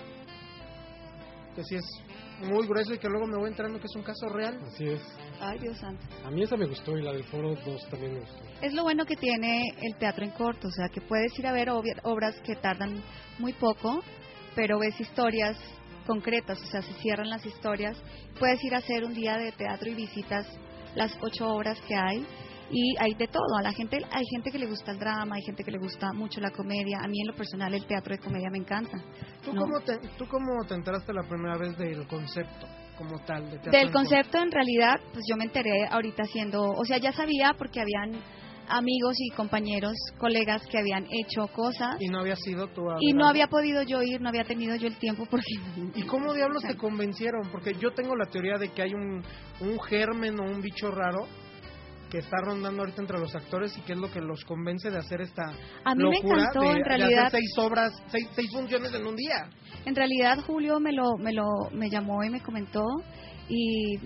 que 1.55 1.63
sí 1.63 1.75
es 1.75 1.85
muy 2.39 2.67
grueso 2.67 2.93
y 2.93 2.99
que 2.99 3.07
luego 3.07 3.25
me 3.25 3.37
voy 3.37 3.49
enterando 3.49 3.79
que 3.79 3.85
es 3.85 3.95
un 3.95 4.03
caso 4.03 4.29
real. 4.29 4.59
Así 4.67 4.85
es. 4.85 5.01
Ay, 5.39 5.57
Dios 5.59 5.77
santo. 5.77 6.05
A 6.23 6.29
mí 6.29 6.43
esa 6.43 6.55
me 6.55 6.67
gustó 6.67 6.95
y 6.97 7.01
la 7.01 7.11
del 7.11 7.23
Foro 7.25 7.55
2 7.65 7.89
también 7.89 8.13
me 8.13 8.19
gustó. 8.19 8.37
Es 8.61 8.73
lo 8.73 8.83
bueno 8.83 9.05
que 9.05 9.15
tiene 9.15 9.63
el 9.81 9.95
teatro 9.97 10.23
en 10.23 10.31
corto, 10.31 10.67
o 10.67 10.71
sea, 10.71 10.87
que 10.89 11.01
puedes 11.01 11.37
ir 11.39 11.47
a 11.47 11.51
ver 11.51 11.69
obras 11.69 12.35
que 12.41 12.55
tardan 12.55 13.03
muy 13.39 13.53
poco, 13.53 14.03
pero 14.55 14.79
ves 14.79 14.99
historias 14.99 15.57
concretas, 16.07 16.59
o 16.59 16.65
sea, 16.65 16.81
se 16.81 16.93
cierran 16.93 17.29
las 17.29 17.45
historias. 17.45 18.01
Puedes 18.39 18.63
ir 18.63 18.73
a 18.73 18.79
hacer 18.79 19.03
un 19.03 19.13
día 19.13 19.37
de 19.37 19.51
teatro 19.51 19.89
y 19.89 19.93
visitas 19.93 20.47
las 20.95 21.15
ocho 21.21 21.47
obras 21.47 21.79
que 21.87 21.95
hay 21.95 22.25
y 22.71 22.95
hay 22.99 23.13
de 23.13 23.27
todo. 23.27 23.57
A 23.59 23.61
la 23.61 23.71
gente, 23.73 23.97
hay 24.11 24.25
gente 24.31 24.51
que 24.51 24.59
le 24.59 24.65
gusta 24.65 24.91
el 24.91 24.99
drama, 24.99 25.35
hay 25.35 25.43
gente 25.43 25.63
que 25.63 25.71
le 25.71 25.77
gusta 25.77 26.11
mucho 26.13 26.41
la 26.41 26.51
comedia. 26.51 26.99
A 27.03 27.07
mí 27.07 27.21
en 27.21 27.27
lo 27.27 27.35
personal 27.35 27.73
el 27.73 27.85
teatro 27.85 28.15
de 28.15 28.21
comedia 28.21 28.49
me 28.49 28.57
encanta. 28.57 28.97
¿Tú, 29.43 29.53
No. 29.53 29.61
cómo 29.61 29.79
te, 29.81 29.97
¿Tú 30.17 30.27
cómo 30.27 30.65
te 30.65 30.73
enteraste 30.75 31.13
la 31.13 31.23
primera 31.23 31.57
vez 31.57 31.77
del 31.77 32.07
concepto 32.07 32.67
como 32.97 33.19
tal? 33.25 33.43
De 33.45 33.59
teatro 33.59 33.71
Del 33.71 33.91
concepto, 33.91 34.37
en 34.39 34.51
realidad, 34.51 34.99
pues 35.13 35.25
yo 35.29 35.37
me 35.37 35.45
enteré 35.45 35.85
ahorita 35.89 36.23
haciendo, 36.23 36.63
o 36.63 36.85
sea, 36.85 36.97
ya 36.97 37.11
sabía 37.11 37.53
porque 37.57 37.81
habían 37.81 38.19
amigos 38.69 39.15
y 39.19 39.29
compañeros, 39.35 39.93
colegas 40.17 40.61
que 40.67 40.77
habían 40.77 41.05
hecho 41.11 41.47
cosas? 41.53 41.97
Y 41.99 42.07
no 42.07 42.19
había 42.19 42.35
sido 42.35 42.67
tú 42.67 42.83
y 42.99 43.13
no 43.13 43.27
había 43.27 43.47
podido 43.47 43.83
yo 43.83 44.01
ir, 44.03 44.21
no 44.21 44.29
había 44.29 44.43
tenido 44.43 44.75
yo 44.75 44.87
el 44.87 44.97
tiempo 44.97 45.25
porque... 45.29 45.53
¿Y 45.95 46.03
cómo 46.03 46.33
diablos 46.33 46.63
te 46.63 46.75
convencieron? 46.75 47.49
Porque 47.51 47.73
yo 47.73 47.91
tengo 47.93 48.15
la 48.15 48.25
teoría 48.25 48.57
de 48.57 48.69
que 48.69 48.81
hay 48.81 48.93
un, 48.93 49.23
un 49.61 49.79
germen 49.81 50.39
o 50.39 50.43
un 50.43 50.61
bicho 50.61 50.91
raro 50.91 51.27
que 52.09 52.19
está 52.19 52.37
rondando 52.41 52.81
ahorita 52.83 53.01
entre 53.01 53.19
los 53.19 53.35
actores 53.35 53.77
y 53.77 53.81
que 53.81 53.91
es 53.93 53.99
lo 53.99 54.09
que 54.09 54.21
los 54.21 54.43
convence 54.45 54.89
de 54.89 54.97
hacer 54.97 55.19
esta 55.21 55.51
A 55.83 55.93
mí 55.93 56.03
me 56.09 56.17
encantó, 56.17 56.61
de, 56.61 56.67
en 56.67 56.77
de 56.77 56.83
realidad. 56.83 57.25
hacer 57.25 57.39
seis 57.41 57.53
obras, 57.57 57.91
seis, 58.07 58.27
seis 58.33 58.49
funciones 58.51 58.93
en 58.93 59.05
un 59.05 59.15
día. 59.15 59.49
En 59.85 59.93
realidad 59.93 60.39
Julio 60.45 60.79
me 60.79 60.93
lo, 60.93 61.17
me 61.17 61.33
lo 61.33 61.43
me 61.73 61.89
llamó 61.89 62.23
y 62.23 62.29
me 62.29 62.41
comentó 62.41 62.81
y, 63.49 63.97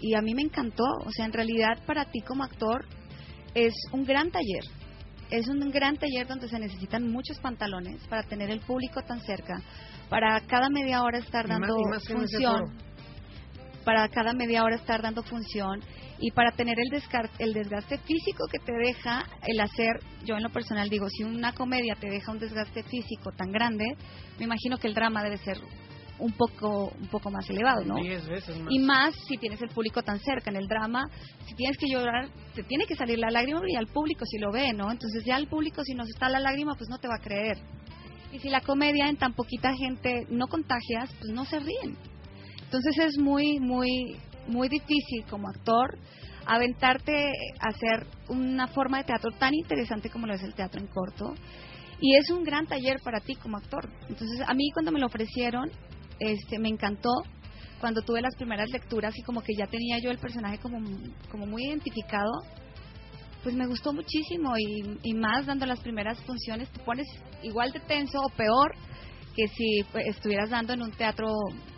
y 0.00 0.14
a 0.14 0.22
mí 0.22 0.34
me 0.34 0.42
encantó. 0.42 0.82
O 1.04 1.10
sea, 1.12 1.26
en 1.26 1.32
realidad 1.32 1.78
para 1.86 2.06
ti 2.06 2.20
como 2.26 2.42
actor 2.42 2.84
es 3.56 3.72
un 3.90 4.04
gran 4.04 4.30
taller. 4.30 4.64
Es 5.30 5.48
un 5.48 5.58
gran 5.70 5.96
taller 5.96 6.26
donde 6.28 6.48
se 6.48 6.58
necesitan 6.58 7.10
muchos 7.10 7.38
pantalones 7.40 8.06
para 8.06 8.22
tener 8.22 8.50
el 8.50 8.60
público 8.60 9.02
tan 9.02 9.20
cerca, 9.22 9.60
para 10.08 10.40
cada 10.42 10.68
media 10.68 11.02
hora 11.02 11.18
estar 11.18 11.46
Y 11.46 11.48
más- 11.48 11.60
dando 11.60 11.76
y 11.80 11.90
más 11.90 12.06
función, 12.06 12.78
para 13.84 14.08
cada 14.08 14.32
media 14.34 14.62
hora 14.62 14.76
estar 14.76 15.02
dando 15.02 15.22
función 15.24 15.80
y 16.20 16.30
para 16.30 16.52
tener 16.52 16.76
el, 16.78 17.02
el 17.38 17.52
desgaste 17.54 17.98
físico 17.98 18.44
que 18.50 18.58
te 18.58 18.72
deja 18.72 19.24
el 19.46 19.58
hacer, 19.60 20.00
yo 20.24 20.36
en 20.36 20.42
lo 20.44 20.50
personal 20.50 20.88
digo, 20.88 21.08
si 21.08 21.24
una 21.24 21.52
comedia 21.52 21.94
te 21.98 22.08
deja 22.08 22.30
un 22.32 22.38
desgaste 22.38 22.82
físico 22.84 23.32
tan 23.36 23.50
grande, 23.50 23.84
me 24.38 24.44
imagino 24.44 24.76
que 24.78 24.86
el 24.86 24.94
drama 24.94 25.22
debe 25.24 25.38
ser 25.38 25.58
un 26.18 26.32
poco 26.32 26.92
un 26.98 27.08
poco 27.08 27.30
más 27.30 27.48
elevado, 27.50 27.84
¿no? 27.84 27.96
Diez 27.96 28.26
veces 28.26 28.58
más. 28.58 28.72
Y 28.72 28.78
más 28.78 29.14
si 29.28 29.36
tienes 29.36 29.60
el 29.62 29.68
público 29.68 30.02
tan 30.02 30.18
cerca 30.20 30.50
en 30.50 30.56
el 30.56 30.66
drama, 30.66 31.08
si 31.46 31.54
tienes 31.54 31.76
que 31.76 31.86
llorar, 31.88 32.28
te 32.54 32.62
tiene 32.62 32.86
que 32.86 32.96
salir 32.96 33.18
la 33.18 33.30
lágrima 33.30 33.60
y 33.68 33.76
al 33.76 33.86
público 33.86 34.24
si 34.24 34.38
lo 34.38 34.50
ve, 34.50 34.72
¿no? 34.72 34.90
Entonces 34.90 35.24
ya 35.24 35.36
al 35.36 35.48
público 35.48 35.82
si 35.84 35.94
no 35.94 36.04
está 36.04 36.28
la 36.28 36.40
lágrima, 36.40 36.74
pues 36.74 36.88
no 36.88 36.98
te 36.98 37.08
va 37.08 37.16
a 37.16 37.22
creer. 37.22 37.58
Y 38.32 38.38
si 38.38 38.48
la 38.48 38.60
comedia 38.60 39.08
en 39.08 39.16
tan 39.16 39.34
poquita 39.34 39.74
gente 39.74 40.26
no 40.28 40.46
contagias, 40.48 41.12
pues 41.18 41.32
no 41.32 41.44
se 41.44 41.58
ríen. 41.58 41.96
Entonces 42.64 42.98
es 42.98 43.18
muy, 43.18 43.60
muy, 43.60 44.16
muy 44.48 44.68
difícil 44.68 45.24
como 45.30 45.48
actor 45.48 45.98
aventarte 46.46 47.32
a 47.60 47.68
hacer 47.68 48.06
una 48.28 48.68
forma 48.68 48.98
de 48.98 49.04
teatro 49.04 49.30
tan 49.38 49.54
interesante 49.54 50.10
como 50.10 50.26
lo 50.26 50.34
es 50.34 50.42
el 50.42 50.54
teatro 50.54 50.80
en 50.80 50.86
corto. 50.86 51.34
Y 52.00 52.14
es 52.16 52.30
un 52.30 52.44
gran 52.44 52.66
taller 52.66 53.00
para 53.02 53.20
ti 53.20 53.34
como 53.36 53.56
actor. 53.56 53.88
Entonces 54.08 54.40
a 54.46 54.54
mí 54.54 54.70
cuando 54.72 54.92
me 54.92 55.00
lo 55.00 55.06
ofrecieron, 55.06 55.70
este, 56.20 56.58
me 56.58 56.68
encantó. 56.68 57.10
Cuando 57.80 58.00
tuve 58.02 58.22
las 58.22 58.34
primeras 58.36 58.70
lecturas 58.70 59.12
y 59.16 59.22
como 59.22 59.42
que 59.42 59.52
ya 59.56 59.66
tenía 59.66 59.98
yo 59.98 60.10
el 60.10 60.18
personaje 60.18 60.58
como, 60.58 60.78
como 61.30 61.46
muy 61.46 61.62
identificado, 61.66 62.30
pues 63.42 63.54
me 63.54 63.66
gustó 63.66 63.92
muchísimo 63.92 64.54
y, 64.58 64.98
y 65.02 65.14
más 65.14 65.46
dando 65.46 65.66
las 65.66 65.80
primeras 65.80 66.18
funciones 66.22 66.70
te 66.70 66.80
pones 66.82 67.06
igual 67.42 67.70
de 67.72 67.80
tenso 67.80 68.18
o 68.18 68.28
peor 68.36 68.72
que 69.36 69.46
si 69.48 69.82
pues, 69.92 70.04
estuvieras 70.08 70.50
dando 70.50 70.72
en 70.72 70.82
un 70.82 70.90
teatro 70.92 71.28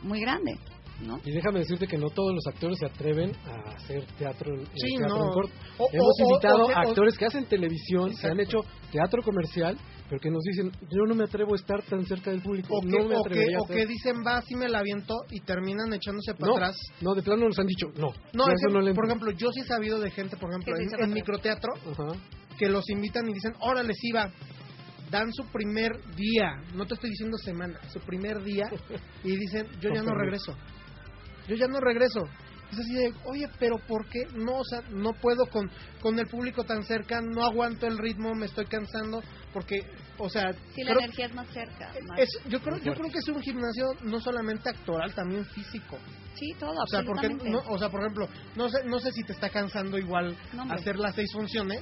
muy 0.02 0.20
grande, 0.20 0.56
¿no? 1.04 1.18
Y 1.24 1.32
déjame 1.32 1.58
decirte 1.58 1.88
que 1.88 1.98
no 1.98 2.08
todos 2.10 2.32
los 2.32 2.46
actores 2.46 2.78
se 2.78 2.86
atreven 2.86 3.32
a 3.46 3.74
hacer 3.74 4.04
teatro, 4.16 4.54
en- 4.54 4.66
Sí, 4.76 4.96
teatro 4.96 5.18
no. 5.18 5.24
en 5.26 5.32
corto. 5.32 5.52
O- 5.78 5.88
Hemos 5.92 6.14
o- 6.20 6.30
invitado 6.30 6.64
o 6.66 6.70
a 6.70 6.80
actores 6.82 7.18
que 7.18 7.26
hacen 7.26 7.44
televisión, 7.46 8.12
que 8.18 8.28
han 8.28 8.38
hecho 8.40 8.58
teatro 8.92 9.20
comercial, 9.22 9.76
pero 10.08 10.20
que 10.20 10.30
nos 10.30 10.42
dicen, 10.42 10.70
yo 10.90 11.04
no 11.06 11.14
me 11.14 11.24
atrevo 11.24 11.52
a 11.52 11.56
estar 11.56 11.82
tan 11.82 12.04
cerca 12.06 12.30
del 12.30 12.40
público, 12.42 12.68
O 12.76 12.80
que, 12.80 12.86
no 12.88 13.08
me 13.08 13.16
o 13.16 13.22
que, 13.24 13.40
o 13.56 13.62
a 13.62 13.64
hacer". 13.64 13.76
que 13.76 13.86
dicen, 13.86 14.16
va, 14.26 14.40
sí 14.42 14.54
me 14.56 14.68
la 14.68 14.78
aviento 14.78 15.14
y 15.30 15.40
terminan 15.40 15.92
echándose 15.92 16.34
para 16.34 16.46
no, 16.46 16.56
atrás. 16.56 16.76
no, 17.00 17.14
de 17.14 17.22
plano 17.22 17.46
nos 17.46 17.58
han 17.58 17.66
dicho, 17.66 17.88
no. 17.96 18.08
No, 18.32 18.46
yo 18.46 18.52
es 18.52 18.58
eso 18.60 18.68
que, 18.68 18.72
no 18.74 18.80
le 18.80 18.94
por 18.94 19.04
entro". 19.04 19.06
ejemplo, 19.06 19.30
yo 19.32 19.50
sí 19.52 19.60
he 19.60 19.64
sabido 19.66 20.00
de 20.00 20.10
gente, 20.10 20.36
por 20.36 20.50
ejemplo, 20.50 20.74
en, 20.98 21.12
microteatro, 21.12 21.72
que 22.58 22.68
los 22.68 22.88
invitan 22.90 23.28
y 23.28 23.34
dicen, 23.34 23.52
órale, 23.60 23.92
sí 23.94 24.10
va. 24.12 24.30
Dan 25.10 25.32
su 25.32 25.44
primer 25.46 25.92
día, 26.16 26.52
no 26.74 26.84
te 26.86 26.94
estoy 26.94 27.10
diciendo 27.10 27.36
semana, 27.38 27.78
su 27.92 28.00
primer 28.00 28.42
día, 28.42 28.64
y 29.24 29.36
dicen, 29.36 29.66
yo 29.80 29.90
ya 29.94 30.02
no 30.02 30.14
regreso. 30.14 30.54
Yo 31.48 31.54
ya 31.56 31.66
no 31.66 31.80
regreso. 31.80 32.20
Es 32.70 32.78
así 32.78 32.92
de, 32.94 33.14
oye, 33.24 33.48
pero 33.58 33.78
¿por 33.78 34.06
qué? 34.10 34.20
No, 34.34 34.58
o 34.58 34.64
sea, 34.64 34.82
no 34.90 35.14
puedo 35.14 35.46
con, 35.46 35.70
con 36.02 36.18
el 36.18 36.26
público 36.26 36.64
tan 36.64 36.82
cerca, 36.82 37.22
no 37.22 37.42
aguanto 37.42 37.86
el 37.86 37.96
ritmo, 37.96 38.34
me 38.34 38.44
estoy 38.44 38.66
cansando, 38.66 39.22
porque 39.54 39.80
o 40.18 40.28
sea, 40.28 40.52
Sí, 40.74 40.82
la 40.82 40.90
creo- 40.92 40.98
energía 41.04 41.26
es 41.26 41.34
más 41.34 41.48
cerca. 41.48 41.92
más- 42.06 42.18
es, 42.18 42.28
yo 42.48 42.60
creo 42.60 42.76
yo 42.78 42.92
creo 42.94 43.10
que 43.10 43.18
es 43.18 43.28
un 43.28 43.40
gimnasio 43.40 43.86
no 44.02 44.20
solamente 44.20 44.68
actoral, 44.70 45.14
también 45.14 45.44
físico. 45.46 45.98
Sí, 46.34 46.52
todo, 46.58 46.70
O 46.70 46.86
sea, 46.86 47.02
porque 47.02 47.26
absolutamente. 47.26 47.50
no, 47.50 47.74
o 47.74 47.78
sea, 47.78 47.88
por 47.90 48.00
ejemplo, 48.00 48.28
no 48.54 48.68
sé 48.68 48.84
no 48.84 48.98
sé 49.00 49.10
si 49.12 49.22
te 49.24 49.32
está 49.32 49.48
cansando 49.50 49.98
igual 49.98 50.36
No, 50.52 50.64
hacer 50.72 50.96
las 50.96 51.14
seis 51.14 51.30
funciones 51.32 51.80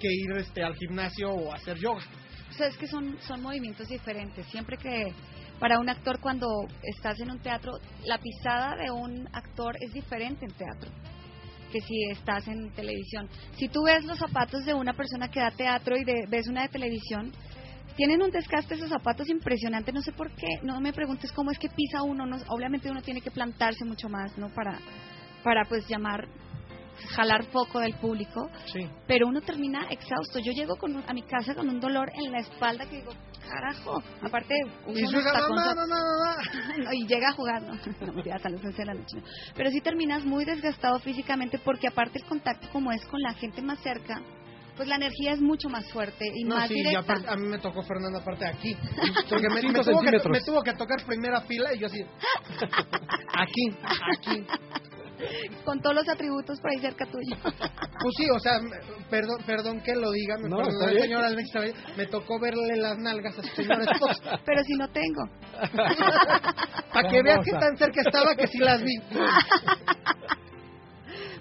que 0.00 0.08
ir 0.10 0.30
este 0.38 0.62
al 0.62 0.74
gimnasio 0.76 1.30
o 1.30 1.52
hacer 1.52 1.76
yoga. 1.78 2.02
O 2.50 2.52
sea, 2.52 2.68
es 2.68 2.76
que 2.78 2.86
son, 2.86 3.18
son 3.20 3.42
movimientos 3.42 3.86
diferentes. 3.88 4.46
Siempre 4.46 4.76
que 4.76 5.12
para 5.58 5.78
un 5.78 5.88
actor 5.88 6.18
cuando 6.20 6.46
estás 6.82 7.18
en 7.20 7.30
un 7.32 7.38
teatro, 7.40 7.72
la 8.04 8.18
pisada 8.18 8.76
de 8.76 8.90
un 8.90 9.28
actor 9.32 9.74
es 9.80 9.92
diferente 9.92 10.44
en 10.46 10.52
teatro 10.52 10.90
que 11.70 11.80
si 11.82 12.04
estás 12.12 12.48
en 12.48 12.70
televisión. 12.70 13.28
Si 13.58 13.68
tú 13.68 13.82
ves 13.84 14.02
los 14.06 14.18
zapatos 14.18 14.64
de 14.64 14.72
una 14.72 14.94
persona 14.94 15.28
que 15.28 15.38
da 15.40 15.50
teatro 15.50 15.98
y 15.98 16.04
de- 16.04 16.24
ves 16.26 16.48
una 16.48 16.62
de 16.62 16.68
televisión, 16.68 17.30
tienen 17.98 18.22
un 18.22 18.30
desgaste 18.30 18.76
esos 18.76 18.88
zapatos 18.88 19.28
impresionante. 19.28 19.92
No 19.92 20.00
sé 20.02 20.12
por 20.12 20.30
qué, 20.36 20.46
no 20.62 20.80
me 20.80 20.92
preguntes 20.92 21.32
cómo 21.32 21.50
es 21.50 21.58
que 21.58 21.68
pisa 21.68 22.02
uno. 22.02 22.24
No, 22.26 22.36
obviamente 22.48 22.88
uno 22.90 23.02
tiene 23.02 23.20
que 23.20 23.32
plantarse 23.32 23.84
mucho 23.84 24.08
más, 24.08 24.38
¿no? 24.38 24.48
Para, 24.54 24.78
para 25.42 25.64
pues 25.68 25.86
llamar, 25.88 26.28
jalar 27.16 27.44
foco 27.46 27.80
del 27.80 27.94
público 27.94 28.48
Sí. 28.72 28.80
pero 29.08 29.26
uno 29.26 29.40
termina 29.40 29.88
exhausto. 29.90 30.38
Yo 30.38 30.52
llego 30.52 30.76
con 30.76 30.94
un- 30.94 31.04
a 31.08 31.12
mi 31.12 31.22
casa 31.22 31.54
con 31.56 31.68
un 31.68 31.80
dolor 31.80 32.08
en 32.14 32.30
la 32.30 32.38
espalda 32.38 32.86
que 32.86 32.96
digo, 32.98 33.12
carajo, 33.48 34.00
aparte 34.22 34.54
uso 34.86 34.98
Y 35.00 35.02
mamá, 35.04 35.74
mamá, 35.74 35.86
mamá. 35.86 36.36
No, 36.84 36.92
y 36.92 37.06
llega 37.08 37.30
a 37.30 37.32
jugar, 37.32 37.62
no, 37.62 37.72
11 37.82 38.76
de 38.78 38.84
la 38.84 38.94
noche. 38.94 39.16
no. 39.16 39.22
Pero 39.56 39.70
sí 39.70 39.80
terminas 39.80 40.24
muy 40.24 40.44
desgastado 40.44 41.00
físicamente 41.00 41.58
porque 41.58 41.88
aparte 41.88 42.18
el 42.18 42.24
contacto 42.26 42.68
como 42.72 42.92
es 42.92 43.04
con 43.06 43.20
la 43.22 43.34
gente 43.34 43.60
más 43.62 43.80
cerca, 43.80 44.20
pues 44.78 44.88
la 44.88 44.94
energía 44.96 45.32
es 45.32 45.40
mucho 45.40 45.68
más 45.68 45.84
fuerte 45.92 46.24
y 46.34 46.44
No, 46.44 46.54
más 46.56 46.68
sí, 46.68 46.74
y 46.74 46.76
directa. 46.78 47.00
aparte, 47.00 47.28
a 47.28 47.36
mí 47.36 47.46
me 47.48 47.58
tocó 47.58 47.82
Fernanda 47.82 48.20
aparte 48.20 48.46
aquí. 48.46 48.74
Porque 49.28 49.48
me, 49.50 49.56
me 49.56 49.60
tuvo 49.60 49.72
que, 49.82 49.84
centímetros. 49.84 50.30
me 50.32 50.40
tuvo 50.40 50.62
que 50.62 50.72
tocar 50.72 51.04
primera 51.04 51.40
fila 51.42 51.74
y 51.74 51.78
yo 51.80 51.88
así. 51.88 52.00
Aquí, 53.34 53.76
aquí. 54.16 54.46
Con 55.64 55.80
todos 55.80 55.96
los 55.96 56.08
atributos 56.08 56.60
por 56.60 56.70
ahí 56.70 56.78
cerca 56.78 57.04
tuyo. 57.06 57.36
Pues 58.00 58.14
sí, 58.16 58.26
o 58.32 58.38
sea, 58.38 58.60
me- 58.60 58.78
perdón, 59.10 59.38
perdón 59.44 59.80
que 59.80 59.92
lo 59.96 60.12
diga, 60.12 60.36
me 60.38 60.48
No, 60.48 60.58
señora 60.70 61.30
bien. 61.30 61.74
me 61.96 62.06
tocó 62.06 62.38
verle 62.38 62.76
las 62.76 62.96
nalgas 62.96 63.36
a 63.36 63.42
su 63.42 63.48
señora 63.56 63.82
esposa. 63.90 64.38
pero 64.46 64.62
si 64.62 64.74
no 64.74 64.86
tengo. 64.92 65.24
Para 66.92 67.08
que 67.08 67.22
veas 67.24 67.44
que 67.44 67.50
tan 67.50 67.76
cerca 67.76 68.00
estaba 68.06 68.36
que 68.36 68.46
sí 68.46 68.58
las 68.58 68.80
vi. 68.84 68.94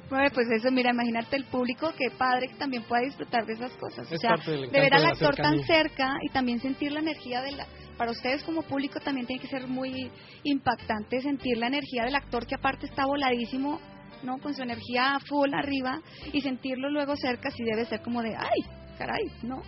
Bueno, 0.09 0.29
pues 0.33 0.47
eso, 0.49 0.71
mira, 0.71 0.91
imagínate 0.91 1.35
el 1.35 1.45
público, 1.45 1.91
qué 1.97 2.09
padre 2.17 2.47
que 2.47 2.55
también 2.55 2.83
pueda 2.83 3.03
disfrutar 3.03 3.45
de 3.45 3.53
esas 3.53 3.73
cosas. 3.73 4.09
o 4.09 4.17
sea, 4.17 4.35
parte 4.35 4.51
del 4.51 4.71
de 4.71 4.79
ver 4.79 4.93
al 4.93 5.05
actor 5.05 5.35
tan 5.35 5.61
cerca 5.63 6.17
y 6.21 6.29
también 6.31 6.61
sentir 6.61 6.91
la 6.91 6.99
energía 6.99 7.41
de 7.41 7.51
la... 7.51 7.67
Para 7.97 8.11
ustedes 8.11 8.43
como 8.43 8.61
público 8.61 8.99
también 8.99 9.25
tiene 9.25 9.41
que 9.41 9.49
ser 9.49 9.67
muy 9.67 10.11
impactante 10.43 11.19
sentir 11.19 11.57
la 11.57 11.67
energía 11.67 12.03
del 12.03 12.15
actor 12.15 12.45
que 12.45 12.55
aparte 12.55 12.85
está 12.85 13.05
voladísimo, 13.05 13.81
¿no? 14.23 14.37
Con 14.37 14.53
su 14.53 14.61
energía 14.61 15.19
full 15.27 15.53
arriba 15.53 15.99
y 16.31 16.41
sentirlo 16.41 16.89
luego 16.89 17.15
cerca 17.17 17.49
sí 17.51 17.63
debe 17.63 17.85
ser 17.85 18.01
como 18.01 18.21
de, 18.21 18.35
ay, 18.37 18.61
caray, 18.97 19.25
¿no? 19.41 19.61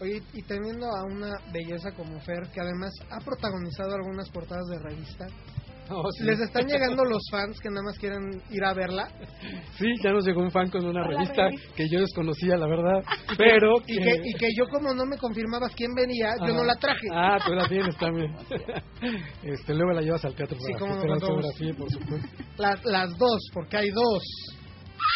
Oye, 0.00 0.22
y 0.32 0.42
teniendo 0.42 0.86
a 0.86 1.02
una 1.04 1.36
belleza 1.52 1.90
como 1.92 2.20
Fer, 2.20 2.48
que 2.54 2.60
además 2.60 2.92
ha 3.10 3.18
protagonizado 3.20 3.94
algunas 3.96 4.30
portadas 4.30 4.66
de 4.68 4.78
revista, 4.78 5.26
Sí. 6.16 6.24
les 6.24 6.40
están 6.40 6.66
llegando 6.66 7.04
los 7.04 7.22
fans 7.30 7.58
que 7.60 7.68
nada 7.70 7.82
más 7.82 7.98
quieren 7.98 8.22
ir 8.50 8.64
a 8.64 8.74
verla 8.74 9.08
Sí, 9.78 9.86
ya 10.02 10.12
nos 10.12 10.24
llegó 10.26 10.42
un 10.42 10.50
fan 10.50 10.70
con 10.70 10.84
una 10.84 11.02
revista 11.06 11.44
revista. 11.48 11.74
que 11.74 11.88
yo 11.88 12.00
desconocía, 12.00 12.56
la 12.56 12.66
verdad. 12.66 13.02
Pero 13.38 13.76
y 13.86 13.96
que, 13.96 14.20
y 14.24 14.32
que 14.34 14.48
yo 14.56 14.64
como 14.70 14.92
no 14.94 15.04
me 15.04 15.16
confirmabas 15.16 15.74
quién 15.74 15.94
venía, 15.94 16.34
yo 16.46 16.54
no 16.54 16.64
la 16.64 16.74
traje. 16.76 17.06
Ah, 17.12 17.38
tú 17.44 17.52
la 17.52 17.68
tienes 17.68 17.96
también. 17.96 18.34
Este, 19.42 19.74
luego 19.74 19.92
la 19.92 20.02
llevas 20.02 20.24
al 20.24 20.34
teatro 20.34 20.58
Sí, 20.58 20.72
para 20.72 21.00
que 21.00 21.06
no, 21.06 21.74
por 21.76 21.90
supuesto. 21.90 22.28
Las, 22.56 22.84
las 22.84 23.16
dos, 23.16 23.40
porque 23.54 23.76
hay 23.76 23.90
dos. 23.90 24.57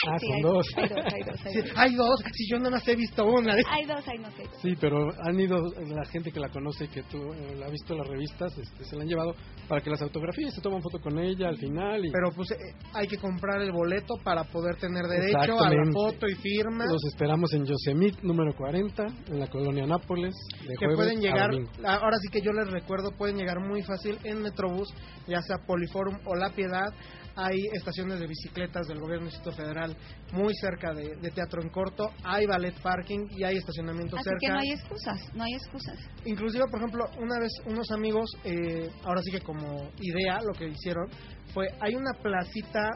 Ah, 0.08 0.18
Sí, 0.18 0.26
son 0.26 0.36
hay, 0.36 0.42
dos. 0.42 0.66
Hay 0.76 0.88
dos, 0.88 0.98
hay 1.12 1.22
dos, 1.22 1.46
hay 1.46 1.52
Sí, 1.52 1.60
dos. 1.62 1.72
hay 1.76 1.94
dos, 1.94 2.20
si 2.32 2.50
yo 2.50 2.58
nada 2.58 2.70
más 2.70 2.88
he 2.88 2.96
visto 2.96 3.24
una. 3.24 3.54
Hay 3.54 3.84
dos, 3.86 4.06
hay 4.08 4.18
no 4.18 4.30
sé. 4.32 4.44
Sí, 4.62 4.74
pero 4.80 5.08
han 5.24 5.38
ido 5.38 5.56
la 5.86 6.04
gente 6.06 6.30
que 6.32 6.40
la 6.40 6.48
conoce 6.48 6.84
y 6.84 6.88
que 6.88 7.02
tú 7.04 7.18
eh, 7.32 7.56
la 7.58 7.66
ha 7.66 7.70
visto 7.70 7.92
en 7.94 7.98
las 8.00 8.08
revistas, 8.08 8.56
este, 8.58 8.84
se 8.84 8.96
la 8.96 9.02
han 9.02 9.08
llevado 9.08 9.34
para 9.68 9.80
que 9.80 9.90
las 9.90 10.02
autografíes, 10.02 10.54
se 10.54 10.60
toman 10.60 10.82
foto 10.82 10.98
con 11.00 11.18
ella 11.18 11.48
al 11.48 11.56
final 11.58 12.04
y 12.04 12.10
Pero 12.10 12.30
pues 12.34 12.50
eh, 12.52 12.56
hay 12.94 13.06
que 13.06 13.18
comprar 13.18 13.60
el 13.62 13.72
boleto 13.72 14.14
para 14.24 14.44
poder 14.44 14.76
tener 14.76 15.04
derecho 15.06 15.58
a 15.60 15.70
la 15.70 15.92
foto 15.92 16.26
y 16.28 16.34
firma. 16.36 16.86
los 16.86 17.04
esperamos 17.04 17.52
en 17.54 17.64
Yosemite 17.64 18.18
número 18.22 18.54
40 18.54 19.06
en 19.28 19.38
la 19.38 19.46
colonia 19.48 19.86
Nápoles 19.86 20.34
de 20.66 20.74
que 20.78 20.94
pueden 20.94 21.18
a 21.18 21.20
llegar, 21.20 21.50
domingo. 21.50 21.70
ahora 21.86 22.16
sí 22.20 22.28
que 22.30 22.40
yo 22.40 22.52
les 22.52 22.70
recuerdo, 22.70 23.10
pueden 23.16 23.36
llegar 23.36 23.60
muy 23.60 23.82
fácil 23.82 24.18
en 24.24 24.42
Metrobús, 24.42 24.88
ya 25.26 25.40
sea 25.42 25.56
Poliforum 25.66 26.18
o 26.26 26.34
La 26.34 26.50
Piedad. 26.50 26.92
Hay 27.36 27.58
estaciones 27.72 28.20
de 28.20 28.26
bicicletas 28.26 28.86
del 28.86 29.00
gobierno 29.00 29.26
del 29.26 29.34
Distrito 29.34 29.56
Federal 29.56 29.96
muy 30.32 30.52
cerca 30.54 30.92
de, 30.92 31.16
de 31.20 31.30
Teatro 31.30 31.62
en 31.62 31.68
Corto, 31.70 32.04
hay 32.24 32.46
ballet 32.46 32.74
parking 32.80 33.26
y 33.30 33.44
hay 33.44 33.56
estacionamiento 33.56 34.16
Así 34.16 34.24
cerca. 34.24 34.38
que 34.40 34.48
no 34.48 34.58
hay 34.58 34.70
excusas, 34.70 35.34
no 35.34 35.44
hay 35.44 35.52
excusas. 35.54 35.98
Inclusive, 36.24 36.64
por 36.70 36.78
ejemplo, 36.80 37.04
una 37.18 37.38
vez 37.40 37.52
unos 37.66 37.90
amigos, 37.90 38.30
eh, 38.44 38.90
ahora 39.04 39.22
sí 39.22 39.30
que 39.30 39.40
como 39.40 39.90
idea, 40.00 40.40
lo 40.42 40.52
que 40.52 40.68
hicieron 40.68 41.08
fue, 41.52 41.68
hay 41.80 41.94
una 41.94 42.12
placita 42.12 42.90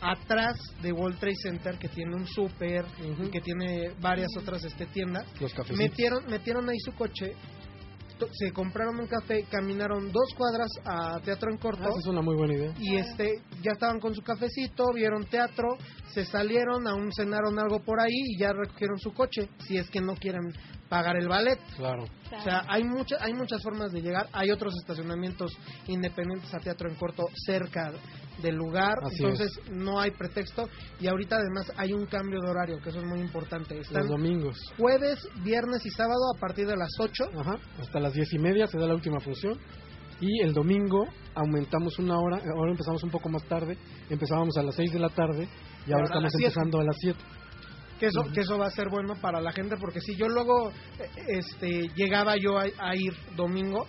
atrás 0.00 0.56
de 0.82 0.92
World 0.92 1.18
Trade 1.18 1.36
Center 1.42 1.78
que 1.78 1.88
tiene 1.88 2.14
un 2.14 2.26
súper 2.26 2.84
que 3.32 3.40
tiene 3.40 3.90
varias 4.00 4.28
otras 4.38 4.64
este, 4.64 4.86
tiendas. 4.86 5.24
Los. 5.40 5.54
Metieron, 5.76 6.26
metieron 6.26 6.68
ahí 6.68 6.78
su 6.84 6.92
coche, 6.92 7.32
se 8.32 8.52
compraron 8.52 9.00
un 9.00 9.06
café, 9.06 9.44
caminaron 9.50 10.10
dos 10.12 10.34
cuadras 10.36 10.68
a 10.84 11.20
Teatro 11.20 11.50
en 11.50 11.58
Corto 11.58 11.82
Ah, 11.84 11.88
esa 11.90 11.98
es 12.00 12.06
una 12.06 12.22
muy 12.22 12.36
buena 12.36 12.54
idea. 12.54 12.74
y 12.78 12.96
este 12.96 13.40
ya 13.62 13.72
estaban 13.72 14.00
con 14.00 14.14
su 14.14 14.22
cafecito, 14.22 14.84
vieron 14.94 15.24
teatro, 15.26 15.76
se 16.12 16.24
salieron, 16.24 16.86
aún 16.86 17.10
cenaron 17.12 17.58
algo 17.58 17.80
por 17.80 18.00
ahí 18.00 18.12
y 18.14 18.38
ya 18.38 18.52
recogieron 18.52 18.98
su 18.98 19.12
coche, 19.12 19.48
si 19.66 19.76
es 19.76 19.90
que 19.90 20.00
no 20.00 20.14
quieren 20.14 20.52
pagar 20.88 21.16
el 21.16 21.28
ballet. 21.28 21.58
Claro. 21.76 22.04
O 22.04 22.42
sea, 22.42 22.64
hay 22.68 22.84
muchas 22.84 23.20
hay 23.22 23.32
muchas 23.32 23.62
formas 23.62 23.92
de 23.92 24.00
llegar. 24.02 24.28
Hay 24.32 24.50
otros 24.50 24.74
estacionamientos 24.80 25.56
independientes 25.86 26.52
a 26.54 26.58
teatro 26.58 26.88
en 26.88 26.96
corto 26.96 27.24
cerca 27.46 27.92
del 28.42 28.54
lugar, 28.54 28.94
Así 29.02 29.22
entonces 29.22 29.58
no 29.70 29.98
hay 29.98 30.10
pretexto. 30.10 30.68
Y 31.00 31.06
ahorita 31.06 31.36
además 31.36 31.72
hay 31.76 31.92
un 31.92 32.06
cambio 32.06 32.40
de 32.40 32.50
horario, 32.50 32.78
que 32.82 32.90
eso 32.90 32.98
es 32.98 33.06
muy 33.06 33.20
importante. 33.20 33.78
Están 33.78 34.02
Los 34.02 34.10
domingos. 34.10 34.58
jueves, 34.78 35.26
viernes 35.42 35.84
y 35.86 35.90
sábado 35.90 36.20
a 36.36 36.38
partir 36.38 36.66
de 36.66 36.76
las 36.76 36.90
8. 36.98 37.30
Ajá, 37.38 37.56
hasta 37.80 38.00
las 38.00 38.12
diez 38.12 38.32
y 38.32 38.38
media 38.38 38.66
se 38.66 38.78
da 38.78 38.86
la 38.86 38.94
última 38.94 39.20
función. 39.20 39.58
Y 40.20 40.40
el 40.40 40.54
domingo 40.54 41.06
aumentamos 41.34 41.98
una 41.98 42.18
hora, 42.18 42.40
ahora 42.56 42.70
empezamos 42.70 43.02
un 43.02 43.10
poco 43.10 43.28
más 43.28 43.44
tarde, 43.44 43.76
empezábamos 44.08 44.56
a 44.56 44.62
las 44.62 44.74
6 44.74 44.92
de 44.92 44.98
la 44.98 45.10
tarde 45.10 45.46
y 45.86 45.92
Ahora 45.92 46.06
ahora 46.06 46.28
estamos 46.28 46.34
empezando 46.34 46.80
a 46.80 46.84
las 46.84 46.96
7. 46.98 47.18
Que 47.98 48.06
eso, 48.06 48.20
que 48.32 48.40
eso 48.40 48.58
va 48.58 48.66
a 48.66 48.70
ser 48.70 48.88
bueno 48.90 49.14
para 49.20 49.40
la 49.40 49.52
gente, 49.52 49.76
porque 49.80 50.00
si 50.00 50.14
yo 50.16 50.28
luego 50.28 50.70
este 51.28 51.88
llegaba 51.94 52.34
yo 52.36 52.58
a, 52.58 52.64
a 52.78 52.94
ir 52.94 53.12
domingo 53.36 53.86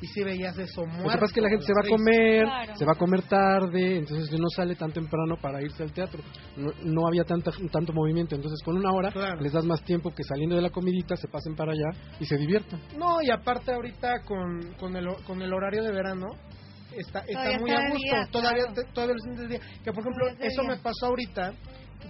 y 0.00 0.06
si 0.06 0.22
veías 0.22 0.56
eso 0.56 0.82
muerto. 0.86 1.02
Lo 1.02 1.08
que 1.10 1.14
pasa 1.18 1.24
es 1.26 1.32
que 1.32 1.40
la 1.40 1.48
gente 1.48 1.64
se 1.66 1.72
va 1.72 1.80
a 1.84 1.88
comer, 1.88 2.44
Claro. 2.44 2.76
se 2.76 2.84
va 2.84 2.92
a 2.92 2.94
comer 2.94 3.22
tarde, 3.22 3.96
entonces 3.96 4.30
no 4.38 4.46
sale 4.54 4.76
tan 4.76 4.92
temprano 4.92 5.34
para 5.42 5.60
irse 5.60 5.82
al 5.82 5.92
teatro. 5.92 6.22
No, 6.56 6.70
no 6.84 7.08
había 7.08 7.24
tanta, 7.24 7.50
tanto 7.72 7.92
movimiento, 7.92 8.36
entonces 8.36 8.60
con 8.64 8.76
una 8.76 8.92
hora 8.92 9.10
Claro. 9.10 9.40
les 9.40 9.52
das 9.52 9.64
más 9.64 9.82
tiempo 9.82 10.14
que 10.14 10.22
saliendo 10.22 10.54
de 10.54 10.62
la 10.62 10.70
comidita 10.70 11.16
se 11.16 11.26
pasen 11.26 11.56
para 11.56 11.72
allá 11.72 11.98
y 12.20 12.26
se 12.26 12.36
diviertan. 12.36 12.80
No, 12.96 13.20
y 13.20 13.30
aparte 13.32 13.72
ahorita 13.72 14.22
con, 14.24 14.72
con, 14.78 14.94
el, 14.96 15.08
con 15.26 15.42
el 15.42 15.52
horario 15.52 15.82
de 15.82 15.90
verano 15.90 16.26
está, 16.96 17.18
está 17.26 17.32
Todavía 17.32 17.58
muy 17.58 17.70
está 17.70 17.82
a 17.82 17.90
gusto. 17.90 17.98
día, 18.04 18.28
todavía, 18.30 18.64
claro. 18.66 18.74
te- 18.74 18.92
todavía 18.92 19.14
de 19.36 19.48
día. 19.48 19.60
Que 19.82 19.92
por 19.92 20.00
ejemplo, 20.00 20.26
Todavía 20.26 20.46
eso 20.46 20.62
día. 20.62 20.70
me 20.70 20.76
pasó 20.76 21.06
ahorita. 21.06 21.52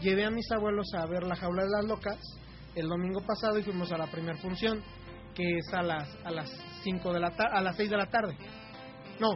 Llevé 0.01 0.25
a 0.25 0.31
mis 0.31 0.51
abuelos 0.53 0.87
a 0.95 1.07
ver 1.07 1.25
La 1.25 1.37
Jaula 1.37 1.65
de 1.65 1.71
las 1.71 1.85
Locas 1.87 2.19
el 2.75 2.87
domingo 2.87 3.21
pasado 3.27 3.59
y 3.59 3.63
fuimos 3.65 3.91
a 3.93 3.99
la 3.99 4.07
primera 4.07 4.37
función, 4.39 4.83
que 5.35 5.43
es 5.59 5.75
a 5.75 5.83
las 5.83 6.09
a 6.25 6.31
las 6.31 6.49
5 6.85 7.13
de 7.13 7.21
la 7.21 7.31
tarde, 7.31 7.57
a 7.57 7.61
las 7.61 7.77
6 7.77 7.91
de 7.91 7.97
la 7.97 8.07
tarde. 8.07 8.37
No, 9.19 9.31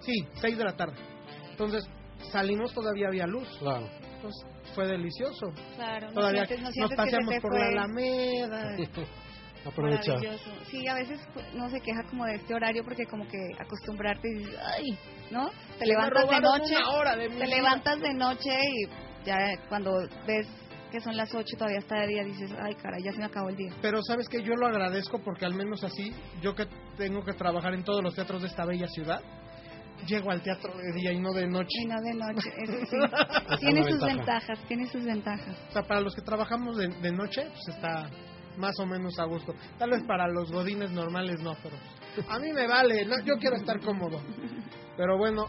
sí, 0.00 0.14
6 0.40 0.56
de 0.56 0.64
la 0.64 0.74
tarde. 0.76 0.96
Entonces, 1.50 1.84
salimos, 2.32 2.72
todavía 2.72 3.08
había 3.08 3.26
luz. 3.26 3.48
Claro. 3.58 3.86
Entonces, 4.14 4.46
fue 4.74 4.86
delicioso. 4.86 5.52
Claro, 5.76 6.06
no 6.08 6.14
Todavía 6.14 6.46
sientes, 6.46 6.58
no 6.60 6.64
nos 6.64 6.74
sientes 6.74 6.96
que 6.98 7.04
se 7.10 7.16
paseamos 7.16 7.34
por 7.42 7.50
fue. 7.52 7.60
la 7.60 7.66
Alameda. 7.68 8.76
Aprovecha. 9.66 10.14
Maravilloso. 10.14 10.50
Sí, 10.70 10.86
a 10.86 10.94
veces 10.94 11.20
no 11.54 11.68
se 11.68 11.80
queja 11.80 12.04
como 12.08 12.24
de 12.24 12.36
este 12.36 12.54
horario 12.54 12.84
porque 12.84 13.04
como 13.06 13.26
que 13.26 13.38
acostumbrarte 13.58 14.28
y 14.28 14.38
dices, 14.38 14.58
ay, 14.64 14.98
¿no? 15.32 15.50
Te 15.78 15.86
levantas 15.86 16.28
de 16.30 16.40
noche, 16.40 16.76
una 16.76 16.90
hora 16.90 17.16
de 17.16 17.28
mi 17.28 17.36
te 17.36 17.44
vida. 17.46 17.56
levantas 17.56 18.00
de 18.00 18.14
noche 18.14 18.50
y 18.62 19.05
ya 19.26 19.36
cuando 19.68 19.92
ves 20.26 20.46
que 20.90 21.00
son 21.00 21.16
las 21.16 21.34
8 21.34 21.44
todavía 21.58 21.78
está 21.78 22.00
de 22.00 22.06
día 22.06 22.24
dices, 22.24 22.50
ay, 22.62 22.74
caray, 22.76 23.02
ya 23.02 23.12
se 23.12 23.18
me 23.18 23.24
acabó 23.24 23.48
el 23.48 23.56
día. 23.56 23.72
Pero 23.82 24.00
sabes 24.02 24.28
que 24.28 24.42
yo 24.42 24.54
lo 24.54 24.66
agradezco 24.68 25.18
porque 25.18 25.44
al 25.44 25.54
menos 25.54 25.82
así, 25.84 26.14
yo 26.40 26.54
que 26.54 26.66
tengo 26.96 27.22
que 27.24 27.32
trabajar 27.32 27.74
en 27.74 27.82
todos 27.84 28.02
los 28.02 28.14
teatros 28.14 28.42
de 28.42 28.48
esta 28.48 28.64
bella 28.64 28.86
ciudad, 28.88 29.20
llego 30.06 30.30
al 30.30 30.42
teatro 30.42 30.72
de 30.76 30.92
día 31.00 31.12
y 31.12 31.18
no 31.18 31.32
de 31.32 31.46
noche. 31.48 31.76
Y 31.82 31.86
no 31.86 32.00
de 32.00 32.14
noche, 32.14 32.50
eso 32.62 32.86
sí. 32.88 32.96
Es 33.54 33.60
tiene 33.60 33.82
sus 33.82 34.00
ventaja. 34.00 34.14
ventajas, 34.14 34.58
tiene 34.68 34.86
sus 34.86 35.04
ventajas. 35.04 35.56
O 35.70 35.72
sea, 35.72 35.82
para 35.82 36.00
los 36.00 36.14
que 36.14 36.22
trabajamos 36.22 36.76
de, 36.76 36.88
de 36.88 37.12
noche, 37.12 37.42
pues 37.50 37.76
está, 37.76 38.08
más 38.56 38.78
o 38.78 38.86
menos 38.86 39.18
a 39.18 39.24
gusto. 39.24 39.54
Tal 39.78 39.90
vez 39.90 40.02
para 40.06 40.28
los 40.28 40.50
godines 40.52 40.92
normales 40.92 41.40
no, 41.40 41.56
pero 41.62 41.76
a 42.28 42.38
mí 42.38 42.52
me 42.52 42.66
vale, 42.66 43.04
no, 43.04 43.16
yo 43.24 43.34
quiero 43.38 43.56
estar 43.56 43.80
cómodo. 43.80 44.20
Pero 44.96 45.18
bueno, 45.18 45.48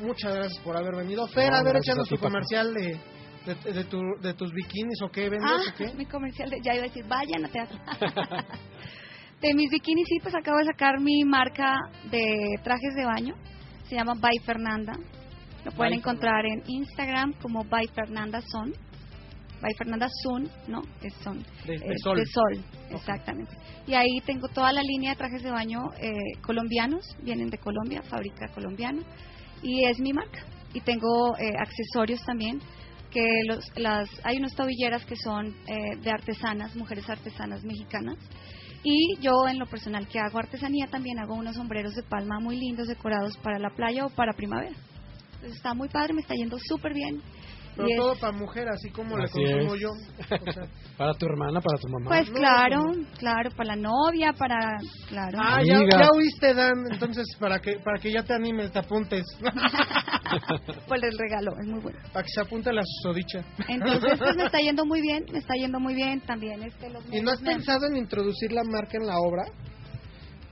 muchas 0.00 0.34
gracias 0.34 0.58
por 0.62 0.76
haber 0.76 0.94
venido. 0.96 1.26
Fer, 1.28 1.50
No, 1.50 1.56
a 1.58 1.62
ver, 1.62 1.76
échanos 1.76 2.08
tu 2.08 2.16
comercial 2.18 2.72
de, 2.74 2.98
de, 3.46 3.72
de 3.72 3.84
tu, 3.84 3.98
de 4.20 4.34
tus 4.34 4.52
bikinis 4.52 5.00
o 5.02 5.08
qué 5.10 5.28
vendes 5.28 5.50
Ah, 5.50 5.70
o 5.72 5.76
qué. 5.76 5.92
mi 5.94 6.06
comercial, 6.06 6.50
de, 6.50 6.58
ya 6.62 6.74
iba 6.74 6.84
a 6.84 6.88
decir, 6.88 7.04
vayan 7.06 7.44
a 7.44 7.48
teatro. 7.48 7.78
de 9.40 9.54
mis 9.54 9.70
bikinis, 9.70 10.06
sí, 10.08 10.18
pues 10.22 10.34
acabo 10.34 10.58
de 10.58 10.64
sacar 10.66 11.00
mi 11.00 11.22
marca 11.24 11.76
de 12.10 12.58
trajes 12.62 12.94
de 12.96 13.04
baño. 13.04 13.34
Se 13.88 13.94
llama 13.94 14.14
By 14.14 14.38
Fernanda. 14.44 14.92
Lo 15.64 15.72
pueden 15.72 15.94
encontrar 15.94 16.44
en 16.46 16.62
Instagram 16.66 17.32
como 17.40 17.64
By 17.64 17.86
Fernanda 17.94 18.40
Son. 18.42 18.72
By 19.60 19.74
Fernanda 19.76 20.08
Sun, 20.22 20.48
¿no? 20.68 20.82
Es 21.02 21.14
Son. 21.24 21.38
De, 21.66 21.74
Eh, 21.74 21.98
sol. 22.02 22.16
de 22.16 22.24
sol, 22.26 22.64
exactamente. 22.90 23.56
Y 23.86 23.94
ahí 23.94 24.20
tengo 24.24 24.46
toda 24.48 24.72
la 24.72 24.82
línea 24.82 25.10
de 25.12 25.16
trajes 25.16 25.42
de 25.42 25.50
baño 25.50 25.78
eh, 26.00 26.12
colombianos, 26.42 27.04
vienen 27.22 27.50
de 27.50 27.58
Colombia, 27.58 28.02
fábrica 28.02 28.46
colombiana, 28.54 29.02
y 29.62 29.84
es 29.84 29.98
mi 30.00 30.12
marca. 30.12 30.44
Y 30.74 30.80
tengo 30.80 31.36
eh, 31.38 31.52
accesorios 31.58 32.22
también, 32.24 32.60
que 33.10 33.24
los, 33.46 33.64
las, 33.76 34.08
hay 34.24 34.36
unas 34.36 34.54
tobilleras 34.54 35.04
que 35.04 35.16
son 35.16 35.54
eh, 35.66 35.96
de 36.02 36.10
artesanas, 36.10 36.76
mujeres 36.76 37.08
artesanas 37.08 37.64
mexicanas. 37.64 38.16
Y 38.82 39.16
yo 39.20 39.48
en 39.48 39.58
lo 39.58 39.66
personal 39.66 40.06
que 40.06 40.20
hago 40.20 40.38
artesanía 40.38 40.86
también 40.86 41.18
hago 41.18 41.34
unos 41.34 41.56
sombreros 41.56 41.94
de 41.94 42.02
palma 42.02 42.38
muy 42.38 42.56
lindos 42.56 42.86
decorados 42.86 43.36
para 43.38 43.58
la 43.58 43.70
playa 43.70 44.06
o 44.06 44.10
para 44.10 44.34
primavera. 44.34 44.76
Está 45.42 45.74
muy 45.74 45.88
padre, 45.88 46.14
me 46.14 46.20
está 46.20 46.34
yendo 46.34 46.58
súper 46.58 46.94
bien. 46.94 47.20
Pero 47.78 47.88
Y 47.88 47.92
es- 47.92 47.98
todo 47.98 48.14
para 48.16 48.32
mujer, 48.32 48.68
así 48.68 48.90
como 48.90 49.16
Así 49.16 49.38
le 49.40 49.52
consumo 49.52 49.74
es. 49.76 49.80
yo. 49.80 49.88
O 49.90 50.52
sea, 50.52 50.62
Para 50.98 51.14
tu 51.14 51.26
hermana, 51.26 51.60
para 51.60 51.78
tu 51.80 51.88
mamá. 51.88 52.08
Pues 52.08 52.28
No, 52.28 52.34
claro, 52.34 52.82
como- 52.82 53.04
claro, 53.18 53.50
para 53.56 53.76
la 53.76 53.76
novia, 53.76 54.32
para, 54.32 54.76
claro. 55.08 55.38
ah, 55.40 55.62
ya, 55.64 55.78
ya 55.88 56.08
oíste, 56.12 56.54
Dan. 56.54 56.74
Entonces, 56.90 57.24
para 57.38 57.60
que 57.60 57.78
para 57.84 57.98
que 58.00 58.10
ya 58.12 58.24
te 58.24 58.34
animes, 58.34 58.72
te 58.72 58.80
apuntes. 58.80 59.24
Pues 60.86 61.02
el 61.02 61.18
regalo, 61.18 61.52
es 61.58 61.66
muy 61.66 61.80
bueno. 61.80 61.98
para 62.12 62.22
que 62.22 62.28
se 62.34 62.40
apunte 62.42 62.70
la 62.72 62.82
susodicha. 62.84 63.42
Entonces, 63.68 64.18
pues 64.18 64.36
me 64.36 64.44
está 64.44 64.58
yendo 64.62 64.84
muy 64.84 65.00
bien, 65.00 65.24
me 65.32 65.38
está 65.38 65.54
yendo 65.54 65.80
muy 65.80 65.94
bien 65.94 66.20
también. 66.20 66.62
Este, 66.62 66.90
los 66.90 67.02
¿Y 67.10 67.22
no 67.22 67.30
has 67.30 67.40
pensado 67.40 67.86
en 67.86 67.96
introducir 67.96 68.52
la 68.52 68.62
marca 68.64 68.98
en 68.98 69.06
la 69.06 69.14
obra? 69.18 69.44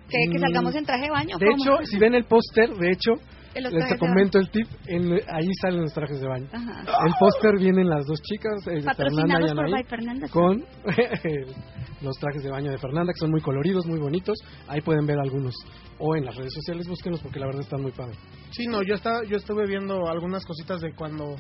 que, 0.09 0.17
que 0.33 0.39
salgamos 0.39 0.75
en 0.77 0.85
traje 0.87 1.03
de 1.07 1.11
baño. 1.11 1.37
De 1.37 1.47
¿cómo? 1.47 1.57
hecho, 1.81 1.87
si 1.87 1.99
ven 1.99 2.15
el 2.15 2.25
póster, 2.25 2.71
de 2.71 2.93
hecho, 2.93 3.13
les 3.61 3.99
comento 3.99 4.39
el 4.39 4.51
tip, 4.51 4.67
en- 4.87 5.13
ahí 5.33 5.49
salen 5.63 5.83
los 5.83 5.93
trajes 5.93 6.21
de 6.21 6.27
baño. 6.29 6.47
Ajá. 6.53 6.81
El 7.07 7.13
póster 7.19 7.59
vienen 7.59 7.89
las 7.89 8.07
dos 8.07 8.21
chicas, 8.23 8.55
eh, 8.69 8.83
Fernanda 8.97 9.41
y 9.47 9.51
Anaí, 9.51 9.85
Fernanda. 9.85 10.29
con 10.29 10.65
los 12.03 12.17
trajes 12.19 12.43
de 12.43 12.51
baño 12.51 12.71
de 12.71 12.79
Fernanda, 12.79 13.13
que 13.13 13.21
son 13.21 13.31
muy 13.31 13.41
coloridos, 13.41 13.87
muy 13.87 13.99
bonitos. 13.99 14.37
Ahí 14.69 14.81
pueden 14.81 15.07
ver 15.07 15.19
algunos. 15.19 15.55
O 15.99 16.15
en 16.17 16.25
las 16.25 16.37
redes 16.37 16.53
sociales, 16.55 16.87
búsquenlos 16.87 17.21
porque 17.23 17.39
la 17.41 17.47
verdad 17.47 17.63
están 17.63 17.83
muy 17.83 17.93
padres. 17.93 18.19
Sí, 18.51 18.67
no, 18.67 18.83
yo 18.83 18.95
estaba, 18.95 19.25
yo 19.25 19.37
estuve 19.37 19.67
viendo 19.67 20.07
algunas 20.09 20.45
cositas 20.45 20.81
de 20.81 20.93
cuando 20.95 21.37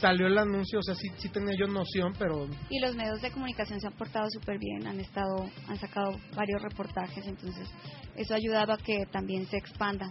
salió 0.00 0.28
el 0.28 0.38
anuncio, 0.38 0.78
o 0.78 0.82
sea, 0.82 0.94
sí, 0.94 1.08
sí 1.16 1.28
tenía 1.28 1.54
yo 1.58 1.66
noción, 1.66 2.12
pero 2.18 2.46
Y 2.70 2.80
los 2.80 2.94
medios 2.94 3.20
de 3.20 3.30
comunicación 3.32 3.80
se 3.80 3.86
han 3.88 3.92
portado 3.94 4.26
súper 4.30 4.56
bien, 4.58 4.86
han 4.86 5.00
estado, 5.00 5.44
han 5.66 5.76
sacado 5.76 6.12
varios 6.36 6.62
reportajes, 6.62 7.26
entonces 7.26 7.68
eso 8.16 8.34
ha 8.34 8.36
ayudado 8.36 8.72
a 8.74 8.78
que 8.78 9.06
también 9.10 9.44
se 9.46 9.56
expanda 9.56 10.08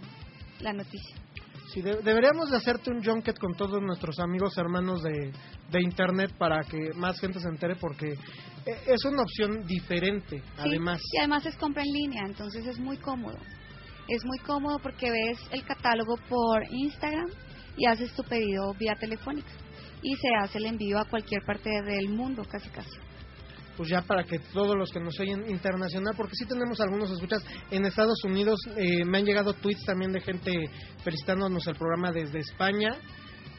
la 0.60 0.72
noticia. 0.74 1.16
Sí, 1.72 1.82
de- 1.82 2.02
deberíamos 2.02 2.50
de 2.50 2.56
hacerte 2.56 2.90
un 2.90 3.02
junket 3.04 3.38
con 3.38 3.54
todos 3.54 3.80
nuestros 3.82 4.18
amigos 4.20 4.56
hermanos 4.58 5.02
de, 5.02 5.32
de 5.70 5.82
internet 5.82 6.32
para 6.38 6.60
que 6.64 6.92
más 6.94 7.18
gente 7.20 7.40
se 7.40 7.48
entere 7.48 7.76
porque 7.76 8.08
eh, 8.12 8.80
es 8.86 9.04
una 9.04 9.22
opción 9.22 9.64
diferente, 9.66 10.38
Sí, 10.38 10.44
además. 10.58 11.00
Y 11.12 11.18
además 11.18 11.46
es 11.46 11.56
compra 11.56 11.82
en 11.82 11.92
línea, 11.92 12.22
entonces 12.26 12.66
es 12.66 12.78
muy 12.78 12.96
cómodo. 12.98 13.38
Es 14.08 14.24
muy 14.24 14.38
cómodo 14.38 14.78
porque 14.82 15.10
ves 15.10 15.38
el 15.52 15.64
catálogo 15.64 16.16
por 16.28 16.62
Instagram 16.70 17.28
y 17.76 17.86
haces 17.86 18.12
tu 18.14 18.22
pedido 18.24 18.72
vía 18.78 18.94
telefónica. 18.98 19.50
Y 20.02 20.14
se 20.16 20.28
hace 20.42 20.58
el 20.58 20.66
envío 20.66 20.98
a 20.98 21.04
cualquier 21.04 21.42
parte 21.44 21.68
del 21.82 22.08
mundo, 22.08 22.42
casi 22.50 22.68
casi. 22.70 22.88
Pues 23.78 23.90
ya 23.90 24.02
para 24.02 24.24
que 24.24 24.40
todos 24.40 24.76
los 24.76 24.90
que 24.90 24.98
nos 24.98 25.18
oyen 25.20 25.48
internacional, 25.48 26.12
porque 26.16 26.34
sí 26.34 26.44
tenemos 26.46 26.80
algunos 26.80 27.12
escuchas 27.12 27.44
en 27.70 27.86
Estados 27.86 28.24
Unidos, 28.24 28.58
eh, 28.76 29.04
me 29.04 29.18
han 29.18 29.24
llegado 29.24 29.54
tweets 29.54 29.84
también 29.84 30.10
de 30.10 30.20
gente 30.20 30.50
felicitándonos 31.04 31.64
el 31.68 31.76
programa 31.76 32.10
desde 32.10 32.40
España 32.40 32.98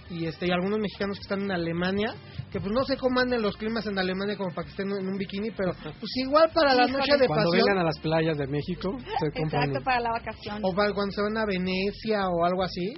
y 0.10 0.26
este 0.26 0.48
y 0.48 0.52
algunos 0.52 0.78
mexicanos 0.78 1.18
que 1.18 1.22
están 1.22 1.44
en 1.44 1.52
Alemania, 1.52 2.14
que 2.52 2.60
pues 2.60 2.74
no 2.74 2.84
sé 2.84 2.98
cómo 2.98 3.22
anden 3.22 3.42
los 3.42 3.56
climas 3.56 3.88
en 3.88 3.98
Alemania 3.98 4.36
como 4.36 4.54
para 4.54 4.66
que 4.66 4.72
estén 4.72 4.90
en 4.92 5.08
un 5.08 5.18
bikini, 5.18 5.52
pero 5.52 5.72
pues 5.82 6.12
igual 6.18 6.52
para 6.54 6.76
la 6.76 6.88
noche 6.88 7.16
de 7.18 7.26
Cuando 7.26 7.52
pasión 7.52 7.66
vengan 7.66 7.78
a 7.78 7.84
las 7.86 8.00
playas 8.00 8.38
de 8.38 8.48
México, 8.48 8.98
se 9.22 9.32
compran. 9.40 9.64
Exacto, 9.70 9.86
para 9.86 10.00
la 10.02 10.12
vacación. 10.12 10.60
o 10.64 10.76
para 10.76 10.94
cuando 10.94 11.12
se 11.14 11.22
van 11.22 11.38
a 11.38 11.46
Venecia 11.46 12.28
o 12.28 12.44
algo 12.44 12.64
así. 12.64 12.94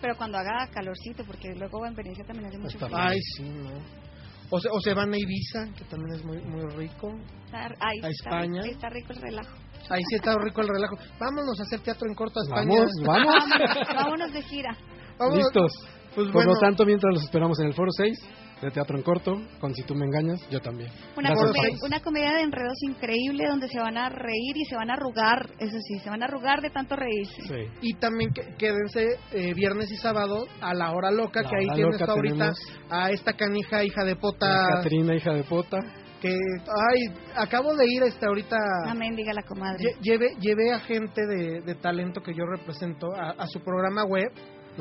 Pero 0.00 0.16
cuando 0.16 0.38
haga 0.38 0.68
calorcito, 0.72 1.24
porque 1.24 1.48
luego 1.56 1.84
en 1.84 1.94
Venecia 1.94 2.24
también 2.24 2.46
hace 2.46 2.58
mucho 2.58 2.78
frío. 2.78 2.96
Ay, 2.96 3.18
sí, 3.36 3.42
no. 3.42 3.99
O 4.50 4.58
se, 4.58 4.68
o 4.68 4.80
se 4.80 4.94
van 4.94 5.12
a 5.12 5.16
Ibiza, 5.18 5.66
que 5.76 5.84
también 5.84 6.16
es 6.16 6.24
muy 6.24 6.38
muy 6.42 6.66
rico. 6.76 7.14
Está, 7.46 7.66
ahí 7.80 7.98
a 8.02 8.08
está 8.08 8.30
España. 8.30 8.62
rico- 8.62 8.74
está 8.74 8.88
rico 8.90 9.12
el 9.12 9.20
relajo. 9.22 9.56
Ahí 9.90 10.02
sí 10.08 10.16
está 10.16 10.34
rico 10.38 10.60
el 10.60 10.68
relajo. 10.68 10.96
Vámonos 11.18 11.58
a 11.60 11.62
hacer 11.62 11.80
teatro 11.80 12.08
en 12.08 12.14
corto 12.14 12.40
a 12.40 12.42
España. 12.44 12.68
Vamos, 12.68 12.90
vamos. 13.04 13.34
Vámonos, 13.50 13.94
vámonos 13.94 14.32
de 14.32 14.42
gira. 14.42 14.76
Vámonos. 15.18 15.38
Listos. 15.44 15.72
Pues 16.14 16.26
Por 16.26 16.32
bueno, 16.34 16.52
lo 16.54 16.58
tanto, 16.58 16.84
mientras 16.84 17.14
los 17.14 17.22
esperamos 17.24 17.58
en 17.60 17.66
el 17.68 17.74
Foro 17.74 17.90
6 17.96 18.18
de 18.62 18.70
Teatro 18.70 18.96
en 18.96 19.02
Corto, 19.02 19.40
con 19.58 19.74
Si 19.74 19.82
tú 19.84 19.94
me 19.94 20.04
engañas, 20.06 20.40
yo 20.50 20.60
también. 20.60 20.90
Una, 21.16 21.30
Gracias, 21.30 21.50
come- 21.52 21.70
Paco. 21.72 21.86
una 21.86 22.00
comedia 22.00 22.34
de 22.34 22.42
enredos 22.42 22.78
increíble 22.82 23.44
donde 23.48 23.68
se 23.68 23.78
van 23.80 23.96
a 23.96 24.08
reír 24.08 24.56
y 24.56 24.64
se 24.66 24.76
van 24.76 24.90
a 24.90 24.94
arrugar, 24.94 25.46
eso 25.58 25.76
sí, 25.88 25.98
se 26.00 26.10
van 26.10 26.22
a 26.22 26.26
arrugar 26.26 26.60
de 26.60 26.70
tanto 26.70 26.96
reírse. 26.96 27.42
Sí. 27.42 27.54
y 27.82 27.94
también 27.94 28.30
que- 28.32 28.54
quédense 28.58 29.06
eh, 29.32 29.54
viernes 29.54 29.90
y 29.90 29.96
sábado 29.96 30.46
a 30.60 30.74
la 30.74 30.92
hora 30.92 31.10
loca, 31.10 31.42
La 31.42 31.48
que 31.50 31.56
ahí 31.56 31.66
tienes 31.74 32.00
loca 32.00 32.12
ahorita 32.12 32.52
a 32.90 33.10
esta 33.10 33.32
canija 33.32 33.82
hija 33.84 34.04
de 34.04 34.16
pota 34.16 34.66
Catrina, 34.76 35.14
hija 35.14 35.32
de 35.32 35.42
Pota. 35.44 35.78
que 36.20 36.28
ay, 36.30 37.14
acabo 37.36 37.74
de 37.76 37.86
ir 37.90 38.02
este 38.02 38.26
ahorita 38.26 38.56
Una 38.84 38.94
mendiga 38.94 39.32
la 39.32 39.42
comadre. 39.42 39.78
lle- 39.82 39.98
llevé 40.02 40.34
llevé 40.38 40.72
a 40.72 40.80
gente 40.80 41.22
de, 41.26 41.60
de 41.62 41.74
talento 41.76 42.20
que 42.20 42.34
yo 42.34 42.44
represento 42.44 43.06
a, 43.16 43.30
a 43.42 43.46
su 43.46 43.60
programa 43.60 44.04
web 44.04 44.28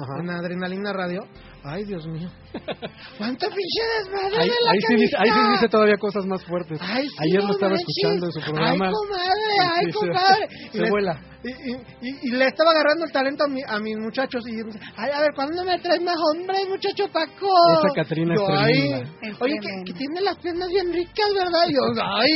Ajá. 0.01 0.21
en 0.23 0.29
Adrenalina 0.29 0.93
Radio. 0.93 1.21
Ay, 1.63 1.83
Dios 1.83 2.07
mío. 2.07 2.29
¿Cuánta 3.17 3.47
pinche 3.47 3.81
desmadre 3.99 4.37
Ahí, 4.41 4.49
de 4.49 4.55
la 4.65 4.71
ahí 4.71 4.79
sí 4.87 4.95
dice, 4.95 5.15
ahí 5.19 5.29
sí 5.29 5.39
dice 5.51 5.67
todavía 5.69 5.97
cosas 5.97 6.25
más 6.25 6.43
fuertes. 6.45 6.79
Ay, 6.81 7.05
sí, 7.07 7.15
Ayer 7.19 7.41
no 7.41 7.47
lo 7.47 7.53
estaba 7.53 7.71
manches. 7.71 7.87
escuchando 7.89 8.25
en 8.27 8.31
su 8.31 8.39
programa. 8.41 8.85
Ay, 8.87 8.93
comadre, 8.93 9.53
ay, 9.75 9.85
Sí, 9.85 9.91
se- 9.91 9.97
comadre. 9.99 10.47
Y 10.49 10.77
se 10.77 10.81
le- 10.83 10.89
vuela. 10.89 11.21
Y, 11.43 11.49
y, 11.49 11.75
y- 12.09 12.19
y 12.23 12.31
le 12.31 12.45
estaba 12.45 12.71
agarrando 12.71 13.05
el 13.05 13.11
talento 13.11 13.43
a, 13.43 13.47
mi- 13.47 13.63
a 13.67 13.79
mis 13.79 13.97
muchachos 13.97 14.43
y 14.47 14.55
ay, 14.97 15.11
a 15.11 15.19
ver, 15.21 15.31
¿cuándo 15.35 15.63
me 15.63 15.79
traes 15.79 16.01
más 16.01 16.15
hombres, 16.33 16.67
muchacho 16.69 17.07
Paco? 17.11 17.47
Esa 17.79 17.93
Catrina 18.03 18.33
es 18.35 18.41
tremenda. 18.45 19.37
Oye, 19.41 19.55
que, 19.61 19.69
que 19.85 19.93
tiene 19.97 20.21
las 20.21 20.37
piernas 20.37 20.67
bien 20.69 20.91
ricas, 20.93 21.27
¿verdad? 21.33 21.63
Y 21.67 21.73
Yo, 21.73 22.03
ay. 22.03 22.29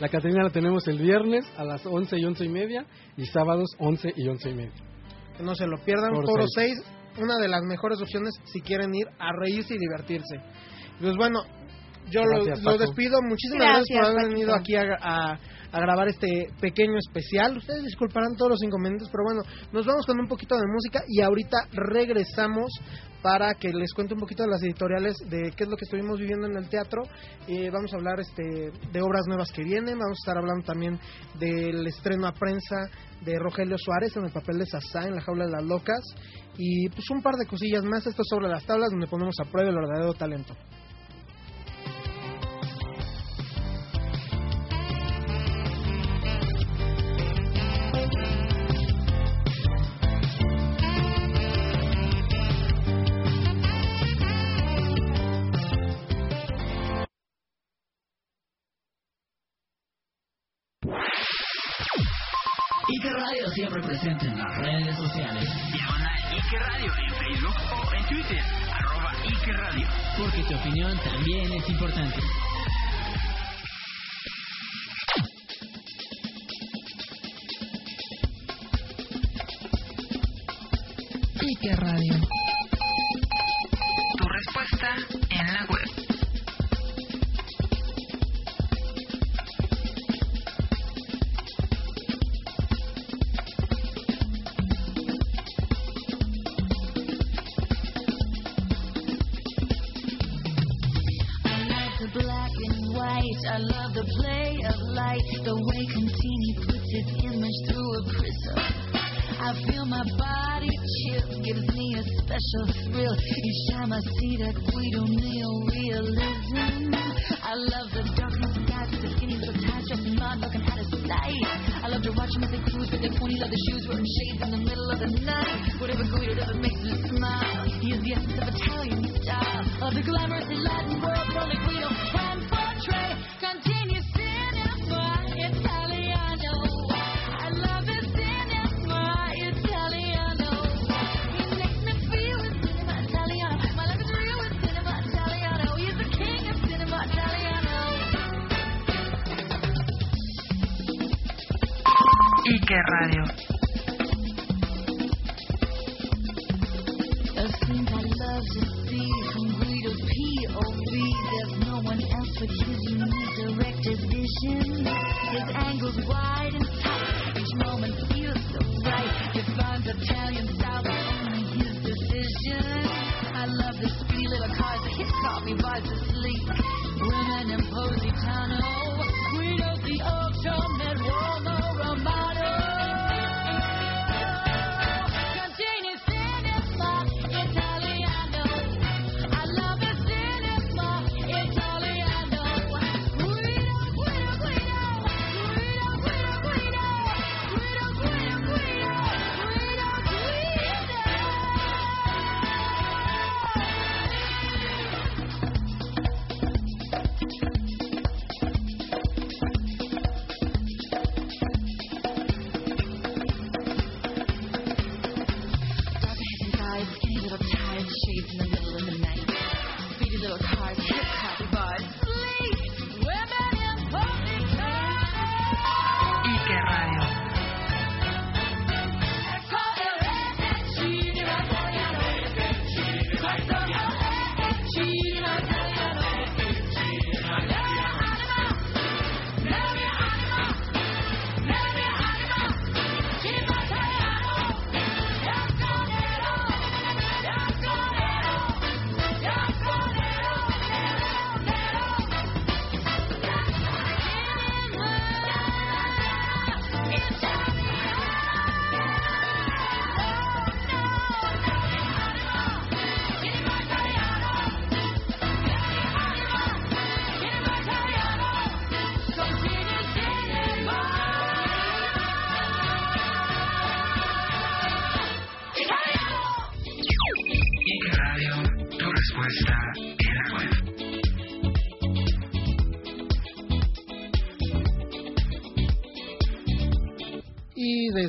La 0.00 0.08
Catrina 0.08 0.44
la 0.44 0.50
tenemos 0.50 0.86
el 0.86 0.98
viernes 0.98 1.44
a 1.56 1.64
las 1.64 1.84
11 1.84 2.16
y 2.18 2.24
11 2.24 2.44
y 2.44 2.48
media 2.48 2.84
y 3.16 3.26
sábados 3.26 3.68
11 3.80 4.12
y 4.16 4.28
11 4.28 4.50
y 4.50 4.54
media. 4.54 4.72
No 5.40 5.54
se 5.54 5.66
lo 5.66 5.78
pierdan, 5.78 6.14
Foro 6.14 6.46
6, 6.46 6.82
una 7.18 7.36
de 7.40 7.48
las 7.48 7.62
mejores 7.62 8.00
opciones 8.00 8.34
si 8.44 8.60
quieren 8.60 8.94
ir 8.94 9.06
a 9.18 9.32
reírse 9.32 9.74
y 9.74 9.78
divertirse. 9.78 10.36
Pues 11.00 11.16
bueno, 11.16 11.40
yo 12.10 12.22
lo- 12.24 12.44
Gracias, 12.44 12.62
lo, 12.64 12.78
despido. 12.78 13.18
Muchísimas 13.22 13.58
gracias, 13.66 13.86
Gracias, 13.88 13.98
por 14.00 14.06
haber 14.06 14.16
Paquito. 14.16 14.34
venido 14.38 14.54
aquí 14.54 14.74
a, 14.76 14.82
a- 15.00 15.38
a 15.70 15.80
grabar 15.80 16.08
este 16.08 16.48
pequeño 16.60 16.96
especial. 16.96 17.56
Ustedes 17.58 17.82
disculparán 17.84 18.34
todos 18.36 18.52
los 18.52 18.62
inconvenientes, 18.62 19.08
pero 19.12 19.24
bueno, 19.24 19.42
nos 19.70 19.84
vamos 19.84 20.06
con 20.06 20.18
un 20.18 20.26
poquito 20.26 20.54
de 20.56 20.62
música 20.66 21.02
y 21.06 21.20
ahorita 21.20 21.58
regresamos 21.72 22.70
para 23.20 23.52
que 23.54 23.68
les 23.74 23.92
cuente 23.92 24.14
un 24.14 24.20
poquito 24.20 24.44
de 24.44 24.48
las 24.48 24.62
editoriales 24.62 25.16
de 25.28 25.52
qué 25.56 25.64
es 25.64 25.68
lo 25.68 25.76
que 25.76 25.84
estuvimos 25.84 26.18
viviendo 26.18 26.46
en 26.46 26.56
el 26.56 26.70
teatro. 26.70 27.02
Eh, 27.48 27.68
vamos 27.70 27.92
a 27.92 27.96
hablar 27.96 28.18
este 28.20 28.70
de 28.92 29.02
obras 29.02 29.26
nuevas 29.26 29.52
que 29.52 29.62
vienen, 29.62 29.98
vamos 29.98 30.16
a 30.18 30.22
estar 30.22 30.38
hablando 30.38 30.64
también 30.64 30.98
del 31.38 31.86
estreno 31.86 32.28
a 32.28 32.32
prensa 32.32 32.76
de 33.26 33.38
Rogelio 33.38 33.76
Suárez 33.76 34.16
en 34.16 34.24
el 34.24 34.32
papel 34.32 34.58
de 34.60 34.66
Sasá 34.66 35.06
en 35.06 35.16
la 35.16 35.20
jaula 35.20 35.44
de 35.46 35.52
las 35.52 35.64
locas 35.64 36.00
y 36.56 36.88
pues 36.88 37.10
un 37.10 37.20
par 37.20 37.34
de 37.34 37.44
cosillas 37.46 37.82
más. 37.84 38.06
Esto 38.06 38.22
es 38.22 38.28
sobre 38.30 38.48
las 38.48 38.64
tablas 38.64 38.88
donde 38.90 39.06
ponemos 39.08 39.34
a 39.44 39.50
prueba 39.50 39.68
el 39.68 39.74
verdadero 39.76 40.14
talento. 40.14 40.54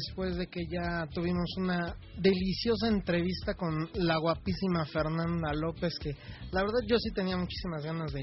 Después 0.05 0.37
de 0.37 0.47
que 0.47 0.61
ya 0.69 1.05
tuvimos 1.13 1.49
una 1.57 1.95
deliciosa 2.17 2.87
entrevista 2.87 3.53
con 3.53 3.89
la 3.95 4.17
guapísima 4.17 4.85
Fernanda 4.85 5.53
López, 5.53 5.93
que 5.99 6.11
la 6.51 6.61
verdad 6.61 6.79
yo 6.87 6.97
sí 6.97 7.11
tenía 7.13 7.37
muchísimas 7.37 7.83
ganas 7.83 8.11
de, 8.13 8.21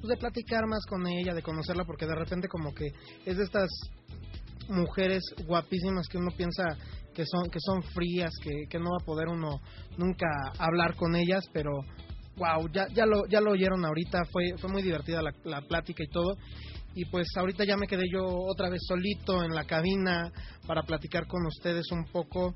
pues, 0.00 0.08
de 0.08 0.16
platicar 0.16 0.66
más 0.66 0.84
con 0.86 1.06
ella, 1.06 1.34
de 1.34 1.42
conocerla, 1.42 1.84
porque 1.84 2.06
de 2.06 2.14
repente 2.14 2.48
como 2.48 2.72
que 2.74 2.86
es 3.24 3.36
de 3.36 3.44
estas 3.44 3.68
mujeres 4.68 5.22
guapísimas 5.46 6.06
que 6.08 6.18
uno 6.18 6.30
piensa 6.36 6.64
que 7.14 7.24
son 7.24 7.48
que 7.50 7.58
son 7.60 7.82
frías, 7.82 8.32
que, 8.42 8.68
que 8.68 8.78
no 8.78 8.90
va 8.90 8.98
a 9.00 9.06
poder 9.06 9.28
uno 9.28 9.60
nunca 9.96 10.26
hablar 10.58 10.94
con 10.94 11.16
ellas, 11.16 11.44
pero 11.52 11.70
wow, 12.36 12.68
ya 12.70 12.86
ya 12.88 13.06
lo 13.06 13.26
ya 13.28 13.40
lo 13.40 13.52
oyeron 13.52 13.84
ahorita, 13.84 14.24
fue 14.30 14.56
fue 14.58 14.70
muy 14.70 14.82
divertida 14.82 15.22
la, 15.22 15.32
la 15.44 15.62
plática 15.62 16.04
y 16.04 16.08
todo. 16.08 16.36
Y 16.94 17.04
pues 17.06 17.28
ahorita 17.36 17.64
ya 17.64 17.76
me 17.76 17.86
quedé 17.86 18.04
yo 18.12 18.24
otra 18.24 18.68
vez 18.68 18.80
solito 18.86 19.44
en 19.44 19.54
la 19.54 19.64
cabina 19.64 20.32
para 20.66 20.82
platicar 20.82 21.26
con 21.26 21.46
ustedes 21.46 21.90
un 21.92 22.04
poco 22.06 22.54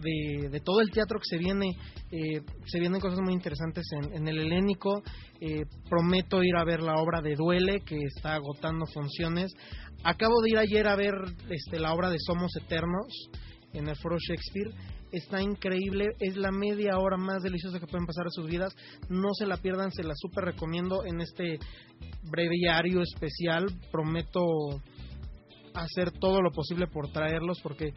de, 0.00 0.48
de 0.48 0.60
todo 0.60 0.80
el 0.80 0.90
teatro 0.90 1.18
que 1.18 1.36
se 1.36 1.38
viene. 1.38 1.76
Eh, 2.10 2.40
se 2.66 2.80
vienen 2.80 3.00
cosas 3.00 3.20
muy 3.20 3.34
interesantes 3.34 3.84
en, 4.12 4.26
el 4.26 4.38
helénico. 4.38 5.02
Eh, 5.40 5.64
prometo 5.88 6.42
ir 6.42 6.56
a 6.56 6.64
ver 6.64 6.80
la 6.80 6.94
obra 6.94 7.20
de 7.20 7.34
Duele, 7.34 7.80
que 7.80 7.98
está 8.16 8.34
agotando 8.34 8.86
funciones. 8.86 9.52
Acabo 10.04 10.40
de 10.42 10.50
ir 10.50 10.58
ayer 10.58 10.86
a 10.86 10.96
ver 10.96 11.14
este, 11.50 11.78
la 11.78 11.92
obra 11.92 12.10
de 12.10 12.18
Somos 12.18 12.52
Eternos 12.56 13.28
en 13.72 13.88
el 13.88 13.96
Foro 13.96 14.16
Shakespeare. 14.18 15.01
Está 15.12 15.42
increíble, 15.42 16.16
es 16.20 16.36
la 16.38 16.50
media 16.50 16.98
hora 16.98 17.18
más 17.18 17.42
deliciosa 17.42 17.78
que 17.78 17.86
pueden 17.86 18.06
pasar 18.06 18.26
a 18.26 18.30
sus 18.30 18.48
vidas. 18.48 18.74
No 19.10 19.28
se 19.38 19.46
la 19.46 19.58
pierdan, 19.58 19.92
se 19.92 20.02
la 20.02 20.14
super 20.16 20.44
recomiendo 20.44 21.04
en 21.04 21.20
este 21.20 21.58
breviario 22.22 23.02
especial. 23.02 23.66
Prometo 23.90 24.40
hacer 25.74 26.12
todo 26.12 26.40
lo 26.40 26.50
posible 26.50 26.86
por 26.86 27.12
traerlos 27.12 27.60
porque 27.62 27.92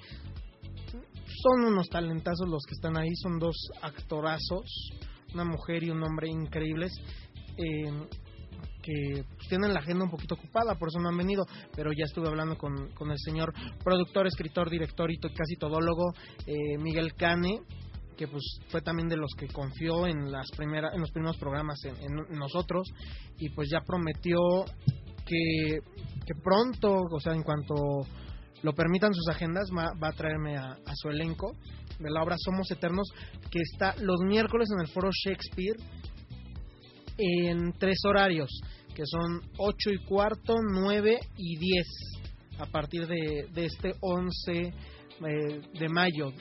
son 1.41 1.66
unos 1.72 1.88
talentazos 1.88 2.49
los 2.49 2.63
que 2.68 2.74
están 2.74 2.97
ahí. 2.97 3.16
Son 3.16 3.39
dos 3.39 3.55
actorazos, 3.82 4.66
una 5.34 5.45
mujer 5.45 5.84
y 5.84 5.91
un 5.91 6.03
hombre 6.03 6.28
increíbles. 6.30 6.91
Eh, 7.57 8.07
que 8.86 9.24
pues, 9.36 9.50
tienen 9.50 9.74
la 9.74 9.80
agenda 9.80 10.06
un 10.06 10.12
poquito 10.12 10.36
ocupada, 10.36 10.76
por 10.76 10.90
eso 10.90 11.00
no 11.00 11.10
han 11.10 11.18
venido, 11.18 11.46
pero 11.76 11.92
ya 11.92 12.06
estuve 12.06 12.28
hablando 12.28 12.58
con, 12.58 12.90
con 12.94 13.10
el 13.10 13.18
señor 13.18 13.52
productor, 13.84 14.28
escritor, 14.28 14.70
director 14.70 15.12
y 15.12 15.18
casi 15.18 15.56
todólogo, 15.58 16.14
eh, 16.46 16.78
Miguel 16.78 17.16
Cane, 17.16 17.62
que 18.16 18.28
pues 18.28 18.44
fue 18.70 18.82
también 18.82 19.10
de 19.10 19.18
los 19.18 19.32
que 19.38 19.48
confió 19.48 20.08
en 20.08 20.32
las 20.32 20.50
primeras 20.56 20.94
en 20.94 21.02
los 21.02 21.12
primeros 21.12 21.36
programas 21.38 21.78
en, 21.84 22.38
nosotros 22.38 22.88
y 23.38 23.50
pues 23.50 23.68
ya 23.70 23.82
prometió 23.82 24.40
que, 25.26 25.80
que 26.26 26.36
pronto, 26.42 27.02
o 27.12 27.20
sea, 27.20 27.34
en 27.34 27.44
cuanto 27.44 27.74
lo 28.62 28.74
permitan 28.74 29.14
sus 29.14 29.28
agendas, 29.28 29.68
va, 29.76 30.08
a 30.08 30.14
traerme 30.14 30.58
a 30.58 30.78
su 30.96 31.10
elenco 31.10 31.52
de 32.00 32.10
la 32.10 32.24
obra 32.24 32.36
Somos 32.38 32.70
Eternos, 32.72 33.08
que 33.52 33.60
está 33.60 33.96
los 34.02 34.20
miércoles 34.22 34.68
en 34.74 34.82
el 34.82 34.88
Foro 34.88 35.10
Shakespeare 35.12 35.78
en 37.18 37.74
tres 37.78 37.99
horarios, 38.05 38.49
que 38.93 39.03
son 39.05 39.41
8 39.57 39.89
y 39.91 40.05
cuarto, 40.05 40.55
9 40.74 41.20
y 41.38 41.57
10, 41.57 41.86
a 42.59 42.66
partir 42.68 43.07
de, 43.07 43.47
de 43.53 43.66
este 43.66 43.93
11 44.01 44.74
eh, 45.22 45.61
de 45.80 45.88
mayo, 45.88 46.34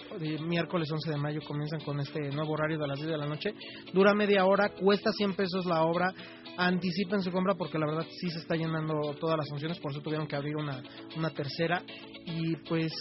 miércoles 0.49 0.91
11 0.91 1.11
de 1.11 1.17
mayo 1.17 1.41
comienzan 1.47 1.81
con 1.81 2.01
este 2.01 2.19
nuevo 2.31 2.55
horario 2.55 2.77
de 2.77 2.89
las 2.89 2.99
10 2.99 3.09
de 3.09 3.19
la 3.19 3.27
noche. 3.27 3.55
Dura 3.93 4.15
media 4.15 4.45
hora, 4.47 4.71
cuesta 4.71 5.13
100 5.13 5.35
pesos 5.35 5.65
la 5.65 5.83
obra. 5.85 6.13
Anticipen 6.57 7.23
su 7.23 7.31
compra 7.31 7.55
porque 7.55 7.79
la 7.79 7.87
verdad 7.87 8.07
sí 8.21 8.31
se 8.31 8.41
está 8.41 8.57
llenando 8.57 9.15
todas 9.21 9.37
las 9.37 9.49
funciones, 9.49 9.79
por 9.79 9.93
eso 9.93 10.01
tuvieron 10.01 10.27
que 10.27 10.35
abrir 10.35 10.57
una, 10.57 10.83
una 11.17 11.31
tercera. 11.31 11.83
Y 12.27 12.57
pues 12.69 12.93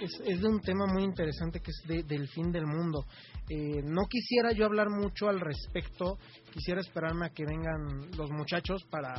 es, 0.00 0.20
es 0.24 0.40
de 0.40 0.48
un 0.48 0.60
tema 0.60 0.86
muy 0.86 1.04
interesante 1.04 1.60
que 1.60 1.70
es 1.70 1.82
de- 1.86 2.02
del 2.02 2.28
fin 2.28 2.50
del 2.52 2.66
mundo. 2.66 3.04
Eh, 3.48 3.82
no 3.84 4.02
quisiera 4.08 4.52
yo 4.52 4.66
hablar 4.66 4.88
mucho 4.90 5.28
al 5.28 5.40
respecto, 5.40 6.18
quisiera 6.52 6.80
esperarme 6.80 7.26
a 7.26 7.30
que 7.30 7.44
vengan 7.44 8.10
los 8.16 8.30
muchachos 8.30 8.84
para, 8.90 9.14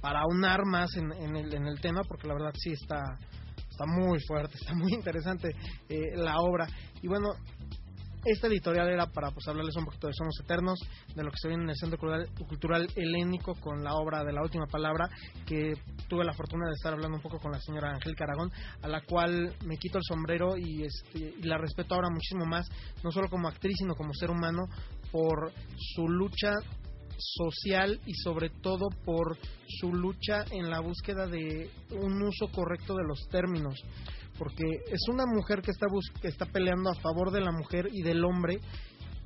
para 0.00 0.20
aunar 0.20 0.60
más 0.66 0.94
en, 0.96 1.12
en 1.12 1.36
el, 1.36 1.54
en 1.54 1.66
el 1.66 1.80
tema, 1.80 2.02
porque 2.04 2.26
la 2.28 2.34
verdad 2.34 2.52
sí 2.58 2.72
está, 2.72 3.02
está 3.70 3.84
muy 3.86 4.18
fuerte, 4.26 4.54
está 4.60 4.74
muy 4.74 4.92
interesante 4.94 5.54
eh, 5.88 6.16
la 6.16 6.36
obra. 6.40 6.66
Y 7.02 7.08
bueno, 7.08 7.34
esta 8.26 8.48
editorial 8.48 8.88
era 8.88 9.06
para 9.06 9.30
pues 9.30 9.46
hablarles 9.46 9.76
un 9.76 9.84
poquito 9.84 10.08
de 10.08 10.12
Somos 10.14 10.38
Eternos, 10.42 10.78
de 11.14 11.22
lo 11.22 11.30
que 11.30 11.38
se 11.38 11.48
viene 11.48 11.62
en 11.64 11.70
el 11.70 11.76
Centro 11.76 11.98
Cultural, 11.98 12.28
Cultural 12.48 12.88
Helénico 12.96 13.54
con 13.54 13.84
la 13.84 13.94
obra 13.94 14.24
de 14.24 14.32
la 14.32 14.42
última 14.42 14.66
palabra, 14.66 15.08
que 15.46 15.74
tuve 16.08 16.24
la 16.24 16.32
fortuna 16.32 16.66
de 16.66 16.74
estar 16.74 16.92
hablando 16.92 17.16
un 17.16 17.22
poco 17.22 17.38
con 17.38 17.52
la 17.52 17.60
señora 17.60 17.92
Angélica 17.92 18.24
Aragón, 18.24 18.50
a 18.82 18.88
la 18.88 19.00
cual 19.02 19.54
me 19.64 19.76
quito 19.76 19.98
el 19.98 20.04
sombrero 20.04 20.56
y, 20.56 20.82
este, 20.82 21.34
y 21.38 21.42
la 21.42 21.56
respeto 21.56 21.94
ahora 21.94 22.08
muchísimo 22.10 22.44
más, 22.46 22.68
no 23.04 23.12
solo 23.12 23.28
como 23.28 23.48
actriz, 23.48 23.76
sino 23.78 23.94
como 23.94 24.12
ser 24.12 24.30
humano, 24.30 24.64
por 25.12 25.52
su 25.94 26.08
lucha 26.08 26.52
social 27.18 28.00
y 28.06 28.14
sobre 28.14 28.50
todo 28.50 28.88
por 29.04 29.38
su 29.68 29.92
lucha 29.92 30.44
en 30.50 30.68
la 30.68 30.80
búsqueda 30.80 31.26
de 31.26 31.70
un 31.92 32.20
uso 32.22 32.48
correcto 32.52 32.94
de 32.94 33.04
los 33.04 33.26
términos 33.28 33.82
porque 34.38 34.64
es 34.90 35.00
una 35.08 35.24
mujer 35.26 35.62
que 35.62 35.70
está 35.70 35.86
bus- 35.90 36.12
que 36.20 36.28
está 36.28 36.46
peleando 36.46 36.90
a 36.90 36.94
favor 36.94 37.30
de 37.30 37.40
la 37.40 37.52
mujer 37.52 37.88
y 37.92 38.02
del 38.02 38.24
hombre 38.24 38.58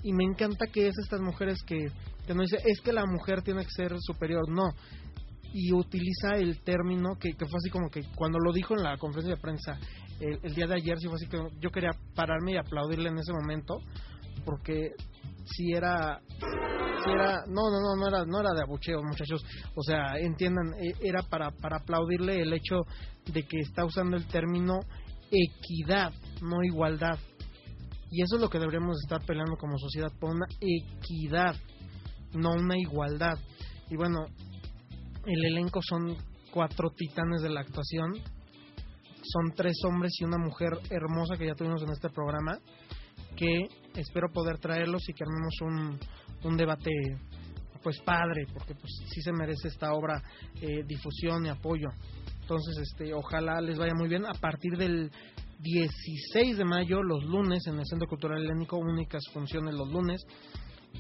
y 0.03 0.13
me 0.13 0.25
encanta 0.25 0.67
que 0.67 0.89
es 0.89 0.95
estas 0.99 1.21
mujeres 1.21 1.63
que, 1.67 1.87
que 2.27 2.35
no 2.35 2.43
dice 2.43 2.59
es 2.65 2.81
que 2.81 2.93
la 2.93 3.05
mujer 3.07 3.43
tiene 3.43 3.65
que 3.65 3.71
ser 3.71 3.95
superior 4.01 4.49
no. 4.49 4.69
Y 5.53 5.73
utiliza 5.73 6.37
el 6.37 6.61
término 6.63 7.17
que, 7.19 7.31
que 7.33 7.45
fue 7.47 7.59
así 7.59 7.71
como 7.71 7.91
que 7.91 8.03
cuando 8.15 8.39
lo 8.39 8.53
dijo 8.53 8.75
en 8.77 8.85
la 8.85 8.97
conferencia 8.99 9.35
de 9.35 9.41
prensa 9.41 9.79
el, 10.21 10.39
el 10.43 10.55
día 10.55 10.67
de 10.67 10.75
ayer 10.77 10.97
sí 10.99 11.07
fue 11.09 11.17
así 11.17 11.27
que 11.27 11.39
yo 11.61 11.71
quería 11.71 11.91
pararme 12.15 12.53
y 12.53 12.57
aplaudirle 12.57 13.09
en 13.09 13.19
ese 13.19 13.33
momento 13.33 13.79
porque 14.45 14.93
si 15.45 15.73
era 15.73 16.21
no 17.47 17.71
no 17.71 17.81
no 17.81 17.97
no 17.97 18.09
era 18.09 18.25
no 18.25 18.41
era 18.41 18.53
de 18.53 18.63
abucheo 18.63 19.03
muchachos. 19.03 19.43
O 19.75 19.83
sea 19.83 20.19
entiendan 20.19 20.75
e- 20.79 20.95
era 21.01 21.23
para 21.23 21.51
para 21.51 21.79
aplaudirle 21.79 22.41
el 22.43 22.53
hecho 22.53 22.83
de 23.33 23.43
que 23.45 23.59
está 23.59 23.85
usando 23.85 24.17
el 24.17 24.27
término 24.27 24.81
equidad 25.31 26.13
no 26.43 26.63
igualdad. 26.63 27.19
Y 28.11 28.23
eso 28.23 28.37
es 28.37 28.43
lo 28.43 28.51
que 28.51 28.59
deberíamos 28.59 28.97
estar 29.03 29.25
peleando 29.25 29.57
como 29.57 29.79
sociedad 29.79 30.13
por 30.19 30.31
una 30.31 30.47
equidad 30.61 31.55
no 32.35 32.51
una 32.53 32.79
igualdad. 32.79 33.39
Y 33.89 33.97
bueno 33.97 34.27
el 35.27 35.45
elenco 35.45 35.81
son 35.83 36.17
cuatro 36.53 36.91
titanes 36.91 37.43
de 37.43 37.51
la 37.51 37.61
actuación. 37.61 38.15
Son 39.23 39.55
tres 39.55 39.77
hombres 39.85 40.13
y 40.19 40.25
una 40.25 40.39
mujer 40.39 40.71
hermosa 40.91 41.37
que 41.37 41.47
ya 41.47 41.55
tuvimos 41.55 41.83
en 41.83 41.91
este 41.91 42.09
programa 42.09 42.59
que 43.37 43.69
espero 43.97 44.29
poder 44.33 44.59
traerlos 44.59 45.09
y 45.09 45.13
que 45.13 45.25
armemos 45.25 45.55
un, 45.63 45.99
un 46.49 46.57
debate 46.57 46.91
pues 47.83 47.99
padre 48.01 48.47
porque 48.53 48.75
pues 48.75 48.93
sí 49.07 49.23
se 49.23 49.33
merece 49.33 49.69
esta 49.69 49.93
obra 49.95 50.23
eh, 50.61 50.83
difusión 50.87 51.47
y 51.47 51.49
apoyo. 51.49 51.89
Entonces 52.41 52.79
este 52.79 53.15
ojalá 53.15 53.61
les 53.61 53.79
vaya 53.79 53.95
muy 53.95 54.09
bien. 54.09 54.27
A 54.27 54.35
partir 54.35 54.77
del 54.77 55.11
16 55.59 56.59
de 56.59 56.65
mayo 56.65 57.03
los 57.03 57.25
lunes 57.25 57.67
en 57.67 57.79
el 57.79 57.87
Centro 57.87 58.09
Cultural 58.09 58.43
Helénico 58.43 58.77
únicas 58.79 59.23
funciones 59.33 59.75
los 59.75 59.89
lunes 59.89 60.25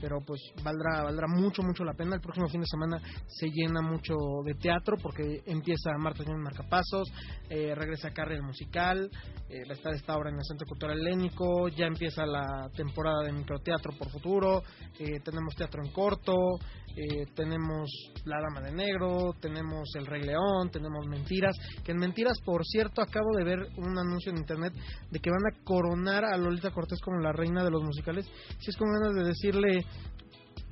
pero 0.01 0.20
pues 0.26 0.41
valdrá 0.62 1.03
valdrá 1.03 1.26
mucho 1.28 1.62
mucho 1.62 1.84
la 1.84 1.95
pena 1.95 2.14
el 2.14 2.20
próximo 2.20 2.49
fin 2.49 2.61
de 2.61 2.66
semana 2.66 3.01
se 3.26 3.49
llena 3.49 3.80
mucho 3.80 4.14
de 4.45 4.55
teatro 4.55 4.97
porque 5.03 5.43
empieza 5.47 5.97
Marta 5.99 6.22
Jiménez 6.22 6.45
Marcapasos 6.45 7.11
eh, 7.49 7.74
regresa 7.74 8.11
Carrie 8.12 8.41
musical 8.41 9.11
eh, 9.49 9.62
estar 9.70 9.95
esta 9.95 10.16
obra 10.16 10.30
en 10.30 10.36
el 10.36 10.45
Centro 10.45 10.66
Cultural 10.66 10.99
Helénico 10.99 11.68
ya 11.68 11.86
empieza 11.86 12.24
la 12.26 12.68
temporada 12.74 13.24
de 13.24 13.32
microteatro 13.32 13.93
por 13.99 14.11
futuro 14.11 14.62
eh, 14.99 15.20
tenemos 15.24 15.55
teatro 15.55 15.82
en 15.84 15.93
corto 15.93 16.59
eh, 16.97 17.26
tenemos 17.36 17.88
La 18.24 18.41
Dama 18.41 18.61
de 18.61 18.72
Negro, 18.72 19.34
tenemos 19.41 19.88
El 19.95 20.07
Rey 20.07 20.22
León, 20.22 20.70
tenemos 20.72 21.07
Mentiras, 21.07 21.57
que 21.84 21.93
en 21.93 21.99
Mentiras, 21.99 22.38
por 22.45 22.64
cierto, 22.64 23.01
acabo 23.01 23.36
de 23.36 23.45
ver 23.45 23.59
un 23.76 23.97
anuncio 23.97 24.32
en 24.32 24.38
internet 24.38 24.72
de 25.11 25.20
que 25.20 25.30
van 25.30 25.47
a 25.47 25.64
coronar 25.64 26.24
a 26.24 26.36
Lolita 26.36 26.72
Cortés 26.72 27.01
como 27.01 27.20
la 27.20 27.32
reina 27.32 27.62
de 27.62 27.70
los 27.70 27.82
musicales. 27.82 28.26
Si 28.59 28.70
es 28.70 28.76
con 28.76 28.88
ganas 28.91 29.14
de 29.14 29.24
decirle, 29.24 29.79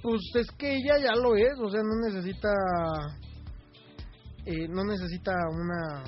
pues 0.02 0.20
es 0.34 0.50
que 0.52 0.76
ella 0.76 0.98
ya 0.98 1.14
lo 1.14 1.36
es, 1.36 1.59
o 1.61 1.70
sea, 1.70 1.82
no 1.82 2.09
necesita, 2.09 2.48
eh, 4.46 4.68
no 4.68 4.84
necesita 4.84 5.32
una 5.50 6.04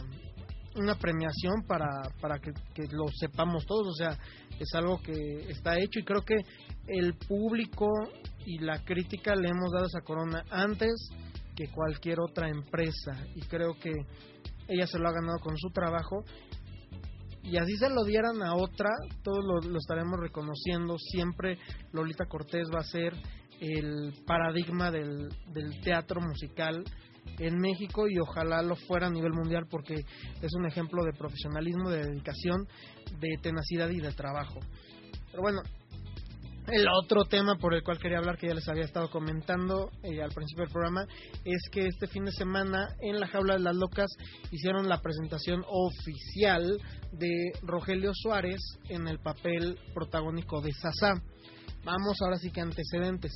una 0.76 0.94
premiación 0.94 1.62
para, 1.66 1.88
para 2.20 2.38
que, 2.38 2.52
que 2.74 2.84
lo 2.92 3.06
sepamos 3.08 3.66
todos, 3.66 3.88
o 3.88 3.94
sea, 3.94 4.16
es 4.58 4.74
algo 4.74 5.00
que 5.02 5.50
está 5.50 5.76
hecho 5.78 5.98
y 5.98 6.04
creo 6.04 6.22
que 6.22 6.36
el 6.86 7.14
público 7.14 7.86
y 8.46 8.58
la 8.58 8.82
crítica 8.84 9.34
le 9.34 9.48
hemos 9.48 9.70
dado 9.72 9.86
esa 9.86 10.00
corona 10.00 10.44
antes 10.50 10.92
que 11.56 11.68
cualquier 11.70 12.20
otra 12.20 12.48
empresa 12.48 13.24
y 13.34 13.40
creo 13.42 13.74
que 13.74 13.92
ella 14.68 14.86
se 14.86 14.98
lo 14.98 15.08
ha 15.08 15.12
ganado 15.12 15.38
con 15.40 15.56
su 15.56 15.70
trabajo 15.70 16.24
y 17.50 17.56
así 17.56 17.76
se 17.76 17.88
lo 17.90 18.04
dieran 18.04 18.42
a 18.42 18.54
otra, 18.54 18.90
todos 19.22 19.44
lo, 19.44 19.78
estaremos 19.78 20.20
reconociendo, 20.20 20.96
siempre 20.98 21.58
Lolita 21.92 22.26
Cortés 22.26 22.68
va 22.72 22.80
a 22.80 22.84
ser 22.84 23.12
el 23.60 24.14
paradigma 24.24 24.90
del, 24.90 25.28
del 25.52 25.80
teatro 25.82 26.20
musical 26.20 26.84
en 27.38 27.58
México 27.58 28.08
y 28.08 28.18
ojalá 28.18 28.62
lo 28.62 28.76
fuera 28.76 29.08
a 29.08 29.10
nivel 29.10 29.32
mundial 29.32 29.66
porque 29.68 29.94
es 29.94 30.54
un 30.54 30.66
ejemplo 30.66 31.04
de 31.04 31.12
profesionalismo, 31.12 31.90
de 31.90 32.04
dedicación, 32.04 32.66
de 33.18 33.36
tenacidad 33.42 33.90
y 33.90 34.00
de 34.00 34.12
trabajo. 34.12 34.60
Pero 35.30 35.42
bueno, 35.42 35.60
el 36.66 36.86
otro 36.88 37.24
tema 37.24 37.56
por 37.56 37.74
el 37.74 37.82
cual 37.82 37.98
quería 37.98 38.18
hablar, 38.18 38.36
que 38.38 38.48
ya 38.48 38.54
les 38.54 38.68
había 38.68 38.84
estado 38.84 39.10
comentando 39.10 39.90
eh, 40.02 40.22
al 40.22 40.30
principio 40.30 40.64
del 40.64 40.72
programa, 40.72 41.06
es 41.44 41.62
que 41.70 41.86
este 41.86 42.06
fin 42.06 42.24
de 42.24 42.32
semana 42.32 42.94
en 43.00 43.18
la 43.18 43.26
Jaula 43.26 43.54
de 43.54 43.60
las 43.60 43.76
Locas 43.76 44.10
hicieron 44.50 44.88
la 44.88 45.00
presentación 45.00 45.64
oficial 45.66 46.80
de 47.12 47.52
Rogelio 47.62 48.12
Suárez 48.14 48.60
en 48.88 49.08
el 49.08 49.18
papel 49.18 49.78
protagónico 49.94 50.60
de 50.60 50.72
Sasá. 50.72 51.14
Vamos 51.84 52.18
ahora 52.22 52.36
sí 52.36 52.50
que 52.50 52.60
antecedentes. 52.60 53.32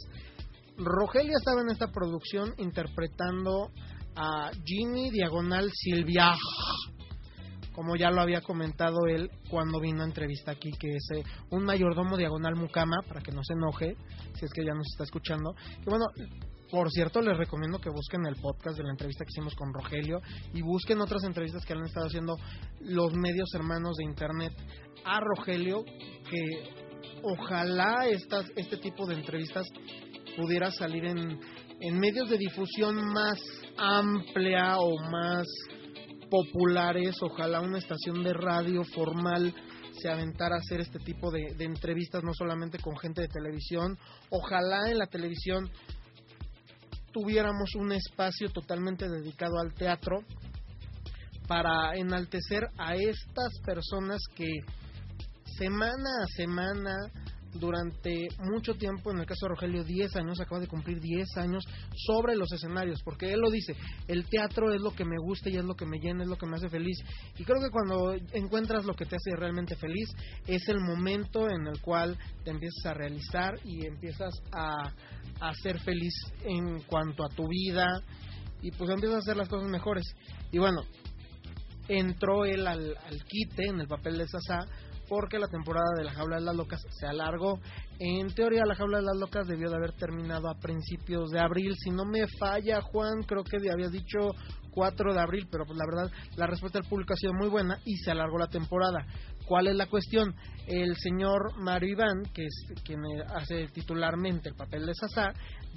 Rogelio 0.76 1.32
estaba 1.38 1.62
en 1.62 1.70
esta 1.70 1.90
producción 1.90 2.52
interpretando 2.58 3.70
a 4.16 4.50
Jimmy 4.64 5.10
Diagonal 5.10 5.70
Silvia, 5.72 6.32
como 7.74 7.96
ya 7.96 8.10
lo 8.10 8.20
había 8.20 8.40
comentado 8.40 9.06
él 9.08 9.30
cuando 9.50 9.80
vino 9.80 10.02
a 10.02 10.06
entrevista 10.06 10.52
aquí, 10.52 10.70
que 10.78 10.88
es 10.88 11.08
eh, 11.16 11.24
un 11.50 11.64
mayordomo 11.64 12.16
diagonal 12.16 12.54
mucama, 12.54 12.98
para 13.06 13.20
que 13.20 13.32
no 13.32 13.42
se 13.42 13.54
enoje, 13.54 13.96
si 14.38 14.44
es 14.44 14.52
que 14.52 14.64
ya 14.64 14.74
nos 14.74 14.86
está 14.92 15.04
escuchando. 15.04 15.54
Y 15.80 15.90
bueno, 15.90 16.06
por 16.70 16.90
cierto, 16.90 17.20
les 17.20 17.36
recomiendo 17.36 17.78
que 17.78 17.90
busquen 17.90 18.26
el 18.26 18.36
podcast 18.36 18.76
de 18.76 18.84
la 18.84 18.90
entrevista 18.90 19.24
que 19.24 19.30
hicimos 19.30 19.54
con 19.54 19.72
Rogelio 19.72 20.20
y 20.52 20.62
busquen 20.62 21.00
otras 21.00 21.24
entrevistas 21.24 21.64
que 21.64 21.72
han 21.72 21.84
estado 21.84 22.06
haciendo 22.06 22.36
los 22.80 23.12
medios 23.14 23.48
hermanos 23.54 23.96
de 23.96 24.04
internet 24.04 24.52
a 25.04 25.20
Rogelio, 25.20 25.84
que 25.84 26.84
ojalá 27.22 28.06
estas, 28.08 28.46
este 28.56 28.78
tipo 28.78 29.06
de 29.06 29.14
entrevistas 29.14 29.66
pudiera 30.36 30.70
salir 30.70 31.04
en, 31.04 31.38
en 31.80 31.98
medios 31.98 32.28
de 32.28 32.38
difusión 32.38 32.96
más 33.12 33.40
amplia 33.76 34.78
o 34.78 34.96
más 35.10 35.46
populares, 36.30 37.16
ojalá 37.22 37.60
una 37.60 37.78
estación 37.78 38.22
de 38.22 38.32
radio 38.32 38.82
formal 38.84 39.54
se 40.00 40.08
aventara 40.08 40.56
a 40.56 40.58
hacer 40.58 40.80
este 40.80 40.98
tipo 40.98 41.30
de, 41.30 41.54
de 41.54 41.64
entrevistas, 41.64 42.22
no 42.24 42.34
solamente 42.34 42.78
con 42.78 42.96
gente 42.98 43.22
de 43.22 43.28
televisión, 43.28 43.96
ojalá 44.30 44.90
en 44.90 44.98
la 44.98 45.06
televisión 45.06 45.70
tuviéramos 47.12 47.74
un 47.76 47.92
espacio 47.92 48.48
totalmente 48.50 49.08
dedicado 49.08 49.58
al 49.60 49.72
teatro 49.72 50.24
para 51.46 51.94
enaltecer 51.94 52.64
a 52.76 52.96
estas 52.96 53.60
personas 53.64 54.20
que 54.34 54.50
semana 55.56 56.10
a 56.22 56.26
semana 56.36 56.96
durante 57.54 58.28
mucho 58.38 58.74
tiempo, 58.74 59.10
en 59.10 59.18
el 59.18 59.26
caso 59.26 59.46
de 59.46 59.50
Rogelio, 59.50 59.84
10 59.84 60.16
años, 60.16 60.40
acaba 60.40 60.60
de 60.60 60.66
cumplir 60.66 61.00
10 61.00 61.36
años 61.36 61.64
sobre 62.06 62.36
los 62.36 62.52
escenarios, 62.52 63.00
porque 63.04 63.32
él 63.32 63.40
lo 63.40 63.50
dice, 63.50 63.76
el 64.08 64.26
teatro 64.26 64.72
es 64.72 64.80
lo 64.80 64.90
que 64.90 65.04
me 65.04 65.16
gusta 65.18 65.50
y 65.50 65.56
es 65.56 65.64
lo 65.64 65.74
que 65.74 65.86
me 65.86 65.98
llena, 65.98 66.24
es 66.24 66.28
lo 66.28 66.36
que 66.36 66.46
me 66.46 66.56
hace 66.56 66.68
feliz. 66.68 66.98
Y 67.38 67.44
creo 67.44 67.60
que 67.62 67.70
cuando 67.70 68.14
encuentras 68.32 68.84
lo 68.84 68.94
que 68.94 69.06
te 69.06 69.16
hace 69.16 69.36
realmente 69.36 69.76
feliz, 69.76 70.08
es 70.46 70.68
el 70.68 70.80
momento 70.80 71.48
en 71.48 71.66
el 71.66 71.80
cual 71.80 72.18
te 72.44 72.50
empiezas 72.50 72.86
a 72.86 72.94
realizar 72.94 73.54
y 73.64 73.86
empiezas 73.86 74.34
a, 74.52 74.92
a 75.40 75.54
ser 75.62 75.80
feliz 75.80 76.14
en 76.44 76.80
cuanto 76.82 77.24
a 77.24 77.28
tu 77.28 77.46
vida 77.48 77.86
y 78.62 78.70
pues 78.72 78.90
empiezas 78.90 79.16
a 79.16 79.18
hacer 79.18 79.36
las 79.36 79.48
cosas 79.48 79.68
mejores. 79.68 80.04
Y 80.50 80.58
bueno, 80.58 80.80
entró 81.88 82.44
él 82.44 82.66
al, 82.66 82.96
al 82.96 83.24
quite 83.24 83.64
en 83.68 83.80
el 83.80 83.86
papel 83.86 84.18
de 84.18 84.26
Sasá 84.26 84.66
porque 85.08 85.38
la 85.38 85.48
temporada 85.48 85.90
de 85.96 86.04
la 86.04 86.12
Jaula 86.12 86.36
de 86.36 86.42
las 86.42 86.56
Locas 86.56 86.80
se 86.90 87.06
alargó. 87.06 87.60
En 87.98 88.34
teoría, 88.34 88.64
la 88.66 88.74
Jaula 88.74 88.98
de 88.98 89.04
las 89.04 89.16
Locas 89.16 89.46
debió 89.46 89.70
de 89.70 89.76
haber 89.76 89.92
terminado 89.92 90.48
a 90.48 90.58
principios 90.58 91.30
de 91.30 91.40
abril. 91.40 91.74
Si 91.76 91.90
no 91.90 92.04
me 92.04 92.26
falla, 92.38 92.80
Juan, 92.80 93.22
creo 93.26 93.44
que 93.44 93.56
había 93.70 93.88
dicho 93.88 94.30
4 94.72 95.14
de 95.14 95.20
abril, 95.20 95.46
pero 95.50 95.64
pues 95.64 95.78
la 95.78 95.86
verdad, 95.86 96.12
la 96.36 96.46
respuesta 96.46 96.80
del 96.80 96.88
público 96.88 97.14
ha 97.14 97.16
sido 97.16 97.32
muy 97.32 97.48
buena 97.48 97.78
y 97.84 97.96
se 97.98 98.10
alargó 98.10 98.38
la 98.38 98.48
temporada. 98.48 99.06
¿Cuál 99.46 99.68
es 99.68 99.76
la 99.76 99.86
cuestión? 99.86 100.34
El 100.66 100.96
señor 100.96 101.56
Mario 101.58 101.90
Iván, 101.90 102.22
que 102.32 102.44
es 102.44 102.82
quien 102.82 103.00
hace 103.34 103.68
titularmente 103.68 104.48
el 104.48 104.56
papel 104.56 104.86
de 104.86 104.94
Sasá, 104.94 105.32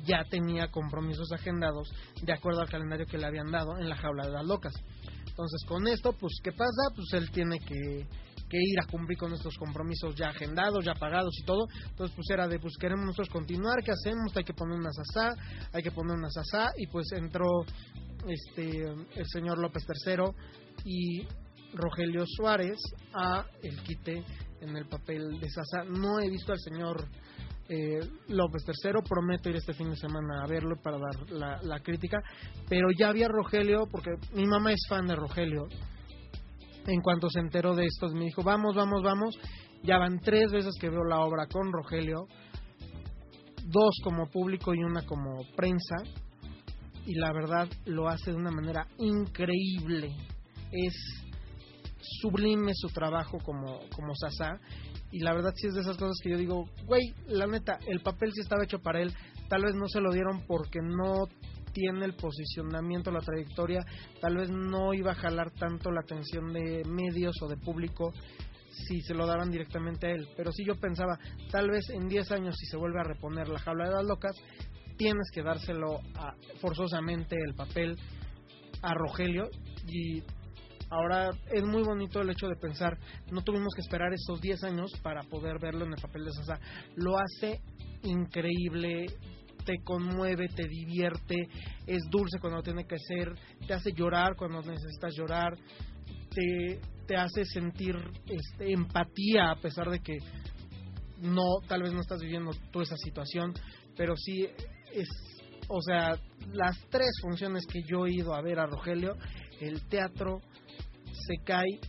ya 0.06 0.24
tenía 0.30 0.70
compromisos 0.70 1.32
agendados 1.32 1.90
de 2.22 2.34
acuerdo 2.34 2.62
al 2.62 2.70
calendario 2.70 3.06
que 3.06 3.18
le 3.18 3.28
habían 3.28 3.52
dado 3.52 3.78
en 3.78 3.90
la 3.90 3.98
Jaula 3.98 4.26
de 4.26 4.32
las 4.32 4.46
Locas. 4.46 4.74
Entonces, 5.28 5.66
con 5.68 5.88
esto, 5.88 6.14
pues, 6.14 6.34
¿qué 6.44 6.52
pasa? 6.52 6.96
Pues 6.96 7.14
él 7.14 7.30
tiene 7.30 7.60
que, 7.60 8.08
que 8.50 8.58
ir 8.58 8.80
a 8.82 8.88
cumplir 8.90 9.18
con 9.18 9.34
estos 9.34 9.56
compromisos 9.58 10.16
ya 10.16 10.30
agendados, 10.30 10.84
ya 10.86 10.94
pagados 10.94 11.38
y 11.40 11.46
todo. 11.46 11.68
Entonces, 11.90 12.16
pues 12.16 12.30
era 12.30 12.48
de, 12.48 12.60
pues 12.60 12.74
queremos 12.80 13.06
nosotros 13.06 13.30
continuar, 13.30 13.84
¿qué 13.84 13.92
hacemos? 13.92 14.36
Hay 14.36 14.44
que 14.44 14.54
poner 14.54 14.78
una 14.78 14.92
sasá, 14.92 15.36
hay 15.74 15.84
que 15.84 15.92
poner 15.92 16.16
una 16.18 16.30
sasá. 16.30 16.72
Y 16.78 16.88
pues 16.88 17.12
entró 17.12 17.66
este 18.28 18.82
el 18.82 19.26
señor 19.28 19.58
López 19.60 19.84
III 19.88 20.26
y 20.86 21.28
Rogelio 21.74 22.24
Suárez 22.26 22.78
a 23.14 23.46
el 23.62 23.82
quite 23.84 24.24
en 24.62 24.76
el 24.76 24.88
papel 24.88 25.40
de 25.40 25.50
sasá. 25.50 25.84
No 25.84 26.20
he 26.20 26.30
visto 26.30 26.54
al 26.54 26.60
señor 26.60 27.06
eh, 27.70 28.00
López 28.30 28.64
III, 28.66 29.02
prometo 29.08 29.50
ir 29.50 29.58
este 29.58 29.74
fin 29.74 29.90
de 29.90 29.98
semana 29.98 30.44
a 30.44 30.48
verlo 30.48 30.78
para 30.82 30.98
dar 30.98 31.62
la 31.64 31.80
crítica, 31.82 32.18
pero 32.70 32.88
ya 32.98 33.10
había 33.10 33.28
Rogelio, 33.28 33.88
porque 33.92 34.12
mi 34.34 34.46
mamá 34.46 34.72
es 34.72 34.80
fan 34.88 35.06
de 35.06 35.18
Rogelio, 35.18 35.68
en 36.88 37.02
cuanto 37.02 37.30
se 37.30 37.40
enteró 37.40 37.76
de 37.76 37.86
esto, 37.86 38.08
me 38.10 38.26
dijo, 38.26 38.44
vamos, 38.44 38.76
vamos, 38.76 39.04
vamos. 39.04 39.38
Ya 39.84 39.98
van 39.98 40.20
tres 40.20 40.52
veces 40.52 40.74
que 40.80 40.90
veo 40.90 41.04
la 41.04 41.20
obra 41.20 41.46
con 41.48 41.72
Rogelio, 41.72 42.28
dos 43.66 43.96
como 44.04 44.30
público 44.30 44.74
y 44.74 44.84
una 44.84 45.06
como 45.06 45.42
prensa, 45.56 45.98
y 47.06 47.16
la 47.16 47.32
verdad 47.32 47.70
lo 47.86 48.08
hace 48.08 48.32
de 48.32 48.38
una 48.38 48.52
manera 48.52 48.88
increíble. 48.98 50.16
Es 50.72 50.94
sublime 52.22 52.72
su 52.74 52.88
trabajo 52.88 53.38
como, 53.44 53.82
como 53.96 54.16
Sasá, 54.16 54.60
y 55.12 55.20
la 55.20 55.34
verdad 55.34 55.54
sí 55.56 55.68
es 55.68 55.74
de 55.74 55.82
esas 55.82 55.98
cosas 55.98 56.18
que 56.24 56.32
yo 56.32 56.38
digo, 56.38 56.66
güey, 56.86 57.14
la 57.28 57.48
neta, 57.48 57.78
el 57.88 58.02
papel 58.02 58.32
sí 58.34 58.42
estaba 58.42 58.64
hecho 58.64 58.80
para 58.80 59.02
él, 59.02 59.14
tal 59.50 59.64
vez 59.64 59.76
no 59.76 59.88
se 59.88 60.02
lo 60.02 60.12
dieron 60.12 60.44
porque 60.48 60.80
no 60.82 61.28
tiene 61.78 62.06
el 62.06 62.16
posicionamiento, 62.16 63.12
la 63.12 63.20
trayectoria, 63.20 63.86
tal 64.20 64.38
vez 64.38 64.50
no 64.50 64.96
iba 64.96 65.12
a 65.12 65.16
jalar 65.16 65.52
tanto 65.52 65.92
la 65.92 66.02
atención 66.02 66.52
de 66.52 66.84
medios 66.86 67.36
o 67.44 67.48
de 67.48 67.58
público 67.58 68.12
si 68.88 69.00
se 69.02 69.14
lo 69.14 69.28
daban 69.28 69.52
directamente 69.52 70.08
a 70.08 70.12
él. 70.12 70.28
Pero 70.36 70.52
si 70.52 70.66
yo 70.66 70.76
pensaba, 70.80 71.20
tal 71.52 71.70
vez 71.70 71.88
en 71.92 72.08
10 72.08 72.32
años 72.32 72.56
si 72.58 72.66
se 72.66 72.78
vuelve 72.78 73.00
a 73.00 73.04
reponer 73.04 73.48
la 73.48 73.60
jaula 73.60 73.90
de 73.90 73.96
las 73.96 74.06
locas, 74.06 74.36
tienes 74.98 75.30
que 75.32 75.44
dárselo 75.44 76.00
a, 76.16 76.34
forzosamente 76.60 77.36
el 77.48 77.54
papel 77.54 77.96
a 78.82 78.96
Rogelio 78.96 79.48
y 79.88 80.24
ahora 80.90 81.30
es 81.52 81.64
muy 81.64 81.84
bonito 81.84 82.22
el 82.22 82.32
hecho 82.32 82.48
de 82.48 82.56
pensar, 82.56 82.98
no 83.32 83.44
tuvimos 83.44 83.76
que 83.76 83.82
esperar 83.82 84.14
esos 84.14 84.42
10 84.42 84.64
años 84.64 84.92
para 85.04 85.22
poder 85.24 85.60
verlo 85.62 85.86
en 85.86 85.94
el 85.94 86.02
papel 86.02 86.26
de 86.26 86.32
Sasa. 86.32 86.60
Lo 86.96 87.20
hace 87.20 87.62
increíble, 88.02 89.06
te 89.68 89.84
conmueve, 89.84 90.48
te 90.48 90.66
divierte, 90.66 91.36
es 91.86 92.04
dulce 92.10 92.40
cuando 92.40 92.64
tiene 92.64 92.86
que 92.86 92.98
ser, 92.98 93.36
te 93.68 93.74
hace 93.74 93.92
llorar 93.92 94.38
cuando 94.38 94.62
necesitas 94.62 95.14
llorar, 95.14 95.58
te, 96.30 96.80
te 97.06 97.18
hace 97.18 97.44
sentir 97.44 97.96
este, 98.26 98.72
empatía 98.72 99.52
a 99.52 99.58
pesar 99.58 99.90
de 99.90 100.00
que 100.00 100.18
no, 101.22 101.44
tal 101.68 101.84
vez 101.84 101.92
no 101.92 102.00
estás 102.00 102.22
viviendo 102.22 102.52
tú 102.72 102.80
esa 102.80 102.96
situación, 102.96 103.54
pero 103.98 104.16
sí 104.16 104.48
es, 104.94 105.10
o 105.68 105.82
sea, 105.82 106.18
las 106.54 106.80
tres 106.90 107.10
funciones 107.22 107.66
que 107.68 107.82
yo 107.86 108.06
he 108.06 108.14
ido 108.14 108.34
a 108.34 108.42
ver 108.42 108.60
a 108.60 108.68
Rogelio, 108.68 109.18
el 109.60 109.86
teatro 109.90 110.40
se 111.12 111.44
cae 111.44 111.82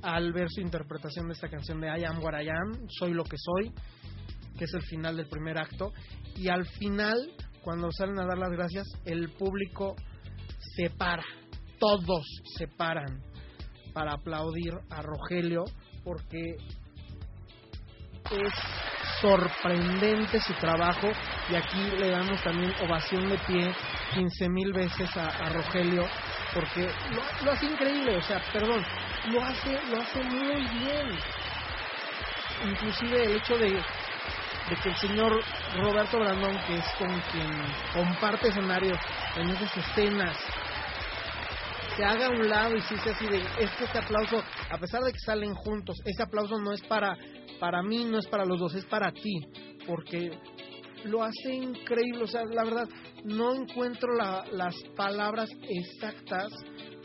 al 0.00 0.32
ver 0.32 0.48
su 0.48 0.62
interpretación 0.62 1.26
de 1.26 1.34
esta 1.34 1.50
canción 1.50 1.78
de 1.78 1.88
I 1.88 2.04
am 2.04 2.22
what 2.22 2.40
I 2.40 2.48
am, 2.48 2.88
soy 2.88 3.12
lo 3.12 3.24
que 3.24 3.36
soy, 3.36 3.74
que 4.56 4.64
es 4.64 4.74
el 4.74 4.82
final 4.82 5.16
del 5.16 5.28
primer 5.28 5.58
acto, 5.58 5.92
y 6.36 6.48
al 6.48 6.66
final, 6.66 7.32
cuando 7.62 7.90
salen 7.92 8.18
a 8.18 8.26
dar 8.26 8.38
las 8.38 8.50
gracias, 8.50 8.86
el 9.04 9.30
público 9.30 9.96
se 10.76 10.90
para, 10.90 11.24
todos 11.78 12.24
se 12.56 12.66
paran 12.68 13.22
para 13.92 14.12
aplaudir 14.12 14.74
a 14.90 15.02
Rogelio 15.02 15.64
porque 16.04 16.56
es 18.30 18.52
sorprendente 19.20 20.40
su 20.40 20.52
trabajo 20.54 21.08
y 21.48 21.54
aquí 21.54 21.80
le 21.98 22.10
damos 22.10 22.42
también 22.42 22.72
ovación 22.82 23.28
de 23.30 23.38
pie 23.38 23.72
15 24.14 24.48
mil 24.50 24.72
veces 24.72 25.08
a, 25.16 25.48
Rogelio 25.48 26.04
porque 26.52 26.88
lo, 27.10 27.44
lo, 27.44 27.52
hace 27.52 27.66
increíble, 27.66 28.16
o 28.16 28.22
sea, 28.22 28.42
perdón, 28.52 28.82
lo 29.30 29.42
hace, 29.42 29.78
lo 29.90 30.00
hace 30.00 30.22
muy 30.22 30.62
bien. 30.78 31.18
Inclusive 32.64 33.24
el 33.24 33.36
hecho 33.36 33.58
de, 33.58 33.78
de 34.68 34.76
que 34.76 34.88
el 34.88 34.96
señor 34.96 35.32
Roberto 35.80 36.18
Brandón, 36.18 36.58
que 36.66 36.76
es 36.76 36.86
con 36.98 37.08
quien 37.30 37.50
comparte 37.92 38.48
escenario 38.48 38.96
en 39.36 39.48
esas 39.50 39.76
escenas, 39.76 40.36
se 41.96 42.04
haga 42.04 42.26
a 42.26 42.30
un 42.30 42.48
lado 42.48 42.76
y 42.76 42.80
se 42.82 42.94
dice 42.94 43.10
así 43.10 43.26
de, 43.26 43.38
es 43.38 43.70
que 43.70 43.84
este 43.84 43.98
aplauso, 43.98 44.42
a 44.70 44.78
pesar 44.78 45.02
de 45.02 45.12
que 45.12 45.18
salen 45.18 45.54
juntos, 45.54 45.96
ese 46.04 46.22
aplauso 46.22 46.58
no 46.58 46.72
es 46.72 46.82
para, 46.82 47.16
para 47.58 47.82
mí, 47.82 48.04
no 48.04 48.18
es 48.18 48.26
para 48.26 48.44
los 48.44 48.58
dos, 48.58 48.74
es 48.74 48.84
para 48.84 49.12
ti, 49.12 49.40
porque 49.86 50.30
lo 51.04 51.22
hace 51.22 51.54
increíble, 51.54 52.24
o 52.24 52.26
sea, 52.26 52.44
la 52.44 52.64
verdad, 52.64 52.88
no 53.24 53.54
encuentro 53.54 54.14
la, 54.14 54.44
las 54.52 54.74
palabras 54.94 55.48
exactas 55.68 56.52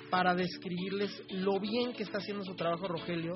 para 0.10 0.36
describirles 0.36 1.12
lo 1.30 1.60
bien 1.60 1.94
que 1.94 2.04
está 2.04 2.18
haciendo 2.18 2.44
su 2.44 2.56
trabajo 2.56 2.88
Rogelio. 2.88 3.34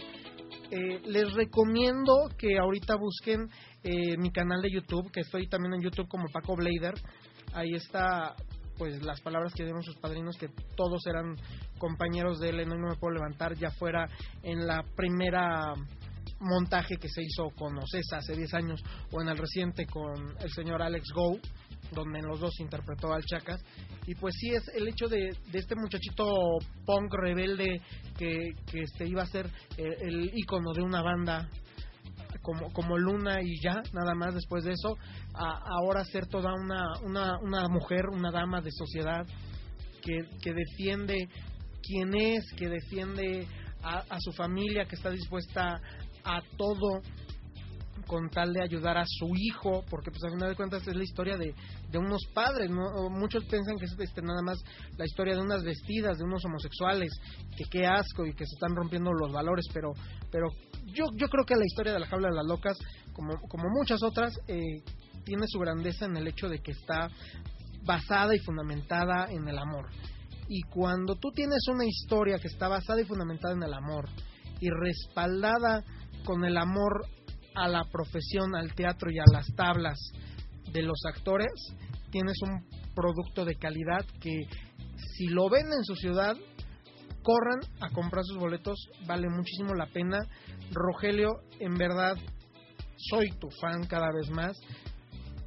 Eh, 0.72 1.00
les 1.06 1.32
recomiendo 1.34 2.30
que 2.38 2.58
ahorita 2.58 2.96
busquen 2.96 3.50
eh, 3.88 4.18
mi 4.18 4.32
canal 4.32 4.64
de 4.64 4.72
YouTube, 4.72 5.12
que 5.12 5.20
estoy 5.20 5.48
también 5.48 5.76
en 5.76 5.82
YouTube 5.82 6.08
como 6.08 6.26
Paco 6.34 6.56
Blader. 6.56 6.96
Ahí 7.54 7.76
está 7.76 8.36
pues 8.80 9.02
las 9.04 9.22
palabras 9.22 9.54
que 9.54 9.64
dieron 9.64 9.84
sus 9.84 9.96
padrinos 9.98 10.38
que 10.38 10.50
todos 10.76 11.06
eran 11.06 11.36
compañeros 11.78 12.40
de 12.40 12.50
él 12.50 12.68
No 12.68 12.76
me 12.76 12.98
puedo 12.98 13.14
levantar 13.14 13.56
ya 13.56 13.70
fuera 13.70 14.10
en 14.42 14.66
la 14.66 14.84
primera 14.96 15.74
montaje 16.40 16.98
que 16.98 17.08
se 17.08 17.22
hizo 17.22 17.52
con 17.56 17.78
Ocesa 17.78 18.18
hace 18.18 18.36
10 18.36 18.54
años 18.56 18.82
o 19.12 19.22
en 19.22 19.30
el 19.30 19.38
reciente 19.38 19.86
con 19.86 20.36
el 20.42 20.52
señor 20.52 20.82
Alex 20.82 21.06
Go 21.14 21.40
donde 21.92 22.20
en 22.20 22.26
los 22.26 22.40
dos 22.40 22.60
interpretó 22.60 23.14
al 23.14 23.24
Chacas 23.24 23.64
y 24.08 24.16
pues 24.16 24.34
sí 24.40 24.50
es 24.50 24.68
el 24.70 24.88
hecho 24.88 25.08
de, 25.08 25.38
de 25.52 25.60
este 25.60 25.76
muchachito 25.76 26.26
punk 26.86 27.14
rebelde 27.14 27.82
que, 28.18 28.50
que 28.70 28.82
este 28.82 29.08
iba 29.08 29.22
a 29.22 29.28
ser 29.28 29.48
el, 29.78 29.94
el 30.02 30.32
ícono 30.34 30.74
de 30.74 30.82
una 30.82 31.04
banda 31.04 31.48
como, 32.46 32.72
como 32.72 32.98
Luna 32.98 33.42
y 33.42 33.60
ya, 33.60 33.82
nada 33.92 34.14
más 34.14 34.36
después 34.36 34.64
de 34.64 34.74
eso, 34.74 34.96
a, 35.34 35.64
ahora 35.80 36.06
ser 36.06 36.28
toda 36.28 36.54
una, 36.54 37.00
una, 37.02 37.40
una 37.40 37.68
mujer, 37.68 38.06
una 38.12 38.32
dama 38.32 38.62
de 38.62 38.72
sociedad 38.72 39.26
que, 40.04 40.30
que 40.42 40.54
defiende 40.54 41.28
quién 41.82 42.16
es, 42.16 42.46
que 42.56 42.70
defiende 42.70 43.48
a, 43.82 44.04
a 44.08 44.20
su 44.20 44.32
familia, 44.34 44.86
que 44.86 44.96
está 44.96 45.10
dispuesta 45.10 45.82
a 46.24 46.42
todo 46.56 47.02
con 48.08 48.30
tal 48.30 48.54
de 48.54 48.64
ayudar 48.64 48.98
a 48.98 49.06
su 49.06 49.30
hijo, 49.36 49.84
porque 49.90 50.12
pues 50.12 50.24
al 50.24 50.32
final 50.32 50.50
de 50.50 50.56
cuentas 50.56 50.88
es 50.88 50.96
la 50.96 51.04
historia 51.04 51.38
de, 51.38 51.54
de 51.90 51.98
unos 51.98 52.22
padres, 52.34 52.70
¿no? 52.70 53.10
muchos 53.10 53.44
piensan 53.46 53.78
que 53.78 53.86
es 53.86 53.96
este, 53.98 54.22
nada 54.22 54.42
más 54.42 54.58
la 54.98 55.06
historia 55.06 55.36
de 55.36 55.42
unas 55.42 55.64
vestidas, 55.64 56.18
de 56.18 56.24
unos 56.24 56.44
homosexuales, 56.46 57.12
que 57.58 57.66
qué 57.70 57.86
asco 57.86 58.26
y 58.26 58.34
que 58.34 58.46
se 58.46 58.56
están 58.56 58.76
rompiendo 58.76 59.12
los 59.14 59.32
valores, 59.32 59.66
pero, 59.74 59.94
pero 60.32 60.48
yo, 60.86 61.06
yo 61.16 61.28
creo 61.28 61.46
que 61.46 61.56
la 61.56 61.66
historia 61.66 61.94
de 61.94 62.00
la 62.00 62.08
jaula 62.08 62.30
de 62.30 62.36
las 62.36 62.46
locas, 62.46 62.78
como, 63.14 63.34
como 63.50 63.70
muchas 63.70 64.02
otras, 64.04 64.34
eh, 64.48 64.84
tiene 65.26 65.46
su 65.48 65.60
grandeza 65.60 66.06
en 66.06 66.18
el 66.18 66.28
hecho 66.28 66.48
de 66.48 66.60
que 66.60 66.72
está 66.72 67.10
basada 67.84 68.36
y 68.36 68.40
fundamentada 68.40 69.28
en 69.30 69.48
el 69.48 69.58
amor. 69.58 69.90
Y 70.48 70.62
cuando 70.64 71.16
tú 71.16 71.32
tienes 71.32 71.68
una 71.68 71.86
historia 71.86 72.38
que 72.38 72.48
está 72.48 72.68
basada 72.68 73.02
y 73.02 73.06
fundamentada 73.06 73.56
en 73.56 73.64
el 73.64 73.74
amor 73.74 74.08
y 74.60 74.70
respaldada 74.70 75.84
con 76.24 76.46
el 76.46 76.58
amor 76.58 77.06
a 77.56 77.68
la 77.68 77.84
profesión, 77.86 78.56
al 78.56 78.74
teatro 78.74 79.10
y 79.12 79.20
a 79.20 79.32
las 79.32 79.48
tablas 79.56 79.98
de 80.72 80.82
los 80.82 81.00
actores, 81.08 81.52
tienes 82.12 82.38
un 82.42 82.66
producto 82.94 83.46
de 83.46 83.56
calidad 83.56 84.06
que 84.20 84.48
si 85.16 85.28
lo 85.28 85.50
ven 85.50 85.66
en 85.66 85.84
su 85.84 85.96
ciudad, 85.96 86.36
corran 87.24 87.60
a 87.82 87.90
comprar 87.90 88.24
sus 88.24 88.38
boletos, 88.38 88.78
vale 89.08 89.28
muchísimo 89.30 89.74
la 89.74 89.88
pena. 89.88 90.20
Rogelio, 90.72 91.42
en 91.60 91.74
verdad, 91.76 92.16
soy 92.98 93.30
tu 93.40 93.50
fan 93.62 93.86
cada 93.88 94.08
vez 94.14 94.30
más. 94.30 94.56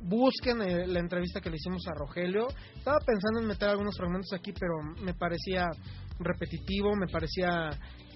Busquen 0.01 0.63
eh, 0.63 0.87
la 0.87 1.01
entrevista 1.01 1.41
que 1.41 1.51
le 1.51 1.57
hicimos 1.57 1.87
a 1.89 1.95
Rogelio. 1.95 2.49
Estaba 2.77 2.99
pensando 2.99 3.41
en 3.41 3.47
meter 3.47 3.69
algunos 3.69 3.97
fragmentos 3.97 4.33
aquí, 4.33 4.53
pero 4.53 4.75
me 5.03 5.15
parecía 5.15 5.67
repetitivo, 6.19 6.97
me 6.97 7.07
parecía 7.07 7.71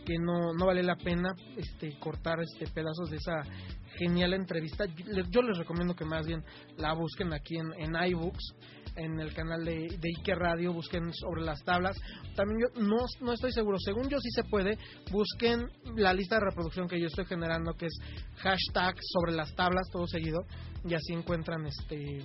que 0.04 0.14
no, 0.18 0.52
no 0.58 0.66
vale 0.66 0.82
la 0.82 0.96
pena 0.96 1.34
este 1.56 1.98
cortar 1.98 2.40
este 2.40 2.66
pedazos 2.66 3.10
de 3.10 3.16
esa 3.16 3.42
genial 3.98 4.32
entrevista. 4.34 4.84
Yo, 4.86 5.04
le- 5.06 5.24
yo 5.30 5.42
les 5.42 5.58
recomiendo 5.58 5.94
que 5.94 6.04
más 6.04 6.26
bien 6.26 6.42
la 6.76 6.92
busquen 6.94 7.32
aquí 7.32 7.56
en, 7.56 7.72
en 7.78 7.94
iBooks, 8.10 8.54
en 8.96 9.20
el 9.20 9.32
canal 9.34 9.64
de, 9.64 9.74
de 9.98 10.08
Ike 10.18 10.34
Radio, 10.34 10.72
busquen 10.72 11.12
sobre 11.14 11.42
las 11.42 11.62
tablas. 11.64 11.96
También 12.34 12.60
yo 12.60 12.80
no, 12.82 12.96
no 13.20 13.32
estoy 13.32 13.52
seguro, 13.52 13.78
según 13.78 14.08
yo 14.08 14.18
sí 14.18 14.30
se 14.34 14.44
puede, 14.44 14.76
busquen 15.10 15.66
la 15.96 16.12
lista 16.12 16.36
de 16.36 16.46
reproducción 16.46 16.88
que 16.88 17.00
yo 17.00 17.06
estoy 17.06 17.24
generando, 17.26 17.74
que 17.74 17.86
es 17.86 17.94
hashtag 18.38 18.94
sobre 19.12 19.32
las 19.32 19.54
tablas, 19.54 19.88
todo 19.92 20.06
seguido, 20.06 20.40
y 20.84 20.94
así 20.94 21.12
encuentran 21.12 21.64
este 21.66 22.20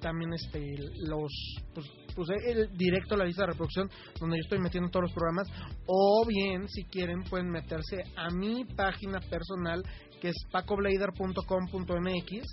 también 0.00 0.32
este 0.32 0.64
los 1.06 1.30
pues, 1.74 1.86
pues, 2.26 2.44
el 2.44 2.76
directo 2.76 3.14
a 3.14 3.18
la 3.18 3.24
lista 3.24 3.42
de 3.42 3.52
reproducción 3.52 3.88
donde 4.18 4.36
yo 4.36 4.42
estoy 4.42 4.58
metiendo 4.58 4.90
todos 4.90 5.04
los 5.04 5.12
programas 5.12 5.48
o 5.86 6.24
bien 6.26 6.68
si 6.68 6.84
quieren 6.84 7.22
pueden 7.22 7.50
meterse 7.50 8.02
a 8.16 8.30
mi 8.30 8.64
página 8.64 9.20
personal 9.20 9.82
que 10.20 10.28
es 10.28 10.36
pacoblader.com.mx 10.50 12.46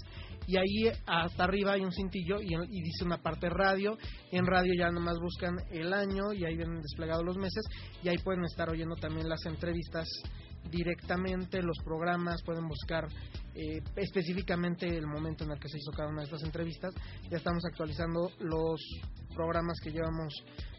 y 0.47 0.55
ahí 0.55 0.89
hasta 1.05 1.43
arriba 1.43 1.73
hay 1.73 1.81
un 1.81 1.91
cintillo 1.91 2.39
y, 2.41 2.47
dice 2.81 3.03
una 3.03 3.21
parte 3.21 3.49
radio. 3.49 3.97
En 4.31 4.45
radio 4.45 4.71
ya 4.77 4.89
nomás 4.89 5.19
buscan 5.19 5.57
el 5.71 5.91
año 5.91 6.31
y 6.31 6.45
ahí 6.45 6.55
vienen 6.55 6.81
desplegados 6.81 7.25
los 7.25 7.37
meses 7.37 7.65
y 8.01 8.07
ahí 8.07 8.17
pueden 8.23 8.45
estar 8.45 8.69
oyendo 8.69 8.95
también 8.95 9.27
las 9.27 9.45
entrevistas 9.45 10.07
directamente 10.69 11.61
los 11.61 11.77
programas, 11.83 12.41
pueden 12.43 12.67
buscar 12.67 13.07
eh, 13.55 13.81
específicamente 13.95 14.87
el 14.87 15.07
momento 15.07 15.43
en 15.43 15.51
el 15.51 15.59
que 15.59 15.69
se 15.69 15.77
hizo 15.77 15.91
cada 15.91 16.09
una 16.09 16.21
de 16.21 16.25
estas 16.25 16.43
entrevistas. 16.43 16.93
Ya 17.29 17.37
estamos 17.37 17.63
actualizando 17.65 18.31
los 18.39 18.79
programas 19.33 19.79
que 19.79 19.91
llevamos 19.91 20.33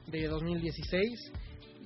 de 0.06 0.26
2016 0.26 1.32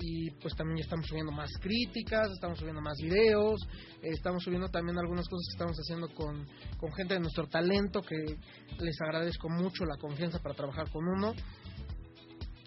y 0.01 0.31
pues 0.31 0.55
también 0.57 0.79
estamos 0.79 1.07
subiendo 1.07 1.33
más 1.33 1.51
críticas, 1.61 2.31
estamos 2.33 2.59
subiendo 2.59 2.81
más 2.81 2.97
videos, 3.01 3.61
estamos 4.03 4.43
subiendo 4.43 4.69
también 4.69 4.99
algunas 4.99 5.29
cosas 5.29 5.47
que 5.49 5.53
estamos 5.53 5.77
haciendo 5.77 6.09
con, 6.15 6.47
con 6.79 6.93
gente 6.93 7.15
de 7.15 7.21
nuestro 7.21 7.47
talento 7.47 8.01
que 8.01 8.39
les 8.79 9.01
agradezco 9.01 9.49
mucho 9.49 9.85
la 9.85 9.97
confianza 9.97 10.41
para 10.41 10.55
trabajar 10.55 10.91
con 10.91 11.07
uno. 11.07 11.35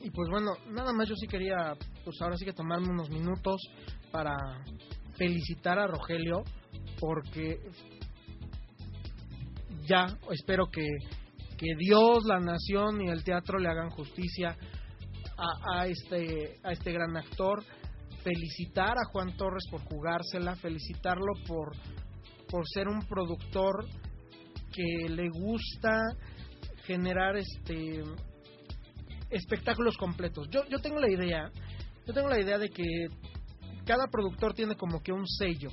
Y 0.01 0.11
pues 0.11 0.29
bueno, 0.29 0.51
nada 0.69 0.93
más 0.93 1.09
yo 1.09 1.15
sí 1.15 1.27
quería, 1.27 1.75
pues 2.03 2.21
ahora 2.21 2.37
sí 2.37 2.45
que 2.45 2.53
tomarme 2.53 2.89
unos 2.89 3.09
minutos 3.09 3.59
para 4.11 4.35
felicitar 5.17 5.79
a 5.79 5.87
Rogelio 5.87 6.43
porque 6.99 7.59
ya 9.87 10.07
espero 10.31 10.65
que, 10.71 10.85
que 11.57 11.75
Dios, 11.77 12.23
la 12.25 12.39
nación 12.39 13.01
y 13.01 13.09
el 13.09 13.23
teatro 13.23 13.59
le 13.59 13.69
hagan 13.69 13.89
justicia 13.89 14.57
a, 15.37 15.87
este 15.87 16.55
a 16.63 16.71
este 16.71 16.91
gran 16.91 17.15
actor. 17.17 17.63
Felicitar 18.23 18.97
a 18.97 19.05
Juan 19.11 19.37
Torres 19.37 19.65
por 19.69 19.81
jugársela 19.81 20.55
felicitarlo 20.55 21.33
por 21.47 21.73
por 22.49 22.63
ser 22.67 22.87
un 22.87 23.01
productor 23.07 23.85
que 24.71 25.09
le 25.09 25.29
gusta 25.29 26.01
generar 26.85 27.35
este 27.37 28.01
espectáculos 29.29 29.97
completos. 29.97 30.47
Yo 30.49 30.65
yo 30.69 30.79
tengo 30.79 30.99
la 30.99 31.11
idea 31.11 31.51
yo 32.07 32.13
tengo 32.13 32.29
la 32.29 32.39
idea 32.39 32.57
de 32.57 32.69
que 32.69 32.83
cada 33.85 34.07
productor 34.07 34.53
tiene 34.53 34.75
como 34.75 35.01
que 35.01 35.11
un 35.11 35.27
sello 35.27 35.69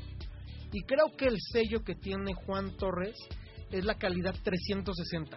y 0.72 0.82
creo 0.82 1.16
que 1.16 1.26
el 1.26 1.36
sello 1.52 1.82
que 1.84 1.94
tiene 1.94 2.34
Juan 2.34 2.76
Torres 2.76 3.16
es 3.70 3.84
la 3.84 3.96
calidad 3.96 4.34
360 4.42 5.36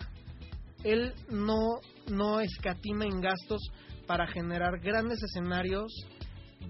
él 0.83 1.13
no 1.29 1.79
no 2.11 2.39
escatima 2.39 3.05
en 3.05 3.19
gastos 3.19 3.61
para 4.05 4.27
generar 4.27 4.79
grandes 4.79 5.21
escenarios, 5.23 5.91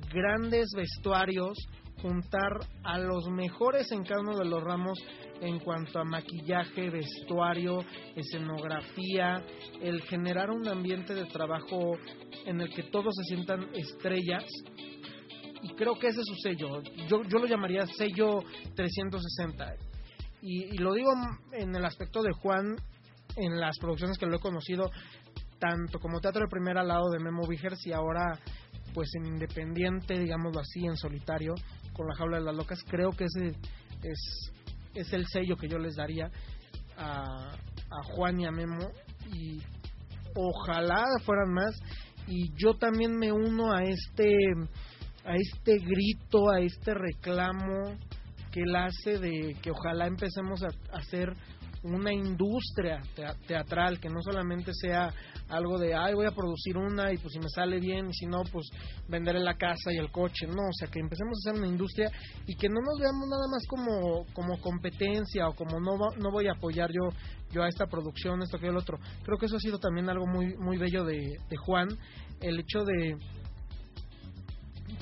grandes 0.09 0.69
vestuarios, 0.75 1.57
juntar 2.01 2.59
a 2.83 2.97
los 2.97 3.27
mejores 3.29 3.91
en 3.91 4.03
cada 4.03 4.21
uno 4.21 4.37
de 4.37 4.45
los 4.45 4.63
ramos 4.63 4.97
en 5.41 5.59
cuanto 5.59 5.99
a 5.99 6.05
maquillaje, 6.05 6.89
vestuario, 6.89 7.79
escenografía, 8.15 9.43
el 9.81 10.01
generar 10.03 10.49
un 10.49 10.67
ambiente 10.67 11.13
de 11.13 11.25
trabajo 11.25 11.97
en 12.45 12.61
el 12.61 12.69
que 12.73 12.83
todos 12.83 13.13
se 13.15 13.35
sientan 13.35 13.67
estrellas. 13.73 14.45
Y 15.65 15.73
creo 15.73 15.97
que 15.97 16.09
ese 16.09 16.19
es 16.19 16.27
su 16.27 16.35
sello. 16.35 16.83
Yo, 17.09 17.23
yo 17.23 17.39
lo 17.39 17.47
llamaría 17.47 17.87
sello 17.87 18.43
360. 18.75 19.73
Y, 20.43 20.75
y 20.75 20.77
lo 20.77 20.93
digo 20.93 21.11
en 21.53 21.75
el 21.75 21.83
aspecto 21.83 22.21
de 22.21 22.31
Juan, 22.33 22.75
en 23.35 23.59
las 23.59 23.75
producciones 23.79 24.19
que 24.19 24.27
lo 24.27 24.35
he 24.35 24.39
conocido, 24.39 24.91
tanto 25.57 25.99
como 25.99 26.19
teatro 26.19 26.41
de 26.41 26.51
primera 26.51 26.81
al 26.81 26.89
lado 26.89 27.09
de 27.09 27.17
Memo 27.17 27.47
Vigers 27.47 27.83
y 27.87 27.93
ahora 27.93 28.39
pues 28.93 29.09
en 29.15 29.25
independiente, 29.25 30.19
digámoslo 30.19 30.61
así, 30.61 30.85
en 30.85 30.95
solitario, 30.97 31.55
con 31.93 32.07
la 32.07 32.15
jaula 32.15 32.37
de 32.37 32.43
las 32.43 32.55
locas, 32.55 32.79
creo 32.87 33.09
que 33.09 33.25
ese 33.25 33.47
es, 34.03 34.51
es 34.93 35.13
el 35.13 35.25
sello 35.25 35.57
que 35.57 35.67
yo 35.67 35.79
les 35.79 35.95
daría 35.95 36.29
a, 36.95 37.23
a 37.55 38.03
Juan 38.13 38.39
y 38.39 38.45
a 38.45 38.51
Memo 38.51 38.87
y 39.33 39.59
ojalá 40.35 41.03
fueran 41.25 41.51
más 41.53 41.75
y 42.27 42.51
yo 42.55 42.75
también 42.75 43.17
me 43.17 43.31
uno 43.31 43.73
a 43.73 43.83
este 43.83 44.37
a 45.25 45.35
este 45.35 45.79
grito, 45.79 46.49
a 46.49 46.59
este 46.59 46.93
reclamo 46.93 47.95
que 48.51 48.61
él 48.61 48.75
hace 48.75 49.19
de 49.19 49.55
que 49.61 49.71
ojalá 49.71 50.07
empecemos 50.07 50.63
a, 50.63 50.69
hacer 50.97 51.33
una 51.83 52.13
industria 52.13 53.01
tea- 53.15 53.35
teatral 53.45 53.99
que 53.99 54.09
no 54.09 54.21
solamente 54.21 54.71
sea 54.73 55.13
algo 55.49 55.77
de 55.77 55.93
ay 55.93 56.15
voy 56.15 56.25
a 56.25 56.31
producir 56.31 56.77
una 56.77 57.13
y 57.13 57.17
pues 57.17 57.33
si 57.33 57.39
me 57.39 57.49
sale 57.49 57.79
bien 57.79 58.07
y 58.09 58.13
si 58.13 58.25
no 58.25 58.41
pues 58.51 58.67
venderé 59.07 59.39
la 59.39 59.55
casa 59.55 59.91
y 59.93 59.97
el 59.97 60.09
coche 60.11 60.47
no 60.47 60.63
o 60.63 60.73
sea 60.73 60.87
que 60.87 60.99
empecemos 60.99 61.37
a 61.37 61.49
hacer 61.49 61.61
una 61.61 61.69
industria 61.71 62.09
y 62.47 62.55
que 62.55 62.69
no 62.69 62.81
nos 62.81 62.99
veamos 62.99 63.27
nada 63.29 63.47
más 63.51 63.67
como 63.67 64.25
como 64.33 64.59
competencia 64.61 65.47
o 65.47 65.53
como 65.53 65.79
no 65.79 65.97
no 66.17 66.31
voy 66.31 66.47
a 66.47 66.53
apoyar 66.53 66.89
yo 66.91 67.09
yo 67.51 67.61
a 67.61 67.67
esta 67.69 67.85
producción 67.85 68.41
esto 68.41 68.57
que 68.57 68.67
el 68.67 68.77
otro 68.77 68.97
creo 69.23 69.37
que 69.37 69.45
eso 69.45 69.57
ha 69.57 69.59
sido 69.59 69.77
también 69.77 70.09
algo 70.09 70.25
muy 70.25 70.55
muy 70.57 70.77
bello 70.77 71.03
de, 71.03 71.17
de 71.17 71.57
Juan 71.57 71.89
el 72.41 72.59
hecho 72.59 72.83
de 72.83 73.15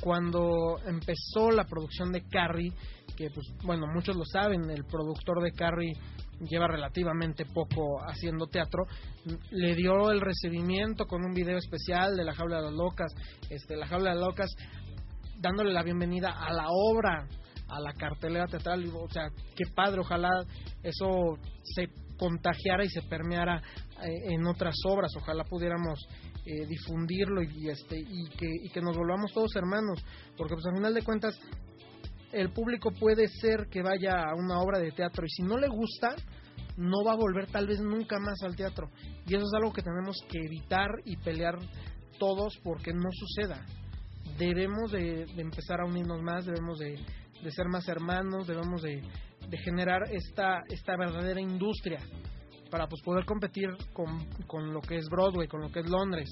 cuando 0.02 0.80
empezó 0.86 1.52
la 1.52 1.66
producción 1.66 2.12
de 2.12 2.28
Carrie, 2.28 2.74
que 3.16 3.30
pues 3.30 3.48
bueno, 3.64 3.86
muchos 3.94 4.16
lo 4.16 4.26
saben, 4.26 4.70
el 4.70 4.86
productor 4.86 5.42
de 5.42 5.52
Carrie 5.52 5.94
lleva 6.50 6.68
relativamente 6.68 7.46
poco 7.46 8.00
haciendo 8.02 8.48
teatro, 8.48 8.86
le 9.52 9.76
dio 9.76 10.12
el 10.12 10.22
recibimiento 10.22 11.06
con 11.06 11.24
un 11.24 11.34
video 11.34 11.58
especial 11.58 12.16
de 12.16 12.24
La 12.24 12.34
Jaula 12.34 12.58
de 12.58 12.64
las 12.64 12.74
Locas, 12.74 13.14
este 13.50 13.76
La 13.76 13.88
Jaula 13.88 14.10
de 14.10 14.16
las 14.16 14.28
Locas 14.28 14.56
dándole 15.40 15.74
la 15.74 15.84
bienvenida 15.84 16.32
a 16.32 16.54
la 16.54 16.68
obra, 16.70 17.28
a 17.68 17.80
la 17.80 17.94
cartelera 17.94 18.48
teatral, 18.48 18.86
o 18.96 19.10
sea, 19.10 19.30
qué 19.56 19.66
padre, 19.74 20.00
ojalá 20.00 20.30
eso 20.82 21.38
se 21.64 21.90
contagiara 22.18 22.86
y 22.86 22.90
se 22.90 23.02
permeara 23.02 23.62
eh, 24.04 24.34
en 24.34 24.46
otras 24.46 24.76
obras, 24.86 25.12
ojalá 25.18 25.44
pudiéramos 25.44 26.00
eh, 26.46 26.66
difundirlo 26.68 27.41
y 27.41 27.70
este 27.70 27.98
y 27.98 28.30
que, 28.38 28.48
y 28.64 28.70
que 28.70 28.82
nos 28.82 28.98
volvamos 28.98 29.32
todos 29.34 29.56
hermanos, 29.56 30.04
porque 30.38 30.56
pues 30.56 30.66
al 30.66 30.76
final 30.76 30.94
de 30.94 31.02
cuentas 31.02 31.39
el 32.32 32.52
público 32.52 32.91
puede 32.91 33.28
ser 33.28 33.68
que 33.70 33.82
vaya 33.82 34.24
a 34.24 34.36
una 34.36 34.60
obra 34.60 34.80
de 34.80 34.91
teatro 34.91 35.26
y 35.26 35.30
si 35.30 35.44
no 35.44 35.58
le 35.58 35.68
gusta 35.68 36.16
no 36.76 37.04
va 37.06 37.14
a 37.14 37.18
volver 37.18 37.48
tal 37.48 37.68
vez 37.68 37.80
nunca 37.80 38.18
más 38.20 38.41
al 38.44 38.56
teatro. 38.56 38.89
Y 39.28 39.36
eso 39.36 39.46
es 39.46 39.54
algo 39.54 39.72
que 39.72 39.84
tenemos 39.84 40.18
que 40.28 40.39
evitar 40.39 40.89
y 41.06 41.18
pelear 41.18 41.60
todos 42.18 42.58
porque 42.64 42.91
no 42.94 43.10
suceda. 43.12 43.64
Debemos 44.38 44.91
de, 44.91 45.26
de 45.26 45.41
empezar 45.41 45.82
a 45.82 45.86
unirnos 45.86 46.22
más 46.22 46.46
debemos 46.46 46.80
de, 46.80 47.00
de 47.44 47.52
ser 47.52 47.68
más 47.68 47.88
hermanos 47.88 48.48
debemos 48.48 48.82
de, 48.82 49.02
de 49.48 49.58
generar 49.60 50.02
esta 50.12 50.64
esta 50.70 50.96
verdadera 50.98 51.41
industria 51.41 52.00
para 52.74 52.88
pues 52.88 53.04
poder 53.04 53.24
competir 53.26 53.70
con, 53.94 54.26
con 54.48 54.74
lo 54.74 54.82
que 54.82 54.98
es 54.98 55.06
Broadway, 55.08 55.48
con 55.48 55.62
lo 55.62 55.70
que 55.72 55.82
es 55.82 55.88
Londres, 55.88 56.28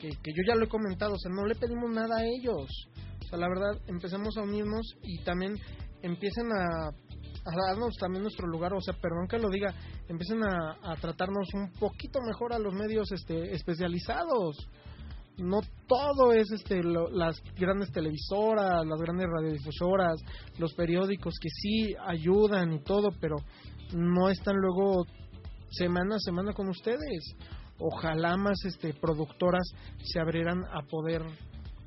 que, 0.00 0.08
que 0.08 0.32
yo 0.32 0.42
ya 0.44 0.56
lo 0.56 0.64
he 0.64 0.68
comentado, 0.68 1.12
o 1.14 1.18
sea, 1.18 1.30
no 1.30 1.46
le 1.46 1.54
pedimos 1.54 1.88
nada 1.88 2.16
a 2.18 2.24
ellos. 2.24 2.66
O 3.24 3.28
sea, 3.28 3.38
la 3.38 3.46
verdad, 3.48 3.80
empecemos 3.86 4.36
a 4.36 4.42
unirnos 4.42 4.96
y 5.04 5.22
también 5.22 5.54
empiecen 6.02 6.46
a, 6.50 6.90
darnos 7.68 7.94
también 8.00 8.22
nuestro 8.22 8.48
lugar, 8.48 8.74
o 8.74 8.80
sea, 8.80 8.94
perdón 8.94 9.28
que 9.28 9.38
lo 9.38 9.48
diga, 9.50 9.72
empiecen 10.08 10.42
a, 10.42 10.78
a 10.82 10.96
tratarnos 10.96 11.46
un 11.54 11.70
poquito 11.78 12.18
mejor 12.26 12.54
a 12.54 12.58
los 12.58 12.74
medios 12.74 13.12
este 13.12 13.52
especializados. 13.54 14.56
no 15.38 15.60
todo 15.86 16.32
es 16.32 16.50
este 16.50 16.82
lo- 16.82 17.08
las 17.10 17.36
grandes 17.56 17.92
televisoras, 17.92 18.84
las 18.84 18.98
grandes 19.00 19.28
radiodifusoras, 19.30 20.16
los 20.58 20.74
periódicos 20.74 21.34
que 21.40 21.48
sí 21.50 21.94
ayudan 22.04 22.72
y 22.72 22.80
todo, 22.82 23.10
pero 23.20 23.36
no 23.94 24.28
están 24.28 24.56
luego 24.56 25.04
semana 25.76 26.16
a 26.16 26.20
semana 26.20 26.52
con 26.52 26.68
ustedes. 26.68 27.36
Ojalá 27.78 28.36
más 28.36 28.56
este 28.64 28.94
productoras 28.94 29.66
se 30.02 30.20
abrieran 30.20 30.64
a 30.64 30.82
poder 30.88 31.22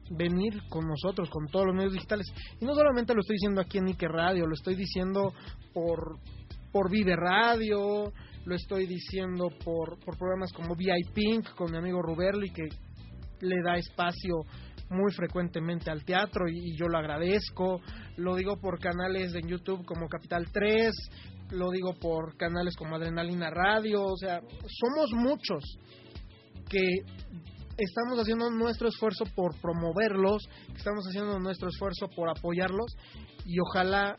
venir 0.09 0.61
con 0.69 0.87
nosotros, 0.87 1.29
con 1.29 1.47
todos 1.47 1.67
los 1.67 1.75
medios 1.75 1.93
digitales. 1.93 2.27
Y 2.59 2.65
no 2.65 2.73
solamente 2.73 3.13
lo 3.13 3.21
estoy 3.21 3.35
diciendo 3.35 3.61
aquí 3.61 3.77
en 3.77 3.87
Ike 3.87 4.07
Radio, 4.07 4.45
lo 4.45 4.53
estoy 4.53 4.75
diciendo 4.75 5.33
por, 5.73 6.19
por 6.71 6.89
Vive 6.89 7.15
Radio, 7.15 8.11
lo 8.45 8.55
estoy 8.55 8.85
diciendo 8.85 9.49
por, 9.63 9.99
por 9.99 10.17
programas 10.17 10.51
como 10.53 10.75
VI 10.75 11.11
Pink 11.13 11.49
con 11.55 11.71
mi 11.71 11.77
amigo 11.77 12.01
Ruberli, 12.01 12.49
que 12.51 12.63
le 13.41 13.61
da 13.63 13.75
espacio 13.75 14.35
muy 14.89 15.11
frecuentemente 15.11 15.91
al 15.91 16.05
teatro 16.05 16.47
y, 16.47 16.71
y 16.71 16.77
yo 16.77 16.87
lo 16.87 16.97
agradezco. 16.97 17.81
Lo 18.15 18.35
digo 18.35 18.57
por 18.59 18.79
canales 18.79 19.35
en 19.35 19.47
YouTube 19.47 19.85
como 19.85 20.07
Capital 20.07 20.45
3, 20.51 20.93
lo 21.51 21.71
digo 21.71 21.93
por 21.99 22.35
canales 22.37 22.75
como 22.75 22.95
Adrenalina 22.95 23.49
Radio, 23.49 24.03
o 24.03 24.17
sea, 24.17 24.41
somos 24.41 25.11
muchos 25.13 25.63
que 26.69 26.87
estamos 27.77 28.19
haciendo 28.19 28.49
nuestro 28.49 28.87
esfuerzo 28.87 29.25
por 29.35 29.55
promoverlos, 29.61 30.43
estamos 30.75 31.05
haciendo 31.07 31.39
nuestro 31.39 31.69
esfuerzo 31.69 32.07
por 32.15 32.29
apoyarlos 32.29 32.91
y 33.45 33.59
ojalá 33.59 34.15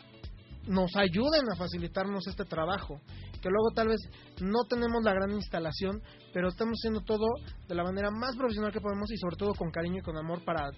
nos 0.66 0.94
ayuden 0.96 1.50
a 1.52 1.56
facilitarnos 1.56 2.26
este 2.26 2.44
trabajo. 2.44 3.00
Que 3.40 3.50
luego 3.50 3.70
tal 3.74 3.88
vez 3.88 4.00
no 4.40 4.64
tenemos 4.68 5.02
la 5.04 5.12
gran 5.12 5.30
instalación, 5.30 6.02
pero 6.32 6.48
estamos 6.48 6.74
haciendo 6.80 7.02
todo 7.02 7.26
de 7.68 7.74
la 7.74 7.84
manera 7.84 8.10
más 8.10 8.36
profesional 8.36 8.72
que 8.72 8.80
podemos 8.80 9.10
y 9.12 9.16
sobre 9.16 9.36
todo 9.36 9.54
con 9.54 9.70
cariño 9.70 9.98
y 9.98 10.02
con 10.02 10.16
amor 10.16 10.44
para 10.44 10.70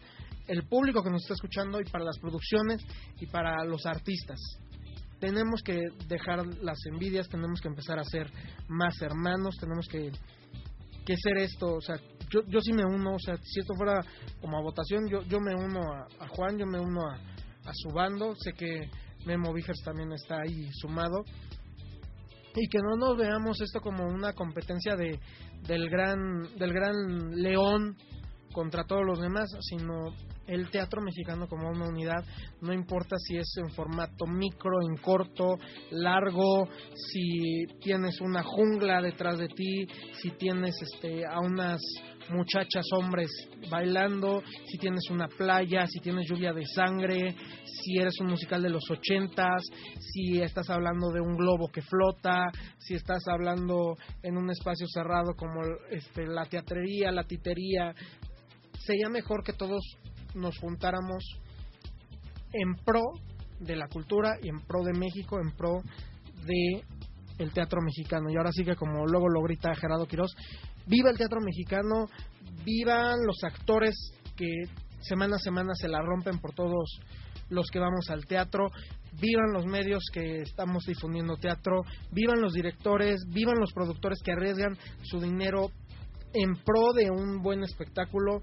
el 0.47 0.67
público 0.69 1.03
que 1.03 1.11
nos 1.11 1.23
está 1.23 1.35
escuchando 1.35 1.81
y 1.81 1.85
para 1.85 2.05
las 2.05 2.19
producciones 2.19 2.83
y 3.19 3.27
para 3.27 3.65
los 3.65 3.87
artistas. 3.87 4.39
Tenemos 5.21 5.63
que 5.63 5.79
dejar 6.09 6.47
las 6.63 6.79
envidias, 6.87 7.29
tenemos 7.29 7.61
que 7.61 7.69
empezar 7.69 7.99
a 7.99 8.05
ser 8.05 8.31
más 8.69 9.01
hermanos, 9.03 9.57
tenemos 9.61 9.87
que 9.87 10.11
que 11.05 11.17
ser 11.17 11.39
esto, 11.39 11.75
o 11.75 11.81
sea, 11.81 11.97
yo, 12.31 12.43
yo 12.47 12.61
sí 12.61 12.73
me 12.73 12.85
uno, 12.85 13.15
o 13.15 13.19
sea, 13.19 13.37
si 13.43 13.61
esto 13.61 13.75
fuera 13.75 14.05
como 14.41 14.59
a 14.59 14.63
votación, 14.63 15.09
yo, 15.09 15.23
yo 15.23 15.41
me 15.41 15.55
uno 15.55 15.81
a, 15.93 16.29
Juan, 16.29 16.59
yo 16.59 16.67
me 16.67 16.79
uno 16.79 17.01
a, 17.09 17.15
a 17.15 17.73
su 17.73 17.89
bando, 17.95 18.35
sé 18.37 18.53
que 18.53 18.89
Memo 19.27 19.53
Vigers 19.53 19.83
también 19.83 20.13
está 20.13 20.41
ahí 20.43 20.69
sumado, 20.73 21.25
y 22.55 22.69
que 22.69 22.79
no 22.79 22.97
nos 22.97 23.17
veamos 23.17 23.61
esto 23.61 23.81
como 23.81 24.05
una 24.07 24.33
competencia 24.33 24.97
de 24.97 25.19
del 25.67 25.89
gran 25.89 26.57
del 26.57 26.73
gran 26.73 26.95
león 27.31 27.97
contra 28.53 28.85
todos 28.85 29.03
los 29.07 29.21
demás, 29.21 29.49
sino 29.69 30.15
el 30.51 30.69
teatro 30.71 31.01
mexicano 31.01 31.47
como 31.49 31.71
una 31.71 31.89
unidad, 31.89 32.25
no 32.61 32.73
importa 32.73 33.17
si 33.19 33.37
es 33.37 33.55
en 33.57 33.71
formato 33.71 34.27
micro, 34.27 34.83
en 34.83 34.97
corto, 34.97 35.57
largo, 35.91 36.69
si 36.95 37.67
tienes 37.81 38.21
una 38.21 38.43
jungla 38.43 39.01
detrás 39.01 39.39
de 39.39 39.49
ti, 39.49 39.87
si 40.21 40.31
tienes 40.33 40.75
este 40.83 41.25
a 41.25 41.39
unas 41.39 41.81
muchachas 42.31 42.85
hombres 42.97 43.31
bailando, 43.69 44.43
si 44.67 44.79
tienes 44.79 45.09
una 45.11 45.29
playa, 45.29 45.87
si 45.87 46.01
tienes 46.01 46.29
lluvia 46.29 46.53
de 46.53 46.65
sangre, 46.67 47.35
si 47.65 47.99
eres 47.99 48.19
un 48.21 48.29
musical 48.29 48.63
de 48.63 48.71
los 48.71 48.89
ochentas, 48.91 49.63
si 49.99 50.41
estás 50.41 50.71
hablando 50.71 51.11
de 51.11 51.21
un 51.21 51.37
globo 51.37 51.69
que 51.69 51.83
flota, 51.83 52.51
si 52.79 52.95
estás 52.95 53.23
hablando 53.29 53.97
en 54.23 54.37
un 54.37 54.51
espacio 54.51 54.87
cerrado 54.89 55.35
como 55.37 55.61
este 55.91 56.27
la 56.27 56.45
teatrería, 56.45 57.11
la 57.11 57.25
titería, 57.25 57.95
sería 58.79 59.09
mejor 59.09 59.43
que 59.43 59.53
todos 59.53 59.83
nos 60.35 60.59
juntáramos 60.59 61.25
en 62.53 62.75
pro 62.85 63.03
de 63.61 63.77
la 63.77 63.89
cultura 63.89 64.37
y 64.43 64.49
en 64.49 64.61
pro 64.61 64.83
de 64.83 64.99
México, 64.99 65.39
en 65.41 65.53
pro 65.57 65.83
de 66.45 66.85
el 67.39 67.53
teatro 67.53 67.81
mexicano. 67.83 68.31
Y 68.31 68.37
ahora 68.37 68.53
sí 68.53 68.65
que 68.65 68.77
como 68.77 69.07
luego 69.07 69.29
lo 69.29 69.43
grita 69.43 69.75
Gerardo 69.75 70.07
Quirós, 70.07 70.35
viva 70.87 71.11
el 71.11 71.17
teatro 71.17 71.41
mexicano, 71.41 72.07
vivan 72.65 73.19
los 73.25 73.43
actores 73.45 73.95
que 74.37 74.65
semana 75.01 75.37
a 75.37 75.39
semana 75.39 75.75
se 75.75 75.89
la 75.89 76.03
rompen 76.03 76.39
por 76.39 76.53
todos 76.53 77.01
los 77.49 77.69
que 77.71 77.79
vamos 77.79 78.11
al 78.11 78.27
teatro, 78.27 78.71
vivan 79.21 79.53
los 79.53 79.67
medios 79.67 80.05
que 80.13 80.43
estamos 80.43 80.85
difundiendo 80.85 81.37
teatro, 81.37 81.83
vivan 82.13 82.41
los 82.41 82.53
directores, 82.53 83.21
vivan 83.29 83.59
los 83.59 83.73
productores 83.73 84.21
que 84.23 84.33
arriesgan 84.33 84.77
su 85.03 85.21
dinero 85.21 85.71
en 86.33 86.55
pro 86.65 86.93
de 86.95 87.11
un 87.11 87.43
buen 87.43 87.63
espectáculo. 87.65 88.43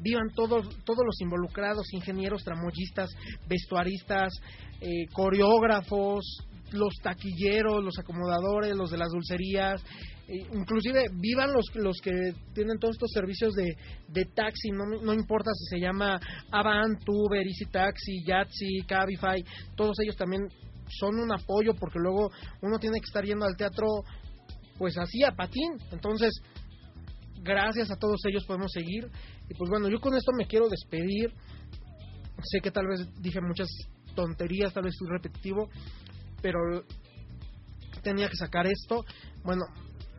Vivan 0.00 0.30
todos, 0.34 0.68
todos 0.84 1.04
los 1.04 1.20
involucrados, 1.20 1.92
ingenieros, 1.92 2.44
tramoyistas, 2.44 3.10
vestuaristas, 3.48 4.32
eh, 4.80 5.06
coreógrafos, 5.12 6.24
los 6.72 6.94
taquilleros, 7.02 7.82
los 7.82 7.98
acomodadores, 7.98 8.76
los 8.76 8.90
de 8.90 8.98
las 8.98 9.10
dulcerías, 9.10 9.82
eh, 10.26 10.46
inclusive 10.52 11.04
vivan 11.12 11.52
los, 11.52 11.66
los 11.74 11.96
que 12.02 12.10
tienen 12.54 12.78
todos 12.78 12.94
estos 12.94 13.10
servicios 13.12 13.52
de, 13.54 13.76
de 14.08 14.24
taxi, 14.34 14.70
no, 14.70 14.86
no 15.02 15.12
importa 15.12 15.50
si 15.52 15.76
se 15.76 15.80
llama 15.80 16.18
Avant, 16.50 16.98
Uber, 17.06 17.46
Easy 17.46 17.66
Taxi, 17.66 18.24
Yatsi, 18.24 18.84
Cabify, 18.86 19.44
todos 19.76 19.98
ellos 20.00 20.16
también 20.16 20.48
son 20.88 21.18
un 21.18 21.32
apoyo 21.32 21.74
porque 21.74 21.98
luego 21.98 22.30
uno 22.62 22.78
tiene 22.78 23.00
que 23.00 23.06
estar 23.06 23.24
yendo 23.24 23.44
al 23.44 23.56
teatro 23.56 23.86
pues 24.78 24.96
así 24.98 25.22
a 25.22 25.32
patín, 25.32 25.72
entonces 25.92 26.32
gracias 27.44 27.90
a 27.90 27.96
todos 27.96 28.20
ellos 28.26 28.44
podemos 28.46 28.72
seguir 28.72 29.10
y 29.48 29.54
pues 29.54 29.70
bueno, 29.70 29.88
yo 29.88 30.00
con 30.00 30.14
esto 30.14 30.32
me 30.36 30.46
quiero 30.46 30.68
despedir, 30.68 31.32
sé 32.42 32.60
que 32.60 32.70
tal 32.70 32.86
vez 32.88 33.06
dije 33.20 33.40
muchas 33.40 33.68
tonterías, 34.14 34.72
tal 34.72 34.84
vez 34.84 34.94
fui 34.98 35.08
repetitivo, 35.08 35.68
pero 36.40 36.58
tenía 38.02 38.28
que 38.28 38.36
sacar 38.36 38.66
esto. 38.66 39.04
Bueno, 39.42 39.62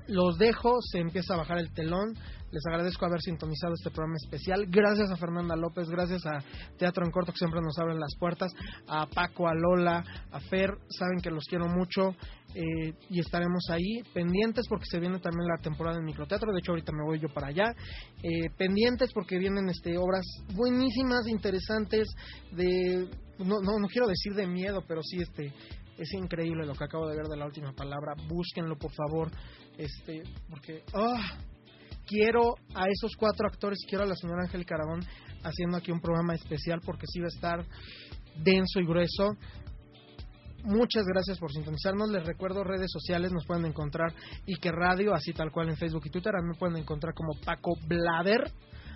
los 0.07 0.37
dejo, 0.37 0.77
se 0.81 0.99
empieza 0.99 1.33
a 1.33 1.37
bajar 1.37 1.59
el 1.59 1.71
telón. 1.73 2.13
Les 2.51 2.65
agradezco 2.67 3.05
haber 3.05 3.21
sintonizado 3.21 3.73
este 3.73 3.89
programa 3.89 4.15
especial. 4.23 4.65
Gracias 4.67 5.11
a 5.11 5.17
Fernanda 5.17 5.55
López, 5.55 5.89
gracias 5.89 6.25
a 6.25 6.39
Teatro 6.77 7.03
en 7.05 7.11
Corto 7.11 7.33
que 7.33 7.39
siempre 7.39 7.59
nos 7.61 7.77
abren 7.77 7.99
las 7.99 8.15
puertas, 8.17 8.51
a 8.87 9.07
Paco, 9.07 9.47
a 9.47 9.53
Lola, 9.53 10.03
a 10.31 10.39
Fer, 10.39 10.69
saben 10.89 11.19
que 11.21 11.31
los 11.31 11.43
quiero 11.45 11.67
mucho 11.67 12.15
eh, 12.53 12.93
y 13.09 13.19
estaremos 13.19 13.65
ahí 13.71 14.03
pendientes 14.13 14.67
porque 14.69 14.85
se 14.85 14.99
viene 14.99 15.19
también 15.19 15.47
la 15.47 15.61
temporada 15.61 15.97
de 15.97 16.03
microteatro. 16.03 16.53
De 16.53 16.59
hecho, 16.59 16.71
ahorita 16.71 16.93
me 16.93 17.03
voy 17.03 17.19
yo 17.19 17.27
para 17.33 17.47
allá. 17.47 17.73
Eh, 18.23 18.49
pendientes 18.57 19.11
porque 19.11 19.37
vienen 19.37 19.67
este 19.69 19.97
obras 19.97 20.25
buenísimas, 20.53 21.27
interesantes, 21.27 22.07
de 22.51 23.09
no, 23.39 23.59
no, 23.61 23.79
no 23.79 23.87
quiero 23.87 24.07
decir 24.07 24.33
de 24.33 24.47
miedo, 24.47 24.81
pero 24.87 25.01
sí 25.03 25.17
este 25.17 25.51
es 25.97 26.13
increíble 26.13 26.65
lo 26.65 26.73
que 26.73 26.83
acabo 26.83 27.07
de 27.07 27.15
ver 27.15 27.27
de 27.27 27.37
la 27.37 27.45
última 27.45 27.71
palabra. 27.73 28.13
Búsquenlo, 28.27 28.77
por 28.77 28.91
favor. 28.91 29.31
Este, 29.77 30.23
porque 30.49 30.83
ah, 30.93 31.37
quiero 32.05 32.55
a 32.73 32.83
esos 32.89 33.15
cuatro 33.17 33.47
actores, 33.47 33.79
quiero 33.87 34.03
a 34.03 34.07
la 34.07 34.15
señora 34.15 34.43
Angélica 34.43 34.75
Aragón 34.75 35.05
haciendo 35.43 35.77
aquí 35.77 35.91
un 35.91 36.01
programa 36.01 36.33
especial 36.33 36.81
porque 36.83 37.05
sí 37.07 37.19
va 37.19 37.25
a 37.25 37.35
estar 37.35 37.65
denso 38.43 38.79
y 38.79 38.85
grueso. 38.85 39.37
Muchas 40.63 41.03
gracias 41.05 41.37
por 41.37 41.51
sintonizarnos. 41.51 42.09
Les 42.09 42.25
recuerdo 42.25 42.63
redes 42.63 42.91
sociales, 42.91 43.31
nos 43.31 43.45
pueden 43.45 43.65
encontrar 43.65 44.13
Ike 44.47 44.71
Radio, 44.71 45.13
así 45.13 45.31
tal 45.31 45.51
cual 45.51 45.69
en 45.69 45.77
Facebook 45.77 46.03
y 46.05 46.09
Twitter. 46.09 46.33
A 46.35 46.41
mí 46.41 46.49
me 46.49 46.57
pueden 46.57 46.77
encontrar 46.77 47.13
como 47.13 47.39
Paco 47.45 47.73
Blader, 47.87 48.51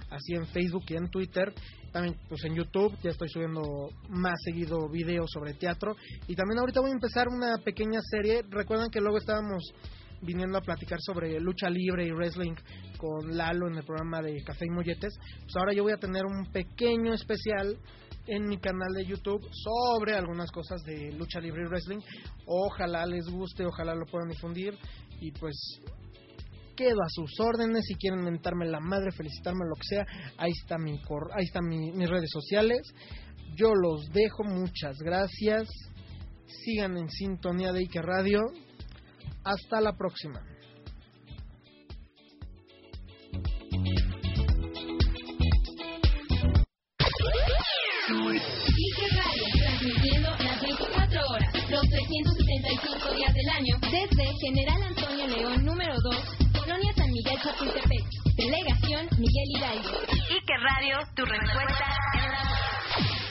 así 0.09 0.33
en 0.33 0.45
Facebook 0.47 0.83
y 0.89 0.95
en 0.95 1.09
Twitter. 1.09 1.53
También 1.91 2.17
pues 2.27 2.43
en 2.45 2.55
YouTube 2.55 2.95
ya 3.01 3.09
estoy 3.11 3.29
subiendo 3.29 3.89
más 4.09 4.35
seguido 4.43 4.87
videos 4.89 5.29
sobre 5.31 5.53
teatro. 5.53 5.95
Y 6.27 6.35
también 6.35 6.59
ahorita 6.59 6.81
voy 6.81 6.91
a 6.91 6.93
empezar 6.93 7.27
una 7.27 7.57
pequeña 7.57 7.99
serie. 8.11 8.43
Recuerdan 8.49 8.89
que 8.89 9.01
luego 9.01 9.17
estábamos 9.17 9.73
viniendo 10.21 10.57
a 10.57 10.61
platicar 10.61 10.99
sobre 11.01 11.39
lucha 11.39 11.69
libre 11.69 12.05
y 12.05 12.11
wrestling 12.11 12.55
con 12.97 13.35
Lalo 13.35 13.67
en 13.67 13.77
el 13.77 13.83
programa 13.83 14.21
de 14.21 14.43
Café 14.43 14.65
y 14.65 14.69
Molletes. 14.69 15.17
Pues 15.17 15.55
ahora 15.55 15.73
yo 15.73 15.83
voy 15.83 15.93
a 15.93 15.97
tener 15.97 16.25
un 16.25 16.51
pequeño 16.51 17.13
especial 17.13 17.77
en 18.27 18.47
mi 18.47 18.57
canal 18.57 18.93
de 18.93 19.05
YouTube 19.05 19.47
sobre 19.51 20.15
algunas 20.15 20.51
cosas 20.51 20.83
de 20.83 21.11
lucha 21.13 21.39
libre 21.39 21.63
y 21.63 21.67
wrestling. 21.67 21.99
Ojalá 22.45 23.05
les 23.05 23.27
guste, 23.27 23.65
ojalá 23.65 23.95
lo 23.95 24.05
puedan 24.05 24.29
difundir 24.29 24.77
y 25.19 25.31
pues 25.31 25.55
quedo 26.79 27.01
a 27.03 27.09
sus 27.09 27.37
órdenes 27.41 27.83
si 27.85 27.95
quieren 27.95 28.21
mentarme 28.21 28.65
la 28.65 28.79
madre, 28.79 29.11
felicitarme 29.11 29.65
lo 29.67 29.75
que 29.75 29.83
sea, 29.83 30.05
ahí 30.37 30.51
está 30.51 30.77
mi 30.77 31.01
cor 31.01 31.29
ahí 31.35 31.43
están 31.43 31.67
mi, 31.67 31.91
mis 31.91 32.09
redes 32.09 32.29
sociales. 32.31 32.79
Yo 33.55 33.73
los 33.75 34.09
dejo, 34.13 34.45
muchas 34.45 34.97
gracias. 34.99 35.67
Sigan 36.47 36.97
en 36.97 37.09
sintonía 37.09 37.73
de 37.73 37.81
Ike 37.81 38.01
Radio. 38.01 38.39
Hasta 39.43 39.81
la 39.81 39.97
próxima. 39.97 40.41
Ike 48.77 49.07
Radio, 49.17 49.43
transmitiendo 49.57 50.29
las 50.29 50.61
24 50.61 51.21
horas, 51.27 51.53
los 51.69 51.81
375 51.81 53.13
días 53.15 53.33
del 53.33 53.49
año, 53.49 53.75
desde 53.81 54.33
General 54.39 54.81
Antonio 54.83 55.27
León 55.27 55.65
número 55.65 55.95
2, 56.01 56.15
Colonia 56.15 56.39
San 56.39 56.48
Miguel 57.19 57.37
Chapultepec. 57.43 58.05
Delegación 58.37 59.09
Miguel 59.17 59.49
Hidalgo. 59.53 59.89
Y 60.29 60.39
que 60.45 60.53
Radio, 60.57 60.99
tu 61.17 61.25
respuesta 61.25 61.85
es... 62.15 63.28